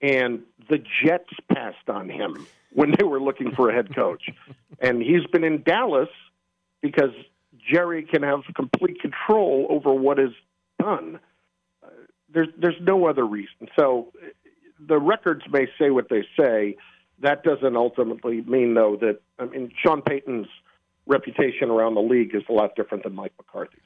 and 0.00 0.40
the 0.68 0.78
Jets 0.78 1.30
passed 1.52 1.88
on 1.88 2.08
him 2.08 2.46
when 2.72 2.94
they 2.98 3.04
were 3.04 3.20
looking 3.20 3.52
for 3.52 3.70
a 3.70 3.74
head 3.74 3.94
coach. 3.94 4.28
and 4.80 5.02
he's 5.02 5.26
been 5.32 5.44
in 5.44 5.62
Dallas 5.62 6.08
because 6.82 7.12
Jerry 7.70 8.02
can 8.02 8.22
have 8.22 8.40
complete 8.54 9.00
control 9.00 9.66
over 9.70 9.92
what 9.92 10.18
is 10.18 10.32
done. 10.80 11.18
Uh, 11.82 11.88
there's 12.32 12.48
there's 12.58 12.80
no 12.80 13.06
other 13.06 13.24
reason. 13.24 13.68
So 13.78 14.12
uh, 14.22 14.28
the 14.86 14.98
records 14.98 15.42
may 15.50 15.66
say 15.78 15.90
what 15.90 16.08
they 16.08 16.24
say. 16.38 16.76
That 17.20 17.42
doesn't 17.42 17.76
ultimately 17.76 18.42
mean 18.42 18.74
though 18.74 18.96
that 19.00 19.20
I 19.38 19.46
mean 19.46 19.72
Sean 19.82 20.02
Payton's 20.02 20.48
reputation 21.06 21.70
around 21.70 21.94
the 21.94 22.02
league 22.02 22.34
is 22.34 22.42
a 22.48 22.52
lot 22.52 22.76
different 22.76 23.04
than 23.04 23.14
Mike 23.14 23.32
McCarthy's. 23.38 23.80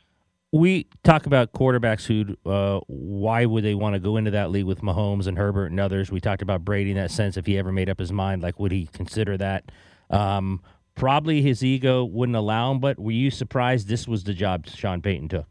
We 0.53 0.89
talk 1.05 1.27
about 1.27 1.53
quarterbacks 1.53 2.07
who, 2.07 2.37
uh, 2.51 2.81
why 2.89 3.47
would 3.47 3.63
they 3.63 3.75
want 3.75 3.95
to 3.95 4.01
go 4.01 4.17
into 4.17 4.33
that 4.33 4.51
league 4.51 4.65
with 4.65 4.81
Mahomes 4.81 5.29
and 5.29 5.39
Herbert 5.39 5.71
and 5.71 5.79
others? 5.79 6.11
We 6.11 6.21
talked 6.21 6.43
about 6.43 6.65
Brady 6.65 6.91
in 6.91 6.97
that 6.97 7.13
sense. 7.13 7.37
If 7.37 7.47
he 7.47 7.57
ever 7.57 7.71
made 7.71 7.89
up 7.89 8.01
his 8.01 8.11
mind, 8.11 8.43
like, 8.43 8.59
would 8.59 8.73
he 8.73 8.89
consider 8.93 9.37
that? 9.37 9.71
Um, 10.11 10.61
probably 10.97 11.41
his 11.41 11.65
ego 11.65 12.05
wouldn't 12.05 12.35
allow 12.35 12.73
him, 12.73 12.81
but 12.81 12.99
were 12.99 13.13
you 13.13 13.31
surprised 13.31 13.87
this 13.87 14.09
was 14.09 14.25
the 14.25 14.35
job 14.35 14.67
Sean 14.67 15.01
Payton 15.01 15.29
took? 15.29 15.47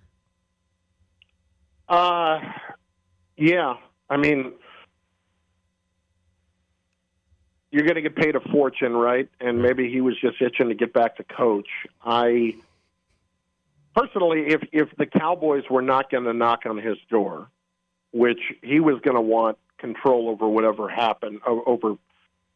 Uh, 1.88 2.41
yeah. 3.38 3.75
I 4.09 4.17
mean, 4.17 4.51
you're 7.71 7.83
going 7.83 7.95
to 7.95 8.01
get 8.01 8.15
paid 8.15 8.35
a 8.35 8.41
fortune, 8.51 8.93
right? 8.93 9.29
And 9.39 9.62
maybe 9.62 9.89
he 9.89 10.01
was 10.01 10.19
just 10.19 10.41
itching 10.41 10.69
to 10.69 10.75
get 10.75 10.93
back 10.93 11.15
to 11.17 11.23
coach. 11.23 11.69
I 12.03 12.55
personally, 13.95 14.45
if 14.47 14.62
if 14.71 14.89
the 14.97 15.06
Cowboys 15.06 15.63
were 15.69 15.82
not 15.82 16.10
going 16.12 16.25
to 16.25 16.34
knock 16.34 16.65
on 16.65 16.78
his 16.78 16.97
door, 17.10 17.49
which 18.12 18.39
he 18.62 18.80
was 18.80 18.99
going 19.02 19.15
to 19.15 19.21
want 19.21 19.58
control 19.78 20.30
over 20.30 20.47
whatever 20.47 20.89
happened 20.89 21.39
over 21.45 21.95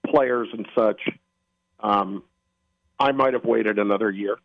players 0.08 0.50
and 0.52 0.67
such, 0.76 1.02
um, 1.80 2.24
I 3.00 3.12
might 3.12 3.34
have 3.34 3.46
waited 3.46 3.80
another 3.80 4.12
year. 4.12 4.38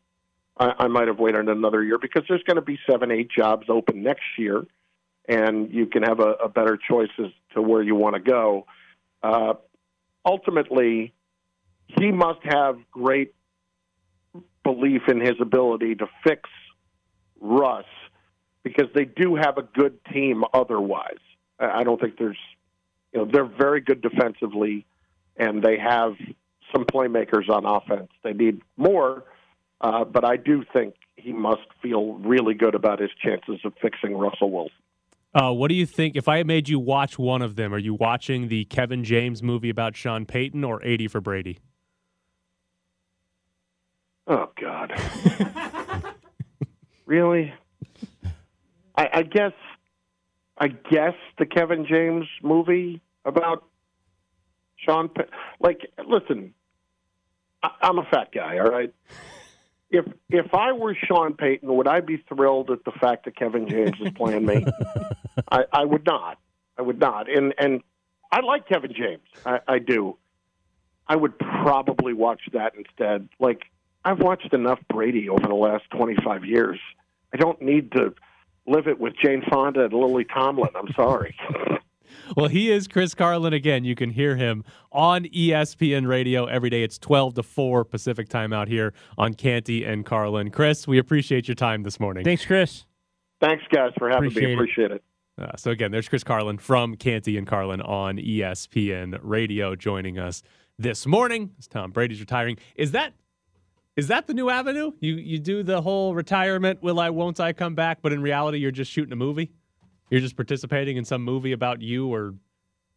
I, 0.58 0.74
I 0.78 0.88
might 0.88 1.08
have 1.08 1.18
waited 1.18 1.48
another 1.48 1.82
year 1.82 1.98
because 1.98 2.22
there's 2.28 2.42
going 2.44 2.56
to 2.56 2.62
be 2.62 2.78
seven, 2.88 3.10
eight 3.10 3.30
jobs 3.30 3.66
open 3.68 4.02
next 4.02 4.24
year, 4.36 4.64
and 5.28 5.72
you 5.72 5.86
can 5.86 6.02
have 6.02 6.20
a, 6.20 6.32
a 6.44 6.48
better 6.48 6.76
choice 6.76 7.10
as 7.18 7.30
to 7.54 7.62
where 7.62 7.82
you 7.82 7.94
want 7.94 8.14
to 8.14 8.20
go. 8.20 8.66
Uh, 9.22 9.54
ultimately, 10.24 11.12
he 11.86 12.12
must 12.12 12.40
have 12.44 12.78
great 12.90 13.34
belief 14.62 15.02
in 15.08 15.20
his 15.20 15.36
ability 15.40 15.94
to 15.96 16.06
fix 16.22 16.48
Russ 17.40 17.84
because 18.62 18.88
they 18.94 19.04
do 19.04 19.36
have 19.36 19.58
a 19.58 19.62
good 19.62 19.98
team 20.12 20.44
otherwise. 20.52 21.18
I 21.58 21.84
don't 21.84 22.00
think 22.00 22.18
there's, 22.18 22.38
you 23.12 23.20
know, 23.20 23.30
they're 23.30 23.44
very 23.44 23.80
good 23.80 24.02
defensively 24.02 24.86
and 25.36 25.62
they 25.62 25.78
have 25.78 26.14
some 26.72 26.84
playmakers 26.84 27.48
on 27.48 27.64
offense. 27.64 28.10
They 28.22 28.32
need 28.32 28.62
more, 28.76 29.24
uh, 29.80 30.04
but 30.04 30.24
I 30.24 30.36
do 30.36 30.64
think 30.72 30.94
he 31.16 31.32
must 31.32 31.62
feel 31.82 32.14
really 32.14 32.54
good 32.54 32.74
about 32.74 33.00
his 33.00 33.10
chances 33.22 33.60
of 33.64 33.72
fixing 33.80 34.16
Russell 34.16 34.50
Wilson. 34.50 34.72
Uh, 35.34 35.52
what 35.52 35.68
do 35.68 35.74
you 35.74 35.86
think? 35.86 36.16
If 36.16 36.26
I 36.26 36.42
made 36.42 36.68
you 36.68 36.78
watch 36.78 37.18
one 37.18 37.42
of 37.42 37.56
them, 37.56 37.74
are 37.74 37.78
you 37.78 37.94
watching 37.94 38.48
the 38.48 38.64
Kevin 38.64 39.04
James 39.04 39.42
movie 39.42 39.70
about 39.70 39.94
Sean 39.94 40.24
Payton 40.24 40.64
or 40.64 40.82
80 40.84 41.08
for 41.08 41.20
Brady? 41.20 41.58
Oh, 44.26 44.50
God. 44.60 44.92
really? 47.08 47.52
I, 48.96 49.08
I 49.12 49.22
guess. 49.22 49.52
I 50.60 50.66
guess 50.68 51.14
the 51.38 51.46
Kevin 51.46 51.86
James 51.88 52.26
movie 52.42 53.00
about 53.24 53.64
Sean. 54.76 55.08
Like, 55.60 55.88
listen, 56.04 56.52
I, 57.62 57.70
I'm 57.82 57.98
a 57.98 58.04
fat 58.04 58.32
guy. 58.32 58.58
All 58.58 58.70
right. 58.70 58.92
If 59.90 60.04
if 60.28 60.52
I 60.52 60.72
were 60.72 60.96
Sean 61.06 61.34
Payton, 61.34 61.72
would 61.74 61.86
I 61.86 62.00
be 62.00 62.16
thrilled 62.28 62.70
at 62.70 62.84
the 62.84 62.90
fact 62.90 63.24
that 63.24 63.36
Kevin 63.36 63.68
James 63.68 63.96
is 64.00 64.10
playing 64.14 64.46
me? 64.46 64.66
I, 65.50 65.64
I 65.72 65.84
would 65.84 66.04
not. 66.04 66.38
I 66.76 66.82
would 66.82 66.98
not. 66.98 67.30
And 67.30 67.54
and 67.56 67.82
I 68.30 68.40
like 68.40 68.68
Kevin 68.68 68.92
James. 68.92 69.22
I, 69.46 69.60
I 69.66 69.78
do. 69.78 70.16
I 71.06 71.16
would 71.16 71.38
probably 71.38 72.12
watch 72.12 72.42
that 72.52 72.74
instead. 72.76 73.28
Like 73.38 73.62
I've 74.04 74.20
watched 74.20 74.52
enough 74.54 74.78
Brady 74.92 75.28
over 75.28 75.46
the 75.46 75.54
last 75.54 75.84
twenty 75.90 76.16
five 76.24 76.44
years. 76.44 76.78
I 77.32 77.36
don't 77.36 77.60
need 77.60 77.92
to 77.92 78.14
live 78.66 78.86
it 78.86 78.98
with 78.98 79.14
Jane 79.22 79.42
Fonda 79.50 79.84
and 79.84 79.92
Lily 79.92 80.24
Tomlin. 80.24 80.70
I'm 80.74 80.92
sorry. 80.94 81.34
Well, 82.36 82.48
he 82.48 82.70
is 82.70 82.88
Chris 82.88 83.14
Carlin 83.14 83.52
again. 83.52 83.84
You 83.84 83.94
can 83.94 84.10
hear 84.10 84.36
him 84.36 84.64
on 84.92 85.24
ESPN 85.24 86.06
radio 86.06 86.44
every 86.46 86.70
day. 86.70 86.82
It's 86.82 86.98
12 86.98 87.34
to 87.34 87.42
4 87.42 87.84
Pacific 87.84 88.28
time 88.28 88.52
out 88.52 88.68
here 88.68 88.92
on 89.16 89.34
Canty 89.34 89.84
and 89.84 90.04
Carlin. 90.04 90.50
Chris, 90.50 90.86
we 90.86 90.98
appreciate 90.98 91.48
your 91.48 91.54
time 91.54 91.82
this 91.82 91.98
morning. 91.98 92.24
Thanks, 92.24 92.44
Chris. 92.44 92.84
Thanks, 93.40 93.64
guys, 93.70 93.92
for 93.98 94.08
having 94.08 94.28
Appreciate 94.30 94.46
me. 94.46 94.52
it. 94.52 94.54
Appreciate 94.56 94.90
it. 94.90 95.04
Uh, 95.38 95.56
so 95.56 95.70
again, 95.70 95.90
there's 95.90 96.08
Chris 96.08 96.24
Carlin 96.24 96.58
from 96.58 96.96
Canty 96.96 97.38
and 97.38 97.46
Carlin 97.46 97.80
on 97.80 98.16
ESPN 98.18 99.18
Radio 99.22 99.76
joining 99.76 100.18
us 100.18 100.42
this 100.78 101.06
morning. 101.06 101.52
As 101.58 101.66
Tom 101.68 101.92
Brady's 101.92 102.20
retiring. 102.20 102.58
Is 102.74 102.92
that 102.92 103.14
is 103.98 104.06
that 104.08 104.28
the 104.28 104.32
new 104.32 104.48
avenue? 104.48 104.92
You 105.00 105.16
you 105.16 105.40
do 105.40 105.64
the 105.64 105.82
whole 105.82 106.14
retirement, 106.14 106.80
will 106.84 107.00
I, 107.00 107.10
won't 107.10 107.40
I 107.40 107.52
come 107.52 107.74
back? 107.74 107.98
But 108.00 108.12
in 108.12 108.22
reality, 108.22 108.58
you're 108.58 108.70
just 108.70 108.92
shooting 108.92 109.12
a 109.12 109.16
movie. 109.16 109.50
You're 110.08 110.20
just 110.20 110.36
participating 110.36 110.96
in 110.96 111.04
some 111.04 111.22
movie 111.22 111.50
about 111.50 111.82
you 111.82 112.06
or 112.06 112.34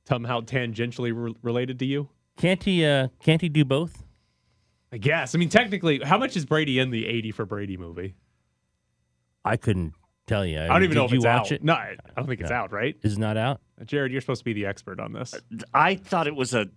somehow 0.08 0.42
tangentially 0.42 1.12
re- 1.14 1.36
related 1.42 1.80
to 1.80 1.86
you. 1.86 2.10
Can't 2.38 2.64
he? 2.64 2.86
Uh, 2.86 3.08
can't 3.20 3.42
he 3.42 3.50
do 3.50 3.66
both? 3.66 4.04
I 4.94 5.00
guess. 5.00 5.34
I 5.34 5.40
mean, 5.40 5.50
technically, 5.50 6.02
how 6.04 6.20
much 6.20 6.38
is 6.38 6.46
Brady 6.46 6.78
in 6.78 6.92
the 6.92 7.08
80 7.08 7.32
for 7.32 7.46
Brady 7.48 7.78
movie? 7.78 8.14
I 9.44 9.58
couldn't 9.58 9.94
tell 10.28 10.46
you. 10.46 10.60
I 10.60 10.68
don't 10.68 10.84
even 10.84 10.96
know 10.96 11.06
if 11.06 11.12
you 11.12 11.18
it's 11.18 11.26
watch 11.26 11.48
out. 11.48 11.52
it. 11.52 11.64
No, 11.64 11.74
I 11.74 11.96
I 12.06 12.12
don't 12.16 12.28
think 12.28 12.42
it's 12.42 12.52
out, 12.52 12.72
right? 12.72 12.96
Is 13.02 13.14
it 13.14 13.20
not 13.20 13.38
out? 13.38 13.60
Jared, 13.86 14.12
you're 14.12 14.22
supposed 14.22 14.42
to 14.42 14.46
be 14.46 14.54
the 14.54 14.68
expert 14.68 15.00
on 15.00 15.14
this. 15.14 15.34
I 15.74 15.96
thought 15.96 16.28
it 16.28 16.36
was 16.36 16.54
a. 16.54 16.68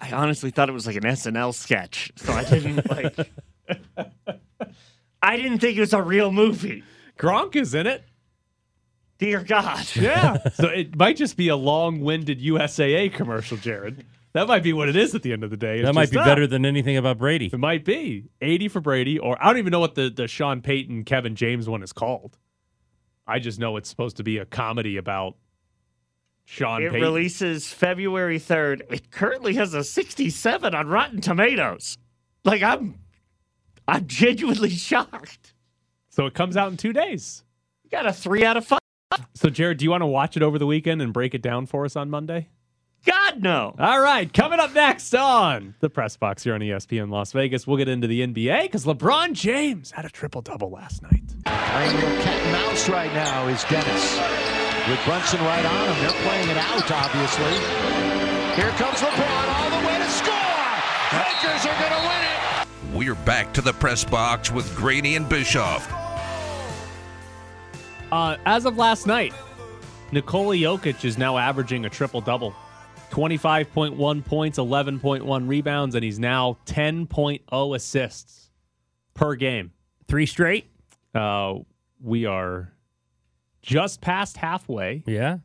I 0.00 0.10
honestly 0.10 0.50
thought 0.50 0.68
it 0.68 0.72
was 0.72 0.86
like 0.86 0.96
an 0.96 1.04
SNL 1.04 1.54
sketch, 1.54 2.10
so 2.16 2.32
I 2.32 2.42
didn't 2.42 2.90
like. 2.90 3.16
I 5.22 5.36
didn't 5.36 5.58
think 5.58 5.76
it 5.76 5.80
was 5.80 5.92
a 5.92 6.02
real 6.02 6.30
movie. 6.30 6.84
Gronk 7.18 7.56
is 7.56 7.74
in 7.74 7.86
it. 7.86 8.04
Dear 9.18 9.42
God. 9.42 9.84
Yeah. 9.96 10.48
so 10.54 10.68
it 10.68 10.96
might 10.96 11.16
just 11.16 11.36
be 11.36 11.48
a 11.48 11.56
long-winded 11.56 12.40
USAA 12.40 13.12
commercial, 13.12 13.56
Jared. 13.56 14.06
That 14.32 14.46
might 14.46 14.62
be 14.62 14.72
what 14.72 14.88
it 14.88 14.94
is 14.94 15.14
at 15.14 15.22
the 15.22 15.32
end 15.32 15.42
of 15.42 15.50
the 15.50 15.56
day. 15.56 15.78
It's 15.78 15.86
that 15.86 15.94
might 15.94 16.10
be 16.10 16.18
ah, 16.18 16.24
better 16.24 16.46
than 16.46 16.64
anything 16.64 16.96
about 16.96 17.18
Brady. 17.18 17.50
It 17.52 17.58
might 17.58 17.84
be 17.84 18.28
80 18.40 18.68
for 18.68 18.80
Brady, 18.80 19.18
or 19.18 19.36
I 19.42 19.46
don't 19.48 19.58
even 19.58 19.72
know 19.72 19.80
what 19.80 19.96
the 19.96 20.10
the 20.10 20.28
Sean 20.28 20.60
Payton 20.60 21.04
Kevin 21.04 21.34
James 21.34 21.68
one 21.68 21.82
is 21.82 21.92
called. 21.92 22.38
I 23.26 23.40
just 23.40 23.58
know 23.58 23.76
it's 23.76 23.88
supposed 23.88 24.18
to 24.18 24.22
be 24.22 24.38
a 24.38 24.46
comedy 24.46 24.96
about 24.96 25.36
Sean 26.44 26.82
It 26.82 26.92
Payton. 26.92 27.00
releases 27.02 27.72
February 27.72 28.38
3rd. 28.38 28.82
It 28.92 29.10
currently 29.10 29.54
has 29.54 29.74
a 29.74 29.82
67 29.82 30.74
on 30.74 30.86
Rotten 30.86 31.20
Tomatoes. 31.20 31.98
Like 32.44 32.62
I'm 32.62 33.00
I'm 33.88 34.06
genuinely 34.06 34.70
shocked. 34.88 35.54
so 36.10 36.26
it 36.26 36.34
comes 36.34 36.56
out 36.56 36.70
in 36.70 36.76
two 36.76 36.92
days. 36.92 37.42
You 37.82 37.90
got 37.90 38.06
a 38.06 38.12
3 38.12 38.44
out 38.44 38.58
of 38.58 38.66
5. 38.66 38.78
So 39.34 39.48
Jared, 39.48 39.78
do 39.78 39.84
you 39.84 39.90
want 39.90 40.02
to 40.02 40.06
watch 40.06 40.36
it 40.36 40.42
over 40.42 40.58
the 40.58 40.66
weekend 40.66 41.00
and 41.00 41.12
break 41.12 41.34
it 41.34 41.40
down 41.42 41.64
for 41.66 41.84
us 41.86 41.96
on 41.96 42.10
Monday? 42.10 42.48
God 43.06 43.42
no. 43.42 43.74
All 43.78 44.00
right, 44.00 44.30
coming 44.30 44.60
up 44.60 44.74
next 44.74 45.14
on 45.14 45.74
the 45.80 45.88
press 45.88 46.16
box 46.16 46.42
here 46.44 46.54
on 46.54 46.60
ESPN 46.60 47.10
Las 47.10 47.32
Vegas, 47.32 47.66
we'll 47.66 47.76
get 47.78 47.88
into 47.88 48.06
the 48.06 48.26
NBA 48.26 48.62
because 48.62 48.84
LeBron 48.84 49.32
James 49.32 49.90
had 49.92 50.04
a 50.04 50.10
triple 50.10 50.42
double 50.42 50.70
last 50.70 51.02
night. 51.02 51.22
Playing 51.46 51.90
a 51.92 51.94
little 51.94 52.22
cat 52.22 52.42
and 52.42 52.52
mouse 52.52 52.88
right 52.88 53.12
now 53.14 53.46
is 53.48 53.64
Dennis. 53.64 54.18
With 54.88 55.00
Brunson 55.04 55.40
right 55.40 55.64
on 55.64 55.88
him. 55.88 56.02
They're 56.02 56.22
playing 56.26 56.48
it 56.50 56.56
out, 56.58 56.90
obviously. 56.90 57.54
Here 58.60 58.70
comes 58.76 58.98
LeBron 59.00 59.48
all 59.54 59.70
the 59.80 59.86
way 59.86 59.96
to 59.96 60.10
score. 60.10 60.34
Lakers 61.14 61.64
are 61.64 61.78
going 61.80 61.92
to 62.02 62.08
win 62.08 62.28
it. 63.00 63.04
We're 63.04 63.14
back 63.14 63.52
to 63.54 63.60
the 63.60 63.72
press 63.72 64.04
box 64.04 64.50
with 64.50 64.74
Graney 64.76 65.16
and 65.16 65.28
Bischoff. 65.28 65.90
Uh, 68.10 68.36
as 68.46 68.64
of 68.64 68.76
last 68.76 69.06
night, 69.06 69.34
Nikola 70.12 70.56
Jokic 70.56 71.04
is 71.04 71.18
now 71.18 71.36
averaging 71.36 71.84
a 71.84 71.90
triple 71.90 72.20
double 72.20 72.54
25.1 73.10 74.24
points, 74.24 74.58
11.1 74.58 75.48
rebounds, 75.48 75.94
and 75.94 76.04
he's 76.04 76.18
now 76.18 76.58
10.0 76.66 77.76
assists 77.76 78.50
per 79.14 79.34
game. 79.34 79.72
Three 80.06 80.26
straight. 80.26 80.70
Uh, 81.14 81.54
we 82.02 82.26
are 82.26 82.72
just 83.62 84.00
past 84.00 84.36
halfway. 84.36 85.02
Yeah. 85.06 85.38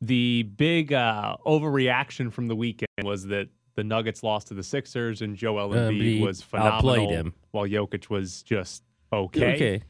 The 0.00 0.42
big 0.42 0.92
uh, 0.92 1.36
overreaction 1.46 2.32
from 2.32 2.46
the 2.48 2.56
weekend 2.56 2.88
was 3.02 3.26
that 3.26 3.48
the 3.74 3.84
Nuggets 3.84 4.22
lost 4.22 4.48
to 4.48 4.54
the 4.54 4.62
Sixers, 4.62 5.22
and 5.22 5.36
Joel 5.36 5.72
Uh, 5.72 5.76
Embiid 5.90 6.20
was 6.20 6.42
phenomenal, 6.42 7.08
him. 7.10 7.34
while 7.50 7.66
Jokic 7.66 8.08
was 8.08 8.42
just 8.42 8.82
okay. 9.12 9.54
Okay. 9.54 9.82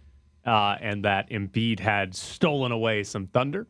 Uh, 0.46 0.76
and 0.80 1.04
that 1.04 1.30
Embiid 1.30 1.80
had 1.80 2.14
stolen 2.14 2.70
away 2.72 3.02
some 3.02 3.26
thunder, 3.26 3.66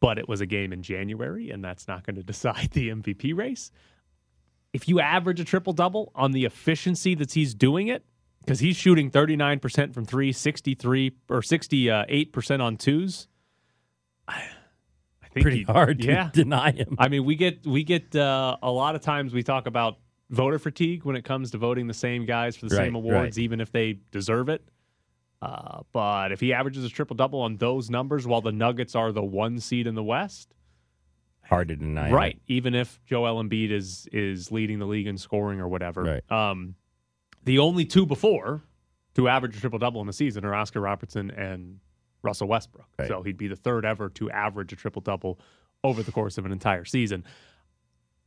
but 0.00 0.18
it 0.18 0.28
was 0.28 0.40
a 0.40 0.46
game 0.46 0.72
in 0.72 0.82
January, 0.82 1.50
and 1.50 1.62
that's 1.62 1.86
not 1.88 2.04
going 2.06 2.16
to 2.16 2.22
decide 2.22 2.70
the 2.72 2.88
MVP 2.90 3.36
race. 3.36 3.70
If 4.72 4.88
you 4.88 5.00
average 5.00 5.40
a 5.40 5.44
triple 5.44 5.72
double 5.72 6.12
on 6.14 6.30
the 6.32 6.44
efficiency 6.44 7.14
that 7.16 7.32
he's 7.32 7.54
doing 7.54 7.88
it, 7.88 8.04
because 8.44 8.60
he's 8.60 8.76
shooting 8.76 9.10
39% 9.10 9.92
from 9.92 10.06
three, 10.06 10.32
63 10.32 11.12
or 11.28 11.40
68% 11.42 12.60
on 12.62 12.76
twos. 12.78 13.28
I, 14.26 14.44
Pretty 15.32 15.58
he- 15.58 15.62
hard 15.64 16.00
to 16.00 16.06
Yeah. 16.08 16.30
deny 16.32 16.72
him. 16.72 16.96
I 16.98 17.08
mean, 17.08 17.24
we 17.24 17.36
get 17.36 17.66
we 17.66 17.84
get 17.84 18.14
uh, 18.16 18.56
a 18.62 18.70
lot 18.70 18.94
of 18.94 19.00
times 19.00 19.32
we 19.32 19.42
talk 19.42 19.66
about 19.66 19.98
voter 20.30 20.58
fatigue 20.58 21.04
when 21.04 21.16
it 21.16 21.24
comes 21.24 21.50
to 21.52 21.58
voting 21.58 21.86
the 21.86 21.94
same 21.94 22.24
guys 22.26 22.56
for 22.56 22.66
the 22.66 22.74
same 22.76 22.94
awards, 22.94 23.36
right. 23.36 23.42
even 23.42 23.60
if 23.60 23.72
they 23.72 23.98
deserve 24.12 24.48
it. 24.48 24.62
Uh, 25.42 25.80
but 25.92 26.32
if 26.32 26.40
he 26.40 26.52
averages 26.52 26.84
a 26.84 26.88
triple 26.88 27.16
double 27.16 27.40
on 27.40 27.56
those 27.56 27.88
numbers, 27.90 28.26
while 28.26 28.40
the 28.42 28.52
Nuggets 28.52 28.94
are 28.94 29.10
the 29.10 29.22
one 29.22 29.58
seed 29.58 29.86
in 29.86 29.94
the 29.94 30.04
West, 30.04 30.54
Hard 31.44 31.68
to 31.68 31.76
deny. 31.76 32.10
right? 32.12 32.40
Even 32.46 32.74
if 32.74 33.00
Joel 33.06 33.42
Embiid 33.42 33.70
is 33.70 34.06
is 34.12 34.52
leading 34.52 34.78
the 34.78 34.86
league 34.86 35.06
in 35.06 35.16
scoring 35.18 35.58
or 35.60 35.66
whatever, 35.68 36.02
Right. 36.02 36.30
um, 36.32 36.74
the 37.44 37.58
only 37.58 37.84
two 37.84 38.04
before 38.06 38.62
to 39.14 39.28
average 39.28 39.56
a 39.56 39.60
triple 39.60 39.78
double 39.78 40.00
in 40.02 40.08
a 40.08 40.12
season 40.12 40.44
are 40.44 40.54
Oscar 40.54 40.80
Robertson 40.80 41.30
and 41.32 41.80
Russell 42.22 42.48
Westbrook. 42.48 42.88
Right. 42.98 43.08
So 43.08 43.22
he'd 43.22 43.36
be 43.36 43.48
the 43.48 43.56
third 43.56 43.84
ever 43.84 44.08
to 44.10 44.30
average 44.30 44.72
a 44.72 44.76
triple 44.76 45.02
double 45.02 45.38
over 45.82 46.02
the 46.02 46.12
course 46.12 46.38
of 46.38 46.46
an 46.46 46.52
entire 46.52 46.84
season. 46.84 47.24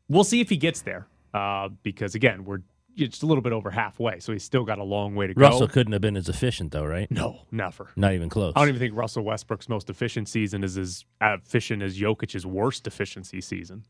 We'll 0.09 0.23
see 0.23 0.41
if 0.41 0.49
he 0.49 0.57
gets 0.57 0.81
there, 0.81 1.07
uh, 1.33 1.69
because 1.83 2.15
again, 2.15 2.45
we're 2.45 2.61
just 2.95 3.23
a 3.23 3.25
little 3.25 3.41
bit 3.41 3.53
over 3.53 3.71
halfway, 3.71 4.19
so 4.19 4.31
he's 4.33 4.43
still 4.43 4.65
got 4.65 4.77
a 4.77 4.83
long 4.83 5.15
way 5.15 5.27
to 5.27 5.33
Russell 5.33 5.59
go. 5.59 5.65
Russell 5.65 5.67
couldn't 5.73 5.93
have 5.93 6.01
been 6.01 6.17
as 6.17 6.29
efficient 6.29 6.71
though, 6.71 6.85
right? 6.85 7.09
No, 7.09 7.41
never. 7.51 7.89
Not 7.95 8.13
even 8.13 8.29
close. 8.29 8.53
I 8.55 8.59
don't 8.59 8.69
even 8.69 8.79
think 8.79 8.95
Russell 8.95 9.23
Westbrook's 9.23 9.69
most 9.69 9.89
efficient 9.89 10.27
season 10.29 10.63
is 10.63 10.77
as 10.77 11.05
efficient 11.21 11.81
as 11.81 11.97
Jokic's 11.97 12.45
worst 12.45 12.85
efficiency 12.85 13.41
season. 13.41 13.85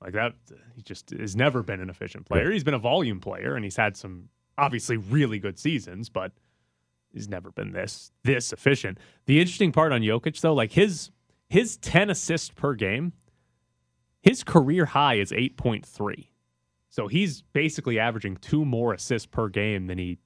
Like 0.00 0.12
that, 0.12 0.34
he 0.76 0.82
just 0.82 1.10
has 1.10 1.34
never 1.34 1.62
been 1.62 1.80
an 1.80 1.88
efficient 1.88 2.26
player. 2.26 2.50
He's 2.50 2.64
been 2.64 2.74
a 2.74 2.78
volume 2.78 3.20
player, 3.20 3.54
and 3.54 3.64
he's 3.64 3.76
had 3.76 3.96
some 3.96 4.28
obviously 4.58 4.98
really 4.98 5.38
good 5.38 5.58
seasons, 5.58 6.08
but 6.08 6.32
he's 7.14 7.28
never 7.28 7.50
been 7.50 7.72
this 7.72 8.12
this 8.24 8.52
efficient. 8.52 8.98
The 9.26 9.40
interesting 9.40 9.72
part 9.72 9.92
on 9.92 10.02
Jokic, 10.02 10.40
though, 10.40 10.54
like 10.54 10.72
his 10.72 11.10
his 11.48 11.76
ten 11.76 12.10
assists 12.10 12.50
per 12.50 12.74
game, 12.74 13.12
his 14.22 14.44
career 14.44 14.86
high 14.86 15.14
is 15.14 15.32
eight 15.32 15.56
point 15.56 15.86
three. 15.86 16.30
So 16.90 17.08
he's 17.08 17.42
basically 17.52 17.98
averaging 17.98 18.36
two 18.36 18.64
more 18.64 18.92
assists 18.92 19.26
per 19.26 19.48
game 19.48 19.86
than 19.86 19.98
he 19.98 20.18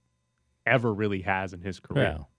ever 0.66 0.92
really 0.92 1.22
has 1.22 1.52
in 1.52 1.62
his 1.62 1.80
career. 1.80 2.04
Well, 2.04 2.30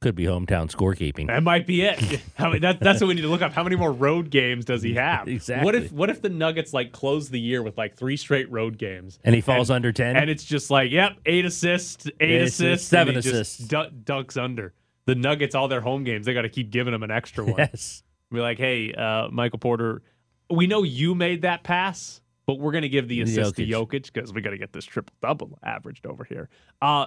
could 0.00 0.14
be 0.14 0.24
hometown 0.24 0.70
scorekeeping. 0.74 1.26
That 1.26 1.42
might 1.42 1.66
be 1.66 1.82
it. 1.82 2.20
How 2.34 2.58
that, 2.58 2.80
that's 2.80 3.00
what 3.02 3.08
we 3.08 3.14
need 3.14 3.20
to 3.22 3.28
look 3.28 3.42
up. 3.42 3.52
How 3.52 3.62
many 3.62 3.76
more 3.76 3.92
road 3.92 4.30
games 4.30 4.64
does 4.64 4.82
he 4.82 4.94
have? 4.94 5.28
Exactly. 5.40 5.64
What 5.64 5.74
if 5.74 5.92
what 5.92 6.08
if 6.10 6.22
the 6.22 6.28
Nuggets 6.30 6.72
like 6.72 6.92
close 6.92 7.28
the 7.28 7.38
year 7.38 7.62
with 7.62 7.76
like 7.76 7.96
three 7.96 8.16
straight 8.16 8.50
road 8.50 8.78
games 8.78 9.18
And 9.24 9.34
he 9.34 9.40
falls 9.42 9.70
under 9.70 9.92
10? 9.92 10.16
and 10.16 10.30
it's 10.30 10.44
just 10.44 10.70
like, 10.70 10.90
yep, 10.90 11.18
eight 11.26 11.44
assists, 11.44 12.06
eight, 12.06 12.30
Eight 12.30 12.42
assists, 12.42 12.60
assists, 12.60 12.92
and 12.92 12.98
seven 12.98 13.16
assists. 13.16 13.58
du- 13.58 13.90
dunks 14.04 14.40
under. 14.42 14.72
The 15.06 15.14
Nuggets, 15.14 15.54
all 15.54 15.68
their 15.68 15.80
home 15.82 16.04
games, 16.04 16.24
they 16.26 16.34
got 16.34 16.42
to 16.42 16.48
keep 16.48 16.70
giving 16.70 16.94
him 16.94 17.02
an 17.02 17.10
extra 17.10 17.44
one. 17.44 17.56
yes. 17.58 18.02
Be 18.32 18.40
like, 18.40 18.58
hey, 18.58 18.92
uh, 18.94 19.28
Michael 19.28 19.58
Porter, 19.58 20.02
we 20.50 20.66
know 20.66 20.82
you 20.82 21.14
made 21.14 21.42
that 21.42 21.62
pass, 21.64 22.20
but 22.46 22.58
we're 22.58 22.72
going 22.72 22.82
to 22.82 22.88
give 22.88 23.08
the 23.08 23.20
assist 23.22 23.56
to 23.56 23.66
Jokic. 23.66 23.88
Jokic 24.04 24.12
because 24.12 24.32
we 24.32 24.40
got 24.40 24.50
to 24.50 24.58
get 24.58 24.72
this 24.72 24.84
triple 24.84 25.14
double 25.20 25.58
averaged 25.62 26.06
over 26.06 26.24
here. 26.24 26.48
Uh, 26.80 27.06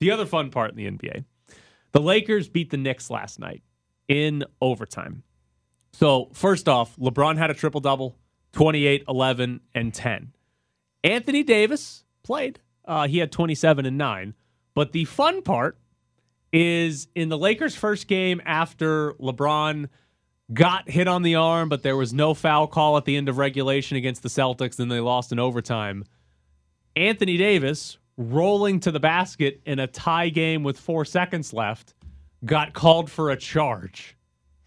the 0.00 0.10
other 0.12 0.26
fun 0.26 0.50
part 0.50 0.70
in 0.70 0.76
the 0.76 0.88
NBA 0.90 1.24
the 1.92 2.00
Lakers 2.00 2.48
beat 2.48 2.70
the 2.70 2.76
Knicks 2.76 3.10
last 3.10 3.38
night 3.38 3.62
in 4.08 4.44
overtime. 4.60 5.22
So, 5.92 6.30
first 6.32 6.68
off, 6.68 6.96
LeBron 6.96 7.38
had 7.38 7.50
a 7.50 7.54
triple 7.54 7.80
double 7.80 8.16
28, 8.52 9.04
11, 9.08 9.60
and 9.74 9.92
10. 9.92 10.32
Anthony 11.04 11.42
Davis 11.42 12.04
played. 12.22 12.60
Uh, 12.84 13.06
he 13.06 13.18
had 13.18 13.30
27 13.32 13.86
and 13.86 13.98
9. 13.98 14.34
But 14.74 14.92
the 14.92 15.04
fun 15.04 15.42
part 15.42 15.78
is 16.52 17.08
in 17.14 17.28
the 17.28 17.38
Lakers' 17.38 17.74
first 17.74 18.06
game 18.06 18.40
after 18.44 19.12
LeBron 19.14 19.88
got 20.52 20.88
hit 20.88 21.06
on 21.08 21.22
the 21.22 21.34
arm, 21.34 21.68
but 21.68 21.82
there 21.82 21.96
was 21.96 22.14
no 22.14 22.32
foul 22.32 22.66
call 22.66 22.96
at 22.96 23.04
the 23.04 23.16
end 23.16 23.28
of 23.28 23.36
regulation 23.36 23.96
against 23.96 24.22
the 24.22 24.28
Celtics, 24.28 24.78
and 24.78 24.90
they 24.90 25.00
lost 25.00 25.30
in 25.30 25.38
overtime. 25.38 26.04
Anthony 26.96 27.36
Davis, 27.36 27.98
rolling 28.18 28.80
to 28.80 28.90
the 28.90 29.00
basket 29.00 29.62
in 29.64 29.78
a 29.78 29.86
tie 29.86 30.28
game 30.28 30.64
with 30.64 30.78
four 30.78 31.06
seconds 31.06 31.54
left, 31.54 31.94
got 32.44 32.74
called 32.74 33.10
for 33.10 33.30
a 33.30 33.36
charge. 33.36 34.16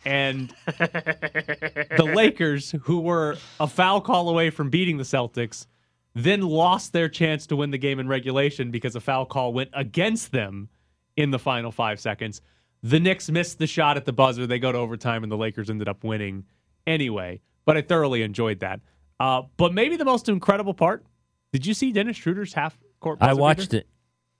And 0.03 0.51
the 0.65 2.11
Lakers, 2.15 2.73
who 2.83 3.01
were 3.01 3.37
a 3.59 3.67
foul 3.67 4.01
call 4.01 4.29
away 4.29 4.49
from 4.49 4.71
beating 4.71 4.97
the 4.97 5.03
Celtics, 5.03 5.67
then 6.15 6.41
lost 6.41 6.93
their 6.93 7.07
chance 7.07 7.45
to 7.47 7.55
win 7.55 7.69
the 7.69 7.77
game 7.77 7.99
in 7.99 8.07
regulation 8.07 8.71
because 8.71 8.95
a 8.95 8.99
foul 9.01 9.25
call 9.25 9.53
went 9.53 9.69
against 9.73 10.31
them 10.31 10.69
in 11.15 11.29
the 11.29 11.39
final 11.39 11.71
five 11.71 11.99
seconds. 11.99 12.41
The 12.81 12.99
Knicks 12.99 13.29
missed 13.29 13.59
the 13.59 13.67
shot 13.67 13.95
at 13.97 14.05
the 14.05 14.13
buzzer. 14.13 14.47
They 14.47 14.57
go 14.57 14.71
to 14.71 14.77
overtime, 14.77 15.23
and 15.23 15.31
the 15.31 15.37
Lakers 15.37 15.69
ended 15.69 15.87
up 15.87 16.03
winning 16.03 16.45
anyway. 16.87 17.41
But 17.65 17.77
I 17.77 17.81
thoroughly 17.81 18.23
enjoyed 18.23 18.61
that. 18.61 18.79
Uh, 19.19 19.43
but 19.57 19.73
maybe 19.73 19.97
the 19.97 20.05
most 20.05 20.29
incredible 20.29 20.73
part 20.73 21.05
did 21.53 21.65
you 21.65 21.75
see 21.75 21.91
Dennis 21.91 22.17
Schroeder's 22.17 22.53
half 22.53 22.77
court? 23.01 23.17
I 23.21 23.33
watched 23.33 23.73
it. 23.73 23.87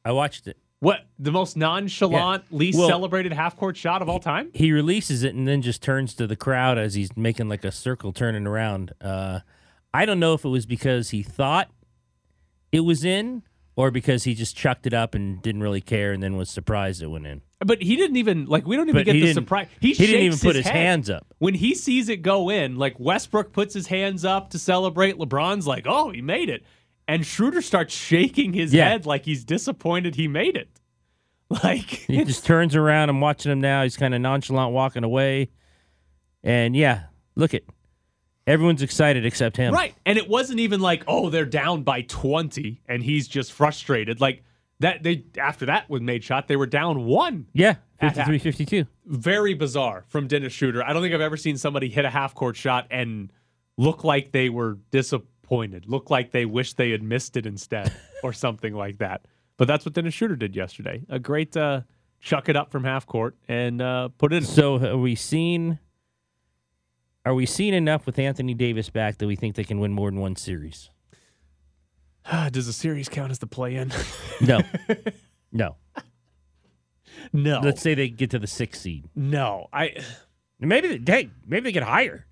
I 0.06 0.14
watched 0.14 0.48
it. 0.48 0.58
What 0.80 1.02
the 1.20 1.32
most 1.32 1.56
nonchalant, 1.58 2.46
least 2.50 2.80
Well- 2.80 2.88
celebrated 2.88 3.34
half 3.34 3.56
court 3.56 3.76
shot 3.78 4.02
of 4.02 4.10
all 4.10 4.20
time? 4.20 4.50
He 4.54 4.72
releases 4.72 5.24
it 5.24 5.36
and 5.36 5.48
then 5.48 5.62
just 5.62 5.84
turns 5.84 6.14
to 6.16 6.26
the 6.26 6.36
crowd 6.36 6.78
as 6.80 6.94
he's 6.96 7.16
making 7.18 7.50
like 7.50 7.64
a 7.66 7.72
circle 7.72 8.12
turning 8.14 8.48
around. 8.48 8.94
Uh, 9.02 9.42
I 9.94 10.06
don't 10.06 10.20
know 10.20 10.34
if 10.34 10.44
it 10.46 10.50
was 10.50 10.66
because 10.66 11.10
he 11.12 11.22
thought 11.22 11.70
it 12.72 12.80
was 12.80 13.04
in 13.04 13.44
or 13.76 13.92
because 13.92 14.24
he 14.24 14.34
just 14.34 14.56
chucked 14.56 14.88
it 14.88 14.94
up 14.94 15.14
and 15.14 15.42
didn't 15.42 15.62
really 15.62 15.82
care 15.82 16.14
and 16.14 16.24
then 16.24 16.36
was 16.36 16.50
surprised 16.50 17.02
it 17.04 17.08
went 17.08 17.28
in. 17.28 17.42
But 17.64 17.84
he 17.84 17.96
didn't 17.96 18.18
even 18.18 18.46
like. 18.48 18.66
We 18.66 18.76
don't 18.76 18.90
even 18.90 19.02
But 19.02 19.06
get 19.06 19.14
the 19.14 19.34
surprise. 19.34 19.68
he 19.80 19.94
didn't 19.94 20.22
even 20.22 20.40
put 20.40 20.56
his 20.56 20.66
head. 20.66 20.76
hands 20.76 21.12
up. 21.12 21.28
when 21.38 21.54
he 21.54 21.76
sees 21.76 22.10
it 22.10 22.24
go 22.24 22.50
in. 22.50 22.76
Like 22.76 23.00
Westbrook 23.00 23.54
puts 23.54 23.76
his 23.76 23.86
hands 23.86 24.26
up 24.26 24.50
to 24.50 24.58
celebrate. 24.58 25.18
LeBron's 25.20 25.68
like, 25.68 25.86
"Oh, 25.88 26.10
he 26.10 26.24
made 26.24 26.50
it," 26.50 26.64
and 27.12 27.26
Schroeder 27.26 27.62
starts 27.62 27.94
shaking 27.94 28.54
his 28.54 28.74
Yeah. 28.74 28.90
head 28.90 29.06
like 29.06 29.26
he's 29.26 29.44
disappointed 29.44 30.16
he 30.16 30.28
made 30.28 30.56
it. 30.56 30.70
Like 31.64 31.82
He 31.90 32.24
just 32.24 32.46
turns 32.46 32.76
around. 32.76 33.10
I'm 33.10 33.20
watching 33.20 33.52
him 33.52 33.60
now. 33.60 33.84
He's 33.84 33.98
kind 33.98 34.14
of 34.16 34.22
nonchalant 34.22 34.72
walking 34.74 35.04
away. 35.04 35.50
And 36.44 36.76
yeah, 36.76 37.04
look 37.36 37.54
it. 37.54 37.66
Everyone's 38.48 38.82
excited 38.82 39.26
except 39.26 39.58
him. 39.58 39.74
Right. 39.74 39.94
And 40.06 40.18
it 40.18 40.28
wasn't 40.30 40.60
even 40.62 40.80
like, 40.80 41.04
oh, 41.08 41.30
they're 41.30 41.46
down 41.46 41.84
by 41.84 42.02
20 42.04 42.82
and 42.88 43.04
he's 43.04 43.28
just 43.28 43.52
frustrated. 43.52 44.20
Like 44.22 44.44
that 44.80 45.04
they 45.04 45.26
after 45.38 45.66
that 45.68 45.90
was 45.90 46.02
made 46.02 46.24
shot, 46.24 46.48
they 46.48 46.56
were 46.56 46.66
down 46.66 47.06
one. 47.06 47.48
Yeah, 47.54 47.76
At 48.00 48.16
53 48.16 48.40
52. 48.40 48.86
Very 49.06 49.54
bizarre 49.54 50.06
from 50.08 50.28
Dennis 50.28 50.54
Schroeder. 50.54 50.84
I 50.84 50.94
don't 50.94 51.02
think 51.04 51.14
I've 51.14 51.22
ever 51.22 51.38
seen 51.38 51.58
somebody 51.58 51.90
hit 51.90 52.06
a 52.06 52.10
half 52.10 52.34
court 52.34 52.56
shot 52.56 52.88
and 52.90 53.32
look 53.78 54.04
like 54.04 54.32
they 54.32 54.50
were 54.50 54.78
disappointed, 54.90 55.28
look 55.52 56.10
like 56.10 56.32
they 56.32 56.46
wish 56.46 56.74
they 56.74 56.92
had 56.92 57.04
missed 57.04 57.36
it 57.38 57.46
instead 57.46 57.92
or 58.24 58.34
something 58.34 58.74
like 58.74 59.00
that. 59.00 59.26
But 59.58 59.68
that's 59.68 59.86
what 59.86 59.94
Dennis 59.94 60.14
Schroeder 60.14 60.36
did 60.36 60.56
yesterday. 60.56 61.04
A 61.10 61.20
great 61.20 61.56
uh, 61.56 61.82
chuck 62.20 62.50
it 62.50 62.56
up 62.56 62.72
from 62.72 62.84
half 62.84 63.06
court 63.06 63.36
and 63.48 63.82
uh, 63.82 64.10
put 64.18 64.34
it 64.34 64.38
in. 64.38 64.44
So 64.44 64.84
are 64.84 64.98
we 64.98 65.16
seen 65.16 65.80
are 67.26 67.36
we 67.36 67.46
seeing 67.46 67.74
enough 67.74 68.06
with 68.06 68.18
Anthony 68.18 68.54
Davis 68.56 68.90
back 68.90 69.18
that 69.20 69.28
we 69.28 69.36
think 69.36 69.56
they 69.56 69.64
can 69.64 69.80
win 69.80 69.92
more 69.92 70.10
than 70.10 70.20
one 70.20 70.36
series? 70.36 70.90
Does 72.52 72.66
the 72.66 72.74
series 72.74 73.10
count 73.10 73.32
as 73.32 73.40
the 73.40 73.48
play 73.48 73.76
in? 73.76 73.92
No. 74.42 74.60
no. 75.52 75.76
no. 77.34 77.60
Let's 77.60 77.80
say 77.82 77.94
they 77.94 78.10
get 78.10 78.32
to 78.32 78.40
the 78.40 78.48
sixth 78.48 78.82
seed. 78.82 79.06
no. 79.16 79.68
I 79.72 79.98
Maybe 80.60 80.98
they, 80.98 81.12
hey, 81.12 81.30
maybe 81.46 81.66
they 81.66 81.72
get 81.72 81.84
higher. 81.84 82.26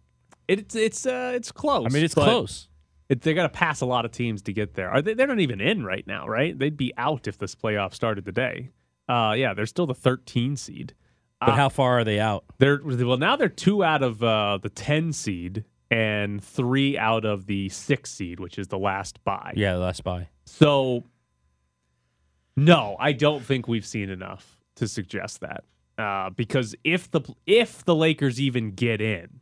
it's 0.47 0.75
it's 0.75 1.05
uh 1.05 1.33
it's 1.35 1.51
close. 1.51 1.85
I 1.85 1.89
mean, 1.89 2.03
it's 2.03 2.13
close. 2.13 2.68
It, 3.09 3.21
they 3.21 3.33
got 3.33 3.43
to 3.43 3.49
pass 3.49 3.81
a 3.81 3.85
lot 3.85 4.05
of 4.05 4.11
teams 4.11 4.41
to 4.43 4.53
get 4.53 4.75
there. 4.75 4.89
Are 4.89 5.01
they? 5.01 5.13
They're 5.15 5.27
not 5.27 5.39
even 5.39 5.59
in 5.59 5.83
right 5.83 6.05
now, 6.05 6.27
right? 6.27 6.57
They'd 6.57 6.77
be 6.77 6.93
out 6.97 7.27
if 7.27 7.37
this 7.39 7.55
playoff 7.55 7.93
started 7.93 8.23
today. 8.25 8.69
Uh, 9.07 9.33
yeah, 9.35 9.53
they're 9.55 9.65
still 9.65 9.87
the 9.87 9.95
13 9.95 10.55
seed. 10.55 10.93
But 11.39 11.49
Uh, 11.49 11.55
how 11.55 11.69
far 11.69 11.99
are 11.99 12.03
they 12.03 12.19
out? 12.19 12.45
They're 12.59 12.79
well 12.83 13.17
now. 13.17 13.35
They're 13.35 13.49
two 13.49 13.83
out 13.83 14.03
of 14.03 14.21
uh, 14.23 14.59
the 14.61 14.69
10 14.69 15.13
seed 15.13 15.65
and 15.89 16.43
three 16.43 16.97
out 16.97 17.25
of 17.25 17.47
the 17.47 17.69
six 17.69 18.11
seed, 18.11 18.39
which 18.39 18.59
is 18.59 18.67
the 18.67 18.77
last 18.77 19.23
bye. 19.23 19.53
Yeah, 19.55 19.73
the 19.73 19.79
last 19.79 20.03
by. 20.03 20.27
So, 20.45 21.05
no, 22.55 22.95
I 22.99 23.13
don't 23.13 23.43
think 23.43 23.67
we've 23.67 23.85
seen 23.85 24.09
enough 24.09 24.59
to 24.75 24.87
suggest 24.87 25.39
that. 25.41 25.63
Uh, 25.97 26.29
because 26.29 26.75
if 26.83 27.09
the 27.11 27.21
if 27.45 27.83
the 27.83 27.95
Lakers 27.95 28.39
even 28.39 28.71
get 28.71 29.01
in, 29.01 29.41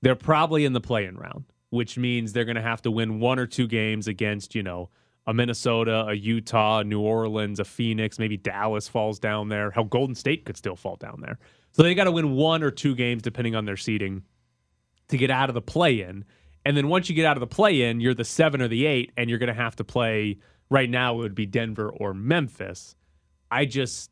they're 0.00 0.16
probably 0.16 0.64
in 0.64 0.72
the 0.72 0.80
play-in 0.80 1.16
round. 1.16 1.44
Which 1.72 1.96
means 1.96 2.34
they're 2.34 2.44
going 2.44 2.56
to 2.56 2.60
have 2.60 2.82
to 2.82 2.90
win 2.90 3.18
one 3.18 3.38
or 3.38 3.46
two 3.46 3.66
games 3.66 4.06
against, 4.06 4.54
you 4.54 4.62
know, 4.62 4.90
a 5.26 5.32
Minnesota, 5.32 6.04
a 6.06 6.12
Utah, 6.12 6.80
a 6.80 6.84
New 6.84 7.00
Orleans, 7.00 7.58
a 7.58 7.64
Phoenix, 7.64 8.18
maybe 8.18 8.36
Dallas 8.36 8.88
falls 8.88 9.18
down 9.18 9.48
there. 9.48 9.70
How 9.70 9.84
Golden 9.84 10.14
State 10.14 10.44
could 10.44 10.58
still 10.58 10.76
fall 10.76 10.96
down 10.96 11.22
there. 11.22 11.38
So 11.70 11.82
they 11.82 11.94
got 11.94 12.04
to 12.04 12.12
win 12.12 12.32
one 12.32 12.62
or 12.62 12.70
two 12.70 12.94
games 12.94 13.22
depending 13.22 13.54
on 13.54 13.64
their 13.64 13.78
seeding 13.78 14.24
to 15.08 15.16
get 15.16 15.30
out 15.30 15.48
of 15.48 15.54
the 15.54 15.62
play 15.62 16.02
in. 16.02 16.26
And 16.66 16.76
then 16.76 16.88
once 16.88 17.08
you 17.08 17.14
get 17.14 17.24
out 17.24 17.38
of 17.38 17.40
the 17.40 17.46
play 17.46 17.82
in, 17.82 18.00
you're 18.00 18.12
the 18.12 18.24
seven 18.24 18.60
or 18.60 18.68
the 18.68 18.84
eight, 18.84 19.12
and 19.16 19.30
you're 19.30 19.38
going 19.38 19.48
to 19.48 19.54
have 19.54 19.76
to 19.76 19.84
play. 19.84 20.38
Right 20.68 20.90
now, 20.90 21.14
it 21.14 21.18
would 21.18 21.34
be 21.34 21.46
Denver 21.46 21.90
or 21.90 22.12
Memphis. 22.12 22.96
I 23.50 23.64
just, 23.64 24.10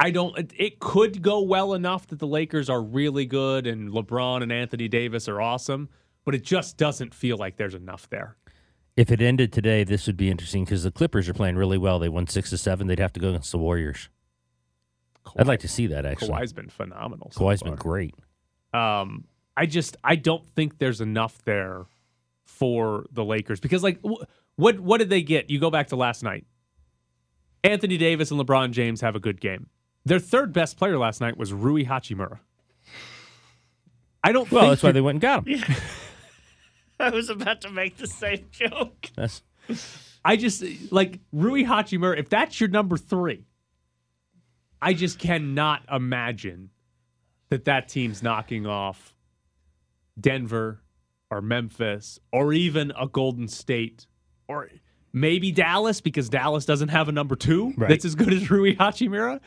I 0.00 0.12
don't. 0.12 0.38
It, 0.38 0.52
it 0.56 0.78
could 0.78 1.22
go 1.22 1.42
well 1.42 1.74
enough 1.74 2.06
that 2.06 2.20
the 2.20 2.26
Lakers 2.26 2.70
are 2.70 2.80
really 2.80 3.26
good 3.26 3.66
and 3.66 3.90
LeBron 3.90 4.42
and 4.42 4.52
Anthony 4.52 4.86
Davis 4.86 5.28
are 5.28 5.40
awesome, 5.40 5.88
but 6.24 6.36
it 6.36 6.44
just 6.44 6.76
doesn't 6.76 7.12
feel 7.12 7.36
like 7.36 7.56
there's 7.56 7.74
enough 7.74 8.08
there. 8.08 8.36
If 8.96 9.10
it 9.10 9.20
ended 9.20 9.52
today, 9.52 9.84
this 9.84 10.06
would 10.06 10.16
be 10.16 10.30
interesting 10.30 10.64
because 10.64 10.84
the 10.84 10.90
Clippers 10.92 11.28
are 11.28 11.34
playing 11.34 11.56
really 11.56 11.78
well. 11.78 11.98
They 11.98 12.08
won 12.08 12.28
six 12.28 12.50
to 12.50 12.58
seven. 12.58 12.86
They'd 12.86 12.98
have 13.00 13.12
to 13.14 13.20
go 13.20 13.30
against 13.30 13.50
the 13.52 13.58
Warriors. 13.58 14.08
I'd 15.36 15.46
like 15.46 15.60
to 15.60 15.68
see 15.68 15.88
that 15.88 16.06
actually. 16.06 16.30
Kawhi's 16.30 16.52
been 16.52 16.68
phenomenal. 16.70 17.30
so 17.32 17.40
Kawhi's 17.40 17.60
far. 17.60 17.70
been 17.70 17.76
great. 17.76 18.14
Um, 18.72 19.24
I 19.56 19.66
just 19.66 19.96
I 20.04 20.16
don't 20.16 20.48
think 20.50 20.78
there's 20.78 21.00
enough 21.00 21.42
there 21.44 21.86
for 22.44 23.04
the 23.12 23.24
Lakers 23.24 23.60
because 23.60 23.82
like 23.82 23.98
wh- 24.04 24.22
what 24.56 24.78
what 24.78 24.98
did 24.98 25.10
they 25.10 25.22
get? 25.22 25.50
You 25.50 25.58
go 25.58 25.70
back 25.70 25.88
to 25.88 25.96
last 25.96 26.22
night. 26.22 26.46
Anthony 27.64 27.96
Davis 27.98 28.30
and 28.30 28.40
LeBron 28.40 28.70
James 28.70 29.00
have 29.00 29.16
a 29.16 29.20
good 29.20 29.40
game. 29.40 29.66
Their 30.08 30.18
third 30.18 30.52
best 30.52 30.76
player 30.78 30.98
last 30.98 31.20
night 31.20 31.36
was 31.36 31.52
Rui 31.52 31.84
Hachimura. 31.84 32.38
I 34.24 34.32
don't. 34.32 34.50
Well, 34.50 34.62
think 34.62 34.70
that's 34.72 34.82
why 34.82 34.92
they 34.92 35.00
went 35.00 35.16
and 35.16 35.20
got 35.20 35.46
him. 35.46 35.62
I 37.00 37.10
was 37.10 37.30
about 37.30 37.60
to 37.60 37.70
make 37.70 37.96
the 37.98 38.06
same 38.06 38.46
joke. 38.50 39.10
That's 39.14 39.42
I 40.24 40.36
just 40.36 40.64
like 40.90 41.20
Rui 41.32 41.64
Hachimura. 41.64 42.18
If 42.18 42.28
that's 42.28 42.58
your 42.60 42.68
number 42.70 42.96
three, 42.96 43.44
I 44.82 44.94
just 44.94 45.18
cannot 45.18 45.82
imagine 45.92 46.70
that 47.50 47.66
that 47.66 47.88
team's 47.88 48.22
knocking 48.22 48.66
off 48.66 49.14
Denver 50.18 50.80
or 51.30 51.40
Memphis 51.42 52.18
or 52.32 52.52
even 52.52 52.92
a 52.98 53.06
Golden 53.06 53.46
State 53.46 54.06
or 54.48 54.68
maybe 55.12 55.52
Dallas 55.52 56.00
because 56.00 56.28
Dallas 56.28 56.64
doesn't 56.64 56.88
have 56.88 57.08
a 57.08 57.12
number 57.12 57.36
two 57.36 57.72
Right. 57.76 57.88
that's 57.90 58.04
as 58.04 58.14
good 58.14 58.32
as 58.32 58.50
Rui 58.50 58.74
Hachimura. 58.74 59.40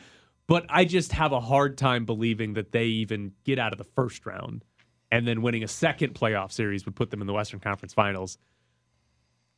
But 0.46 0.66
I 0.68 0.84
just 0.84 1.12
have 1.12 1.32
a 1.32 1.40
hard 1.40 1.78
time 1.78 2.04
believing 2.04 2.54
that 2.54 2.72
they 2.72 2.86
even 2.86 3.32
get 3.44 3.58
out 3.58 3.72
of 3.72 3.78
the 3.78 3.84
first 3.84 4.26
round 4.26 4.64
and 5.10 5.26
then 5.26 5.42
winning 5.42 5.62
a 5.62 5.68
second 5.68 6.14
playoff 6.14 6.52
series 6.52 6.84
would 6.84 6.96
put 6.96 7.10
them 7.10 7.20
in 7.20 7.26
the 7.26 7.32
Western 7.32 7.60
Conference 7.60 7.94
Finals 7.94 8.38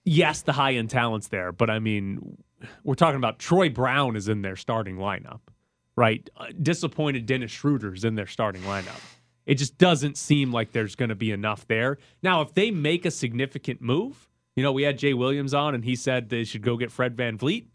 yes, 0.05 0.43
the 0.43 0.53
high 0.53 0.75
end 0.75 0.91
talent's 0.91 1.29
there, 1.29 1.53
but 1.53 1.71
I 1.71 1.79
mean, 1.79 2.39
we're 2.85 2.95
talking 2.95 3.17
about 3.17 3.39
Troy 3.39 3.69
Brown 3.69 4.17
is 4.17 4.29
in 4.29 4.43
their 4.43 4.57
starting 4.57 4.97
lineup, 4.97 5.41
right? 5.97 6.29
Uh, 6.37 6.47
disappointed 6.61 7.27
Dennis 7.27 7.51
Schroeder's 7.51 8.05
in 8.05 8.15
their 8.15 8.27
starting 8.27 8.63
lineup. 8.63 9.01
It 9.47 9.57
just 9.57 9.77
doesn't 9.77 10.17
seem 10.17 10.53
like 10.53 10.73
there's 10.73 10.95
going 10.95 11.11
to 11.11 11.15
be 11.15 11.31
enough 11.31 11.67
there. 11.67 11.99
Now, 12.23 12.41
if 12.41 12.55
they 12.55 12.71
make 12.71 13.05
a 13.05 13.11
significant 13.11 13.83
move, 13.83 14.29
you 14.57 14.63
know, 14.63 14.73
we 14.73 14.85
had 14.85 14.99
Jay 14.99 15.13
Williams 15.13 15.53
on 15.53 15.75
and 15.75 15.85
he 15.85 15.97
said 15.97 16.29
they 16.29 16.45
should 16.45 16.63
go 16.63 16.77
get 16.77 16.91
Fred 16.91 17.17
VanVleet. 17.17 17.67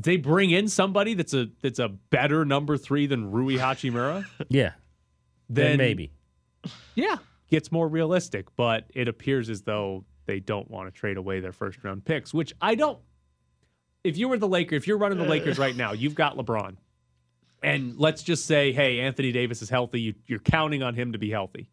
If 0.00 0.04
they 0.04 0.16
bring 0.16 0.50
in 0.50 0.66
somebody 0.66 1.12
that's 1.12 1.34
a 1.34 1.48
that's 1.60 1.78
a 1.78 1.88
better 1.88 2.46
number 2.46 2.78
three 2.78 3.06
than 3.06 3.30
Rui 3.30 3.56
Hachimura, 3.56 4.24
yeah. 4.48 4.72
then 5.50 5.72
Then 5.72 5.76
maybe. 5.76 6.12
yeah, 6.94 7.16
gets 7.50 7.70
more 7.70 7.86
realistic. 7.86 8.46
But 8.56 8.86
it 8.94 9.08
appears 9.08 9.50
as 9.50 9.60
though 9.60 10.06
they 10.24 10.40
don't 10.40 10.70
want 10.70 10.86
to 10.88 10.98
trade 10.98 11.18
away 11.18 11.40
their 11.40 11.52
first 11.52 11.84
round 11.84 12.06
picks, 12.06 12.32
which 12.32 12.54
I 12.62 12.76
don't. 12.76 12.98
If 14.02 14.16
you 14.16 14.30
were 14.30 14.38
the 14.38 14.48
Lakers, 14.48 14.78
if 14.78 14.86
you're 14.86 14.96
running 14.96 15.18
the 15.18 15.26
Lakers 15.26 15.58
right 15.58 15.76
now, 15.76 15.92
you've 15.92 16.14
got 16.14 16.38
LeBron, 16.38 16.76
and 17.62 17.98
let's 17.98 18.22
just 18.22 18.46
say, 18.46 18.72
hey, 18.72 19.00
Anthony 19.00 19.32
Davis 19.32 19.60
is 19.60 19.68
healthy. 19.68 20.00
You, 20.00 20.14
you're 20.26 20.38
counting 20.38 20.82
on 20.82 20.94
him 20.94 21.12
to 21.12 21.18
be 21.18 21.28
healthy. 21.28 21.68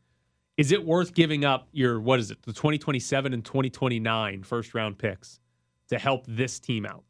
Is 0.57 0.73
it 0.73 0.85
worth 0.85 1.13
giving 1.13 1.45
up 1.45 1.69
your 1.71 2.01
what 2.01 2.19
is 2.19 2.29
it, 2.29 2.41
the 2.41 2.51
2027 2.51 3.33
and 3.33 3.45
2029 3.45 4.43
first 4.43 4.73
round 4.73 4.97
picks 4.97 5.39
to 5.87 5.97
help 5.97 6.25
this 6.27 6.59
team 6.59 6.85
out? 6.85 7.05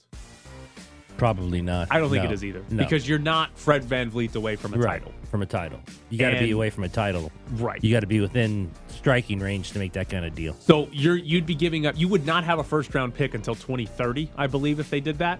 Probably 1.17 1.61
not. 1.61 1.87
I 1.91 1.99
don't 1.99 2.09
think 2.09 2.23
No. 2.23 2.29
it 2.29 2.33
is 2.33 2.43
either 2.45 2.63
No. 2.69 2.83
because 2.83 3.07
you're 3.07 3.17
not 3.19 3.57
Fred 3.57 3.83
VanVleet 3.83 4.35
away 4.35 4.55
from 4.55 4.73
a 4.73 4.77
right. 4.77 4.99
title. 4.99 5.13
From 5.31 5.41
a 5.41 5.45
title. 5.45 5.79
You 6.09 6.17
got 6.17 6.29
to 6.31 6.39
be 6.39 6.51
away 6.51 6.69
from 6.69 6.83
a 6.83 6.89
title. 6.89 7.31
Right. 7.53 7.83
You 7.83 7.91
got 7.91 8.01
to 8.01 8.07
be 8.07 8.19
within 8.19 8.71
striking 8.87 9.39
range 9.39 9.71
to 9.71 9.79
make 9.79 9.93
that 9.93 10.09
kind 10.09 10.25
of 10.25 10.35
deal. 10.35 10.55
So 10.59 10.87
you're 10.91 11.17
you'd 11.17 11.45
be 11.45 11.55
giving 11.55 11.85
up. 11.85 11.97
You 11.97 12.07
would 12.07 12.25
not 12.25 12.43
have 12.43 12.59
a 12.59 12.63
first 12.63 12.93
round 12.95 13.13
pick 13.15 13.33
until 13.33 13.55
2030, 13.55 14.29
I 14.37 14.47
believe, 14.47 14.79
if 14.79 14.89
they 14.89 14.99
did 15.01 15.17
that. 15.19 15.39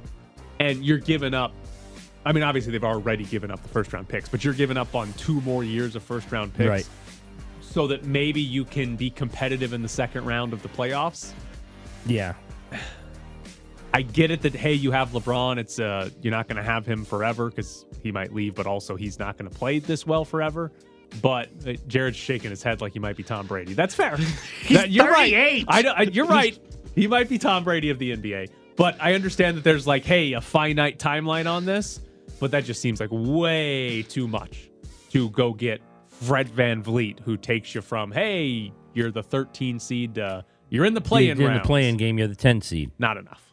And 0.59 0.83
you're 0.83 0.97
giving 0.97 1.33
up. 1.33 1.53
I 2.25 2.33
mean, 2.33 2.43
obviously 2.43 2.71
they've 2.73 2.83
already 2.83 3.23
given 3.23 3.51
up 3.51 3.61
the 3.63 3.69
first 3.69 3.93
round 3.93 4.07
picks, 4.09 4.27
but 4.27 4.43
you're 4.43 4.53
giving 4.53 4.75
up 4.77 4.93
on 4.95 5.13
two 5.13 5.39
more 5.41 5.63
years 5.63 5.95
of 5.95 6.03
first 6.03 6.29
round 6.31 6.53
picks, 6.53 6.67
Right. 6.69 6.89
So 7.61 7.87
that 7.87 8.03
maybe 8.05 8.41
you 8.41 8.65
can 8.65 8.95
be 8.95 9.09
competitive 9.09 9.71
in 9.71 9.81
the 9.83 9.87
second 9.87 10.25
round 10.25 10.51
of 10.51 10.61
the 10.63 10.69
playoffs. 10.69 11.31
Yeah. 12.05 12.33
I 13.97 14.03
get 14.03 14.29
it 14.29 14.43
that 14.43 14.53
hey, 14.53 14.73
you 14.73 14.91
have 14.91 15.09
LeBron. 15.09 15.57
It's 15.57 15.79
uh, 15.79 16.11
you're 16.21 16.29
not 16.29 16.47
going 16.47 16.57
to 16.57 16.63
have 16.63 16.85
him 16.85 17.03
forever 17.03 17.49
because 17.49 17.83
he 18.03 18.11
might 18.11 18.31
leave, 18.31 18.53
but 18.53 18.67
also 18.67 18.95
he's 18.95 19.17
not 19.17 19.39
going 19.39 19.49
to 19.49 19.57
play 19.57 19.79
this 19.79 20.05
well 20.05 20.23
forever. 20.23 20.71
But 21.19 21.49
uh, 21.65 21.73
Jared's 21.87 22.15
shaking 22.15 22.51
his 22.51 22.61
head 22.61 22.79
like 22.79 22.93
he 22.93 22.99
might 22.99 23.17
be 23.17 23.23
Tom 23.23 23.47
Brady. 23.47 23.73
That's 23.73 23.95
fair. 23.95 24.15
That- 24.69 24.91
you're 24.91 25.09
right. 25.09 25.65
I, 25.67 25.81
I, 25.87 26.01
you're 26.03 26.27
right. 26.27 26.59
He 26.93 27.07
might 27.07 27.27
be 27.27 27.39
Tom 27.39 27.63
Brady 27.63 27.89
of 27.89 27.97
the 27.97 28.15
NBA. 28.15 28.51
But 28.75 28.97
I 28.99 29.15
understand 29.15 29.57
that 29.57 29.63
there's 29.63 29.87
like, 29.87 30.05
hey, 30.05 30.33
a 30.33 30.41
finite 30.41 30.99
timeline 30.99 31.49
on 31.51 31.65
this. 31.65 31.99
But 32.39 32.51
that 32.51 32.65
just 32.65 32.79
seems 32.79 32.99
like 32.99 33.09
way 33.11 34.03
too 34.03 34.27
much 34.27 34.69
to 35.09 35.31
go 35.31 35.53
get 35.53 35.81
Fred 36.09 36.49
VanVleet, 36.49 37.21
who 37.21 37.35
takes 37.35 37.73
you 37.73 37.81
from, 37.81 38.11
hey, 38.11 38.71
you're 38.93 39.09
the 39.09 39.23
13 39.23 39.79
seed, 39.79 40.19
uh, 40.19 40.43
you're 40.69 40.85
in 40.85 40.93
the 40.93 41.01
play-in 41.01 41.37
You're 41.37 41.47
in 41.47 41.53
rounds. 41.55 41.63
the 41.63 41.67
play-in 41.67 41.97
game, 41.97 42.19
you're 42.19 42.27
the 42.27 42.35
10 42.35 42.61
seed. 42.61 42.91
Not 42.99 43.17
enough. 43.17 43.46